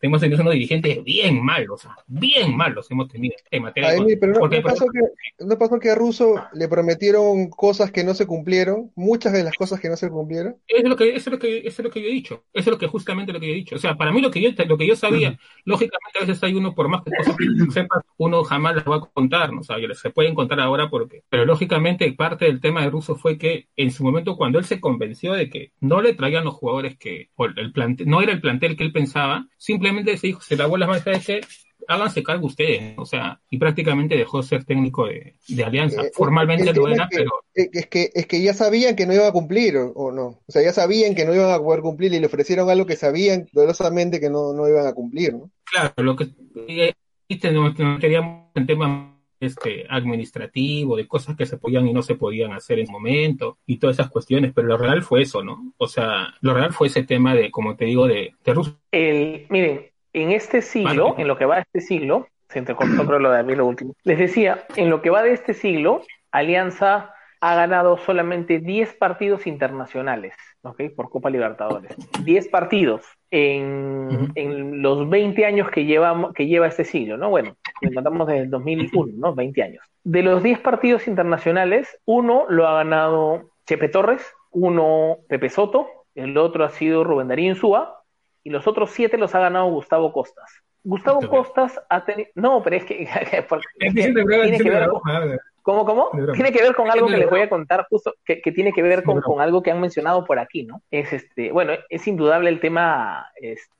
[0.00, 4.32] tenemos tenido unos dirigentes bien malos, o sea, bien malos hemos tenido en materia pero
[4.32, 8.90] no, pasó que, no pasó que a Russo le prometieron cosas que no se cumplieron,
[8.94, 10.56] muchas de las cosas que no se cumplieron.
[10.66, 12.44] Eso es lo que, eso es lo que, eso es lo que yo he dicho,
[12.52, 14.30] eso es lo que justamente lo que yo he dicho, o sea, para mí lo
[14.30, 17.36] que yo, lo que yo sabía, lógicamente a veces hay uno, por más que cosas
[17.36, 19.60] que sepa, uno jamás las va a contar, ¿no?
[19.60, 23.38] O sea, se pueden contar ahora porque, pero lógicamente parte del tema de Russo fue
[23.38, 26.98] que en su momento cuando él se convenció de que no le traían los jugadores
[26.98, 30.76] que, el plantel, no era el plantel que él pensaba, simplemente se dijo, se lavó
[30.76, 31.40] las manos de que
[31.88, 36.02] háganse cargo ustedes, o sea, y prácticamente dejó ser técnico de, Alianza.
[36.02, 37.30] Eh, Formalmente lo era, pero...
[37.54, 40.26] Es que, es que ya sabían que no iba a cumplir, o, no.
[40.26, 42.96] O sea, ya sabían que no iban a poder cumplir y le ofrecieron algo que
[42.96, 45.50] sabían dolorosamente que no, no iban a cumplir, ¿no?
[45.64, 46.28] Claro, lo que...
[46.68, 46.94] Eh,
[47.40, 52.78] queríamos en temas este, administrativo, de cosas que se podían y no se podían hacer
[52.78, 55.72] en ese momento y todas esas cuestiones, pero lo real fue eso, ¿no?
[55.76, 58.74] O sea, lo real fue ese tema de, como te digo, de, de Rusia.
[58.90, 63.18] El, miren, en este siglo, en lo que va de este siglo, se entrecortó creo
[63.18, 67.14] lo de mí lo último, les decía, en lo que va de este siglo, Alianza
[67.40, 70.82] ha ganado solamente 10 partidos internacionales, ¿ok?
[70.96, 71.94] Por Copa Libertadores.
[72.24, 73.04] 10 partidos
[73.34, 77.30] en, en, los 20 años que, lleva, que lleva este siglo, ¿no?
[77.30, 79.34] Bueno, lo contamos desde el 2001, ¿no?
[79.34, 79.84] 20 años.
[80.04, 84.22] De los 10 partidos internacionales, uno lo ha ganado Chepe Torres,
[84.52, 88.02] uno Pepe Soto, el otro ha sido Rubén Darío Insúa,
[88.44, 90.62] y los otros 7 los ha ganado Gustavo Costas.
[90.84, 92.30] Gustavo Costas ha tenido...
[92.36, 93.08] No, pero es que...
[93.78, 96.10] tiene que ver ¿Cómo, cómo?
[96.34, 99.02] Tiene que ver con algo que les voy a contar justo, que, tiene que ver
[99.02, 100.82] con, con, algo que han mencionado por aquí, ¿no?
[100.90, 103.30] Es este, bueno, es indudable el tema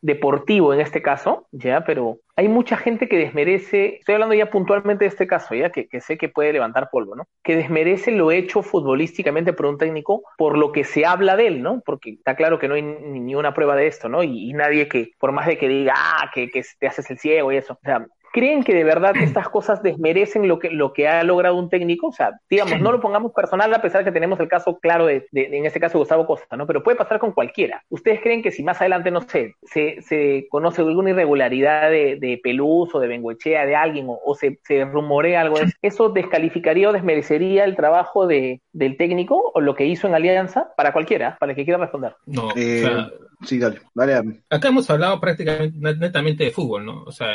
[0.00, 5.04] deportivo en este caso, ya, pero hay mucha gente que desmerece, estoy hablando ya puntualmente
[5.04, 7.26] de este caso, ya, que, que sé que puede levantar polvo, ¿no?
[7.42, 11.62] Que desmerece lo hecho futbolísticamente por un técnico por lo que se habla de él,
[11.62, 11.82] ¿no?
[11.84, 14.22] Porque está claro que no hay ni, una prueba de esto, ¿no?
[14.22, 17.18] Y, y, nadie que, por más de que diga, ah, que, que te haces el
[17.18, 20.92] ciego y eso, o sea, ¿Creen que de verdad estas cosas desmerecen lo que, lo
[20.92, 22.08] que ha logrado un técnico?
[22.08, 25.06] O sea, digamos, no lo pongamos personal a pesar de que tenemos el caso claro
[25.06, 26.66] de, en este caso, Gustavo Costa, ¿no?
[26.66, 27.84] Pero puede pasar con cualquiera.
[27.90, 32.40] ¿Ustedes creen que si más adelante, no sé, se, se conoce alguna irregularidad de, de
[32.42, 36.88] Peluz o de Bengoechea de alguien o, se, se, rumorea algo de eso, ¿eso descalificaría
[36.88, 41.36] o desmerecería el trabajo de, del técnico o lo que hizo en Alianza para cualquiera,
[41.38, 42.16] para el que quiera responder?
[42.26, 43.10] No, eh, o sea,
[43.44, 44.40] sí, dale, dale.
[44.50, 47.04] Acá hemos hablado prácticamente netamente de fútbol, ¿no?
[47.04, 47.28] O sea,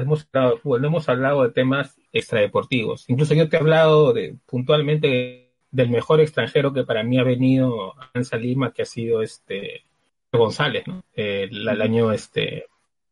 [0.00, 3.08] hemos hablado de hemos hablado de temas extradeportivos.
[3.08, 7.94] Incluso yo te he hablado de, puntualmente del mejor extranjero que para mí ha venido
[7.98, 9.84] a Lima, que ha sido este
[10.32, 11.02] González, ¿no?
[11.12, 12.66] El, año este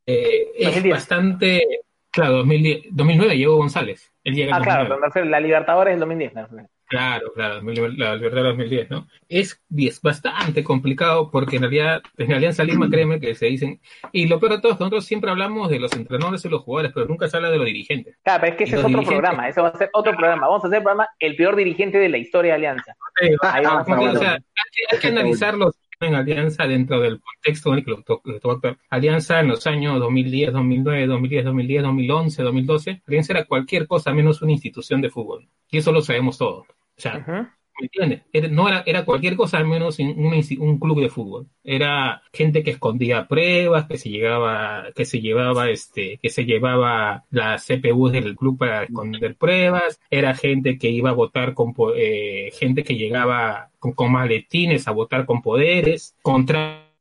[0.06, 0.94] eh, es 2010.
[0.94, 1.66] bastante...
[2.10, 4.12] Claro, 2010, 2009 llegó González.
[4.22, 4.88] Él llega en Ah, claro, 2009.
[4.88, 6.34] pero me refiero, la Libertadores del 2010.
[6.34, 6.68] me refiero.
[6.92, 9.08] Claro, claro, 2009, la Libertad 2010, ¿no?
[9.26, 13.80] Es, es bastante complicado porque en realidad, en Alianza Lima, créeme que se dicen,
[14.12, 16.60] y lo peor de todo es que nosotros siempre hablamos de los entrenadores y los
[16.60, 18.18] jugadores, pero nunca se habla de los dirigentes.
[18.22, 20.48] Claro, pero es que ese es otro programa, ese va a ser otro programa.
[20.48, 22.94] Vamos a hacer el programa El peor dirigente de la historia de Alianza.
[23.40, 25.74] Ahí vamos Porque, o sea, hay que, hay que analizarlos
[26.06, 28.60] en Alianza dentro del contexto en el que lo.
[28.90, 34.42] Alianza en los años 2010, 2009, 2010, 2010, 2011, 2012, Alianza era cualquier cosa menos
[34.42, 35.48] una institución de fútbol.
[35.70, 36.66] Y eso lo sabemos todos.
[37.06, 37.56] O sea.
[37.80, 38.22] ¿Me entiendes?
[38.32, 41.48] Era, no era, era cualquier cosa menos un, un, club de fútbol.
[41.64, 47.24] Era gente que escondía pruebas, que se llegaba, que se llevaba este, que se llevaba
[47.30, 52.50] las CPUs del club para esconder pruebas, era gente que iba a votar con eh,
[52.58, 56.92] gente que llegaba con, con maletines a votar con poderes, contratados,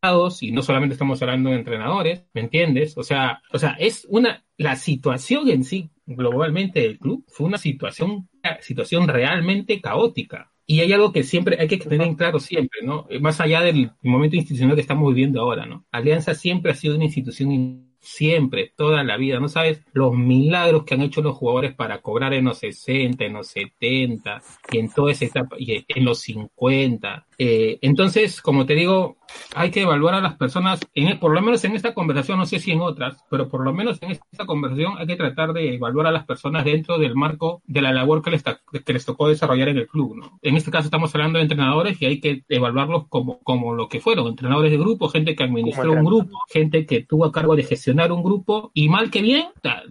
[0.42, 2.98] y no solamente estamos hablando de entrenadores, ¿me entiendes?
[2.98, 7.58] O sea, o sea, es una, la situación en sí, globalmente del club, fue una
[7.60, 8.28] situación,
[8.62, 10.52] situación realmente caótica.
[10.66, 13.06] Y hay algo que siempre hay que tener en claro siempre, ¿no?
[13.10, 15.86] Eh, Más allá del momento institucional que estamos viviendo ahora, ¿no?
[15.92, 19.84] Alianza siempre ha sido una institución in- siempre, toda la vida, ¿no sabes?
[19.94, 24.42] Los milagros que han hecho los jugadores para cobrar en los 60, en los 70
[24.72, 27.28] y en toda esa etapa, y en los 50.
[27.44, 29.18] Eh, entonces, como te digo,
[29.56, 32.60] hay que evaluar a las personas, en, por lo menos en esta conversación, no sé
[32.60, 36.06] si en otras, pero por lo menos en esta conversación hay que tratar de evaluar
[36.06, 39.70] a las personas dentro del marco de la labor que les, que les tocó desarrollar
[39.70, 40.18] en el club.
[40.18, 40.38] ¿no?
[40.44, 44.02] En este caso estamos hablando de entrenadores y hay que evaluarlos como, como lo que
[44.02, 47.64] fueron, entrenadores de grupo, gente que administró un grupo, gente que tuvo a cargo de
[47.64, 49.48] gestionar un grupo y mal que bien,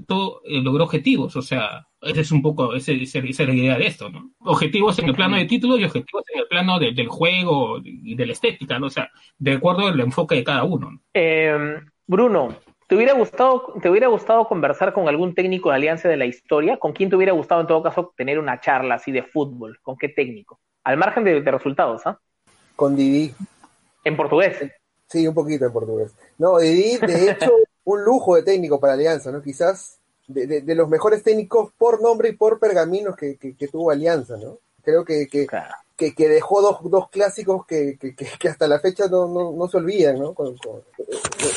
[0.06, 3.55] todo eh, logró objetivos, o sea, ese es un poco, ese, ese- esa es la
[3.55, 4.31] idea de esto, ¿no?
[4.40, 8.14] Objetivos en el plano de títulos y objetivos en el plano de- del juego y
[8.14, 8.86] de la estética, ¿no?
[8.86, 10.90] O sea, de acuerdo al enfoque de cada uno.
[10.93, 11.01] ¿no?
[11.14, 12.55] Eh, Bruno,
[12.86, 16.78] ¿te hubiera, gustado, ¿te hubiera gustado conversar con algún técnico de Alianza de la historia?
[16.78, 19.78] ¿Con quién te hubiera gustado en todo caso tener una charla así de fútbol?
[19.82, 20.59] ¿Con qué técnico?
[20.85, 22.18] Al margen de, de resultados, ¿ah?
[22.74, 23.32] Con Didi.
[24.05, 24.56] En portugués.
[25.06, 26.16] Sí, un poquito en portugués.
[26.39, 27.52] No, Didi, de hecho,
[27.85, 29.43] un lujo de técnico para Alianza, ¿no?
[29.43, 29.99] Quizás
[30.32, 33.90] de, de- de los mejores técnicos por nombre y por pergaminos que, que- que tuvo
[33.90, 34.59] Alianza, ¿no?
[34.82, 35.74] Creo que, que, Claro.
[35.97, 39.77] que, que dejó dos, dos clásicos que, que, hasta la fecha no, no, no se
[39.77, 40.32] olvidan, ¿no?
[40.35, 40.82] Con- con-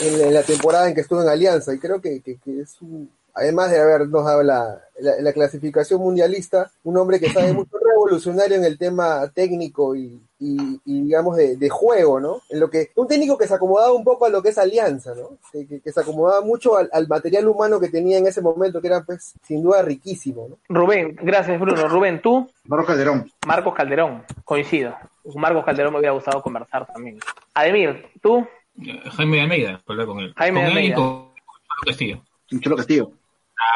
[0.02, 1.74] en, en la temporada en que estuvo en Alianza.
[1.74, 6.02] Y creo que, que- que es un, además de habernos dado la, la, la clasificación
[6.02, 11.38] mundialista, un hombre que sabe mucho revolucionario en el tema técnico y, y, y, digamos
[11.38, 12.42] de, de juego, ¿no?
[12.50, 15.14] En lo que, un técnico que se acomodaba un poco a lo que es Alianza,
[15.16, 15.38] ¿no?
[15.52, 18.82] Que, que- que se acomodaba mucho al, al material humano que tenía en ese momento,
[18.82, 20.58] que era pues sin duda riquísimo, ¿no?
[20.70, 21.88] Rubén, gracias Bruno.
[21.88, 23.32] Rubén, tú, Marcos Calderón.
[23.48, 24.96] Marcos Calderón, coincido.
[25.36, 27.20] Marcos Calderón me hubiera gustado conversar también.
[27.54, 28.46] Ademir, tú,
[28.82, 30.34] Eh, Jaime de Almeida, para hablar con él.
[30.36, 30.96] Jaime con de él y Almeida.
[30.96, 32.22] con Cholo Castillo.
[32.52, 33.12] Un Cholo Castillo.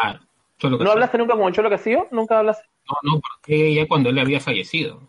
[0.04, 0.20] Ah,
[0.58, 0.92] Cholo ¿no Castillo.
[0.92, 2.08] hablaste nunca con Cholo Castillo?
[2.12, 2.64] ¿Nunca hablaste?
[2.90, 5.00] No, no, porque ya cuando él había fallecido.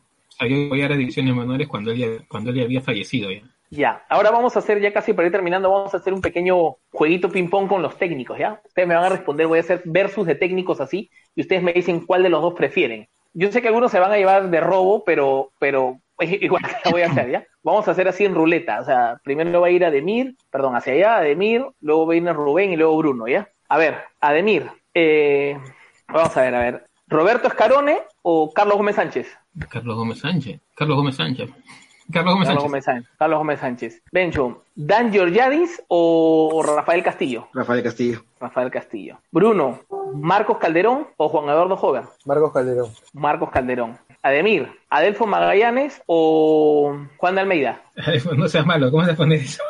[0.40, 3.43] Yo voy a divisiones menores cuando él, ya, cuando él ya había fallecido ya.
[3.70, 6.77] Ya, ahora vamos a hacer, ya casi para ir terminando, vamos a hacer un pequeño
[6.90, 8.62] jueguito ping-pong con los técnicos, ¿ya?
[8.65, 11.74] Ustedes me van a responder, voy a hacer versus de técnicos así, y ustedes me
[11.74, 13.09] dicen cuál de los dos prefieren.
[13.35, 16.90] Yo sé que algunos se van a llevar de robo, pero, pero igual que la
[16.90, 17.47] voy a hacer, ¿ya?
[17.62, 20.94] Vamos a hacer así en ruleta, o sea, primero va a ir Ademir, perdón, hacia
[20.94, 23.51] allá, Ademir, luego va a ir Rubén y luego Bruno, ¿ya?
[23.69, 25.59] A ver, Ademir, eh,
[26.09, 29.36] vamos a ver, a ver, ¿Roberto Escarone o Carlos Gómez Sánchez?
[29.70, 30.60] Carlos Gómez Sánchez.
[30.74, 31.51] Carlos Gómez Sánchez.
[32.10, 32.86] Carlos Gómez Carlos Sánchez.
[32.86, 33.06] Gómez.
[33.18, 34.02] Carlos Gómez Sánchez.
[34.12, 37.48] Bencho, ¿Dan Georgiadis o Rafael Castillo?
[37.52, 38.22] Rafael Castillo.
[38.40, 39.18] Rafael Castillo.
[39.30, 39.80] Bruno,
[40.14, 42.05] ¿Marcos Calderón o Juan Eduardo Hover?
[42.24, 42.90] Marcos Calderón.
[43.12, 43.98] Marcos Calderón.
[44.22, 47.82] Ademir, ¿Adelfo Magallanes o Juan de Almeida?
[48.36, 49.62] no seas malo, ¿cómo se pone eso?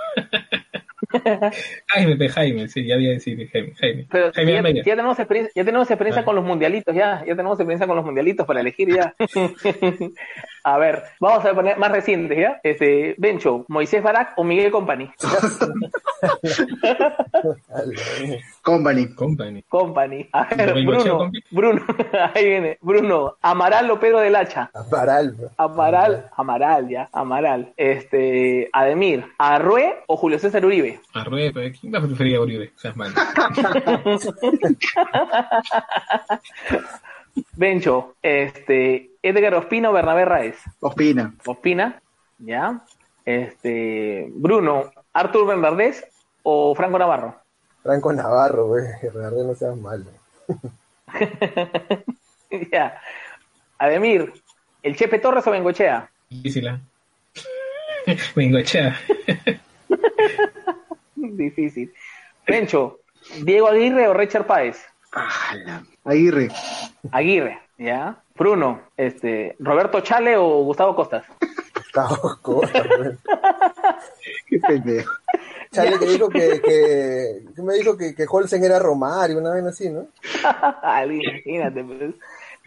[1.89, 3.73] Jaime, Jaime, sí, ya había decir Jaime.
[3.81, 6.25] Jaime, Pero Jaime ya, ya tenemos experiencia, ya tenemos experiencia Ah.
[6.25, 9.15] con los mundialitos, ya, ya tenemos experiencia con los mundialitos para elegir ya.
[10.65, 12.61] a ver, vamos a poner más recientes, ¿ya?
[12.63, 15.11] Este, Bencho, Moisés Barak o Miguel Company.
[18.63, 19.15] Company.
[19.15, 19.63] Company.
[19.69, 20.29] Company.
[20.33, 21.31] A ver, Bruno.
[21.51, 21.83] Bruno,
[22.35, 24.71] ahí viene, Bruno, Amaral o Pedro del Hacha.
[24.75, 25.37] Amaral.
[25.57, 27.73] Amaral, Amaral, ya, Amaral.
[27.77, 31.01] Este, Ademir, Arrué o Julio César Uribe.
[31.15, 32.73] Arrué, pe, ¿quién va a preferir a Uribe?
[32.77, 33.15] Seas malo.
[37.57, 40.57] Bencho, este, Edgar Ospina o Bernabé Raez.
[40.81, 41.35] Ospina.
[41.47, 42.01] Ospina,
[42.39, 42.81] ya.
[43.25, 46.05] Este, Bruno, Artur Bernardés
[46.43, 47.37] o Franco Navarro.
[47.83, 48.85] Franco Navarro, güey.
[49.03, 50.07] Bernardo no seas malo.
[52.73, 53.01] ya.
[53.79, 54.33] Ademir,
[54.83, 56.11] el Chepe Torres o Bengochea.
[56.31, 56.81] Difícil, ¿ah?
[58.35, 58.99] Bengochea.
[61.17, 61.93] Difícil.
[62.45, 63.01] Pencho,
[63.43, 64.79] ¿Diego Aguirre o Richard Páez?
[66.05, 66.49] Aguirre.
[67.11, 68.23] Aguirre, ¿ya?
[68.37, 71.25] Bruno, este, ¿Roberto Chale o Gustavo Costas?
[71.75, 72.87] Gustavo Costas.
[74.47, 75.13] Qué pendejo.
[75.73, 79.65] Chale que dijo que, que, que me dijo que, que Holsen era Romario, una vez
[79.65, 80.07] así, ¿no?
[81.05, 82.15] Imagínate, pues.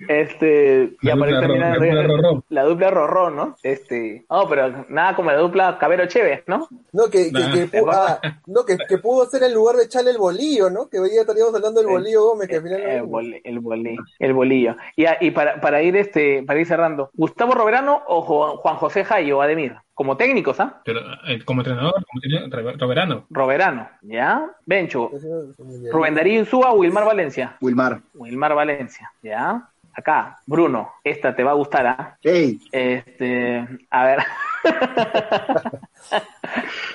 [0.08, 2.44] Este, y La aparece dupla también Ro- la, la dupla Rorró.
[2.50, 3.56] la dupla Rorró, ¿no?
[3.64, 6.68] Este, no, pero nada como la dupla Cabero Chévez, ¿no?
[6.92, 7.54] No, que, que, Nah.
[7.54, 10.88] que ah, no, que, que pudo ser en lugar de Chale el bolillo, ¿no?
[10.90, 13.98] Que hoy ya estaríamos hablando del bolillo Gómez, que al final El, boli- el, boli-
[14.20, 14.76] el bolillo.
[14.96, 18.22] Y, a- y para, para ir este, para ir cerrando, ¿Gustavo Roberano o
[18.58, 19.76] Juan José Jayo Ademir?
[19.94, 20.82] Como técnicos, ¿ah?
[20.84, 23.26] Pero eh, como entrenador, como entrenador, Roberano.
[23.30, 24.50] Roberano, ¿ya?
[24.66, 25.12] Bencho.
[25.92, 27.56] Rubén Darío Insúa o Wilmar Valencia.
[27.62, 28.00] Wilmar.
[28.16, 29.70] Wilmar Valencia, ¿ya?
[29.94, 32.18] Acá, Bruno, esta te va a gustar, ¿ah?
[32.24, 34.20] Ey, Este, a ver.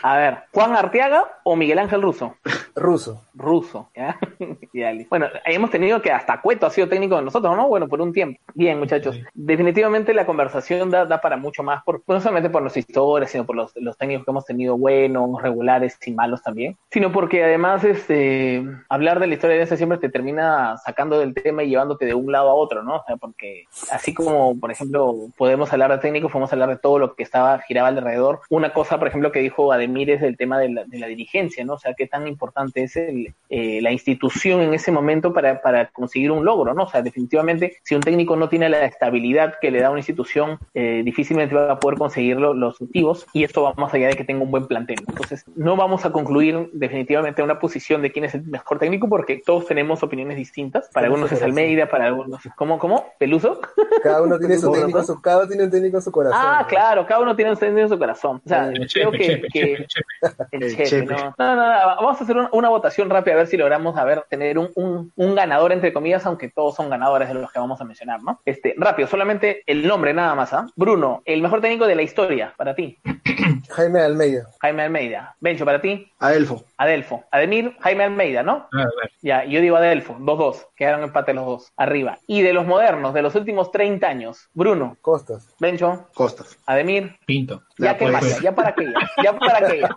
[0.02, 2.34] A ver, ¿Juan Arteaga o Miguel Ángel Russo?
[2.74, 3.22] Ruso.
[3.34, 4.18] Ruso, ¿ya?
[4.72, 7.68] Li- bueno, hemos tenido que hasta Cueto ha sido técnico de nosotros, ¿no?
[7.68, 8.40] Bueno, por un tiempo.
[8.54, 9.18] Bien, muchachos.
[9.34, 13.44] Definitivamente la conversación da, da para mucho más, por, no solamente por nuestra historia, sino
[13.44, 17.84] por los, los técnicos que hemos tenido buenos, regulares y malos también, sino porque además
[17.84, 22.06] este, hablar de la historia de ese siempre te termina sacando del tema y llevándote
[22.06, 22.96] de un lado a otro, ¿no?
[22.96, 26.98] O sea, porque así como, por ejemplo, podemos hablar de técnicos, podemos hablar de todo
[26.98, 28.40] lo que estaba giraba alrededor.
[28.50, 31.64] Una cosa, por ejemplo, que dijo Ademir es el tema de la, de la dirigencia,
[31.64, 31.74] ¿no?
[31.74, 35.88] O sea, qué tan importante es el, eh, la institución en ese momento para, para
[35.88, 36.84] conseguir un logro, ¿no?
[36.84, 40.58] O sea, definitivamente, si un técnico no tiene la estabilidad que le da una institución,
[40.74, 44.14] eh, difícilmente va a poder conseguir lo- los objetivos y esto va más allá de
[44.16, 44.96] que tenga un buen plantel.
[45.08, 49.42] Entonces, no vamos a concluir definitivamente una posición de quién es el mejor técnico porque
[49.44, 50.88] todos tenemos opiniones distintas.
[50.92, 52.40] Para algunos es Almeida, para algunos...
[52.56, 52.78] ¿Cómo?
[52.78, 53.06] ¿Cómo?
[53.18, 53.60] ¿Peluso?
[54.02, 56.38] Cada uno tiene su ¿Cómo, técnico, su, cada uno tiene un técnico en su corazón.
[56.42, 56.68] Ah, ¿no?
[56.68, 58.42] claro, cada uno tiene en su corazón.
[58.44, 60.06] O sea, El creo chepe, que, chepe, que- chepe, chepe.
[60.52, 61.14] el El chepe, chepe.
[61.14, 61.34] ¿no?
[61.38, 61.62] No, no, no,
[61.96, 64.70] vamos a hacer un- una votación rápida a ver si logramos a ver, tener un,
[64.74, 68.22] un, un ganador entre comillas, aunque todos son ganadores de los que vamos a mencionar,
[68.22, 68.40] ¿no?
[68.44, 70.66] Este, rápido, solamente el nombre nada más, ¿ah?
[70.76, 72.98] Bruno, el mejor técnico de la historia, para ti.
[73.70, 74.44] Jaime Almeida.
[74.60, 75.36] Jaime Almeida.
[75.40, 76.10] Bencho, para ti.
[76.18, 76.64] Adelfo.
[76.78, 77.24] Adelfo.
[77.30, 78.68] Ademir, Jaime Almeida, ¿no?
[78.70, 78.90] Claro.
[79.22, 80.66] Ya, yo digo Adelfo, 2-2.
[80.76, 81.72] Quedaron empate los dos.
[81.76, 82.18] Arriba.
[82.26, 85.54] Y de los modernos, de los últimos 30 años, Bruno, Costas.
[85.60, 86.58] Bencho, Costas.
[86.66, 87.35] Ademir, Pinto.
[87.44, 88.40] Ya, Ya, que más, pues.
[88.40, 89.96] ya para qué, ya, ya para qué, ya.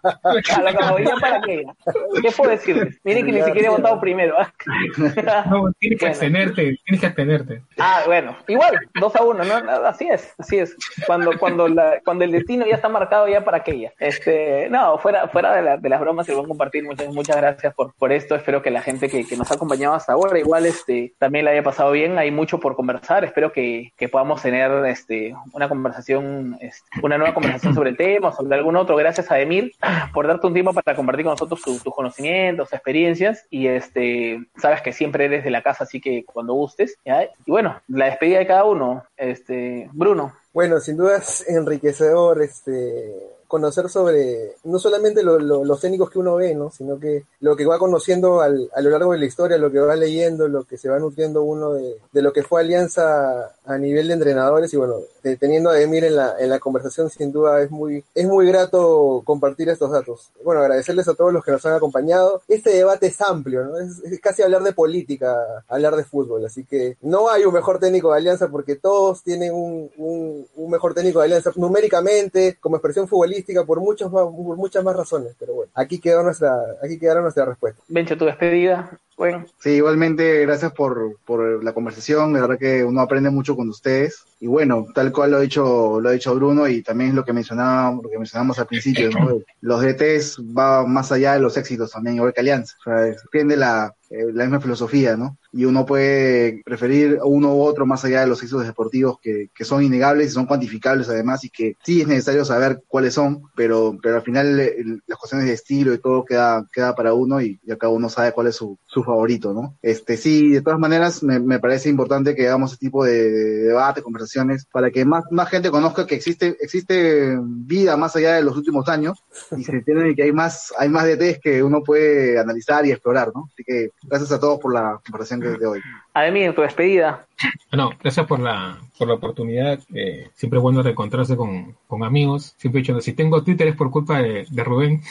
[0.57, 1.73] A la categoría para qué, ya.
[2.22, 2.99] ¿Qué puedo decirles?
[3.03, 4.01] Miren que ni Ya, siquiera he votado ya.
[4.01, 4.35] primero.
[4.38, 5.43] ¿ah?
[5.49, 7.61] No, tienes que abstenerte, tienes que abstenerte.
[7.77, 9.72] Ah, bueno, igual, 2 a 1, ¿no?
[9.88, 10.76] Así es, así es.
[11.07, 13.93] Cuando, cuando, la, cuando el destino ya está marcado ya para aquella.
[13.99, 17.73] Este, no, fuera, fuera de, la- de las bromas y buen compartir, muchas, muchas gracias
[17.73, 18.35] por, por esto.
[18.35, 21.51] Espero que la gente que, que nos ha acompañado hasta ahora, igual este, también la
[21.51, 22.18] haya pasado bien.
[22.18, 23.23] Hay mucho por conversar.
[23.23, 28.29] Espero que, que podamos tener este, una conversación, este, una nueva conversación sobre el tema,
[28.29, 28.95] o sobre algún otro.
[28.95, 29.71] Gracias a Emir
[30.13, 33.45] por darte un tiempo para compartir con nosotros tu- tus conocimientos, experiencias.
[33.49, 36.97] Y este, sabes que siempre eres de la casa, así que cuando gustes.
[37.05, 37.23] ¿ya?
[37.45, 39.03] Y bueno, la despedida de cada uno.
[39.17, 40.33] Este, Bruno.
[40.53, 43.13] Bueno, sin duda es enriquecedor este
[43.49, 46.69] conocer sobre no solamente lo- lo- los técnicos que uno ve, ¿no?
[46.71, 49.80] sino que lo que va conociendo al- a lo largo de la historia, lo que
[49.80, 53.77] va leyendo, lo que se va nutriendo uno de, de lo que fue Alianza a
[53.77, 57.31] nivel de entrenadores y bueno, de- teniendo a Emir en la, en la conversación sin
[57.31, 60.30] duda es muy, es muy grato compartir estos datos.
[60.43, 62.41] Bueno, agradecerles a todos los que nos han acompañado.
[62.47, 63.77] Este debate es amplio, ¿no?
[63.80, 65.35] Es, es casi hablar de política,
[65.67, 69.53] hablar de fútbol, así que no hay un mejor técnico de Alianza porque todos tienen
[69.53, 74.57] un, un, un mejor técnico de Alianza numéricamente, como expresión futbolística, por muchas más, por
[74.57, 77.82] muchas más razones, pero bueno, aquí quedó nuestra, aquí quedaron nuestra respuesta.
[77.88, 78.99] Bencho, tu despedida.
[79.19, 82.31] Bueno, Sí, igualmente, gracias por, por la conversación.
[82.31, 84.23] La verdad que uno aprende mucho con ustedes.
[84.39, 87.33] Y bueno, tal cual lo ha dicho, lo ha dicho Bruno y también lo que
[87.33, 89.41] mencionaba, lo que mencionamos al principio, ¿no?
[89.59, 92.77] Los DTs va más allá de los éxitos también, igual que Alianza.
[92.79, 93.13] O sea,
[93.57, 95.37] la, eh, la misma filosofía, ¿no?
[95.51, 99.65] Y uno puede preferir uno u otro más allá de los éxitos deportivos que, que
[99.65, 103.97] son innegables y son cuantificables además y que sí es necesario saber cuáles son, pero,
[104.01, 107.59] pero al final el- las cuestiones de estilo y todo queda, queda para uno y,
[107.63, 109.76] y cada uno sabe cuál es su, su favorito, ¿no?
[109.81, 113.61] Este, sí, de todas maneras me, me parece importante que hagamos este tipo de, de
[113.68, 118.44] debate, conversaciones, para que más, más gente conozca que existe, existe vida más allá de
[118.44, 119.23] los últimos años
[119.56, 123.31] y se entiende que hay más, hay más DTs que uno puede analizar y explorar,
[123.34, 123.49] ¿no?
[123.53, 125.80] Así que gracias a todos por la conversación de hoy.
[126.19, 127.25] Además, en tu despedida.
[127.71, 129.79] No, gracias por la, por la oportunidad.
[129.93, 132.55] Eh, siempre es bueno reencontrarse con, con amigos.
[132.57, 135.01] Siempre he dicho, si tengo Twitter es por culpa de, de Rubén.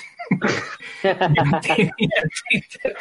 [1.03, 1.93] yo, no tenía
[2.51, 2.97] Twitter.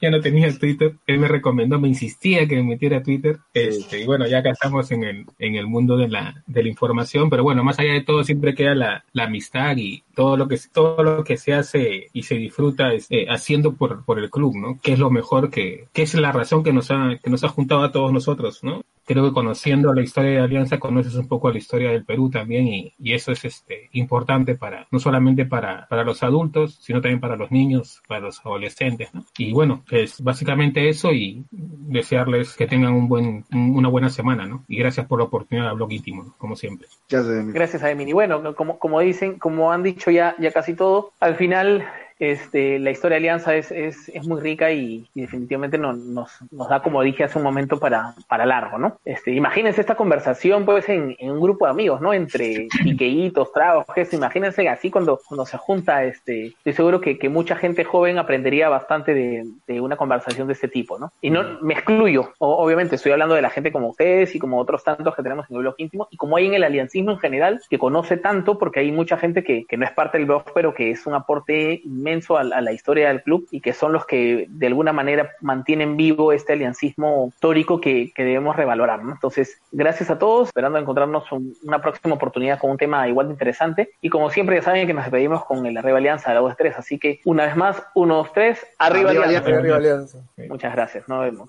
[0.00, 0.94] yo no tenía Twitter.
[1.06, 3.38] Él me recomendó, me insistía que me metiera a Twitter.
[3.52, 6.68] Este, y bueno, ya acá estamos en el, en el mundo de la, de la
[6.68, 7.28] información.
[7.28, 10.58] Pero bueno, más allá de todo, siempre queda la, la amistad y todo lo que
[10.72, 14.80] todo lo que se hace y se disfruta eh, haciendo por, por el club, ¿no?
[14.82, 17.48] Que es lo mejor que, que es la razón que nos ha, que nos ha
[17.48, 18.82] juntado a todos nosotros, ¿no?
[19.06, 22.66] creo que conociendo la historia de Alianza conoces un poco la historia del Perú también
[22.66, 27.20] y, y eso es este importante para no solamente para, para los adultos sino también
[27.20, 29.24] para los niños para los adolescentes ¿no?
[29.38, 34.64] y bueno es básicamente eso y desearles que tengan un buen una buena semana ¿no?
[34.66, 36.34] y gracias por la oportunidad de blog íntimo ¿no?
[36.36, 40.74] como siempre gracias a Emini bueno como como dicen como han dicho ya ya casi
[40.74, 41.86] todo al final
[42.18, 46.30] este, la historia de Alianza es, es, es muy rica y, y definitivamente no, nos,
[46.50, 48.98] nos da, como dije hace un momento, para, para largo, ¿no?
[49.04, 52.14] Este, imagínense esta conversación, pues, en, en un grupo de amigos, ¿no?
[52.14, 57.28] Entre piqueitos, tragos, gestos, imagínense así cuando, cuando se junta, este, estoy seguro que, que
[57.28, 61.12] mucha gente joven aprendería bastante de, de, una conversación de este tipo, ¿no?
[61.20, 64.58] Y no me excluyo, o, obviamente estoy hablando de la gente como ustedes y como
[64.58, 67.18] otros tantos que tenemos en el blog íntimo, y como hay en el aliancismo en
[67.18, 70.44] general, que conoce tanto, porque hay mucha gente que, que no es parte del blog,
[70.54, 73.92] pero que es un aporte inmenso a, a, la historia del club y que son
[73.92, 79.02] los que de alguna manera mantienen vivo este aliancismo histórico que, que debemos revalorar.
[79.02, 79.12] ¿no?
[79.12, 83.32] Entonces, gracias a todos, esperando encontrarnos un, una próxima oportunidad con un tema igual de
[83.34, 83.90] interesante.
[84.00, 86.56] Y como siempre, ya saben que nos despedimos con el Arriba Alianza de la voz
[86.56, 86.74] 3.
[86.78, 89.48] Así que, una vez más, uno, dos, tres, Arriba, Arriba Alianza.
[89.48, 89.58] Alianza.
[89.58, 90.18] Arriba Alianza.
[90.48, 91.46] Muchas gracias, nos vemos.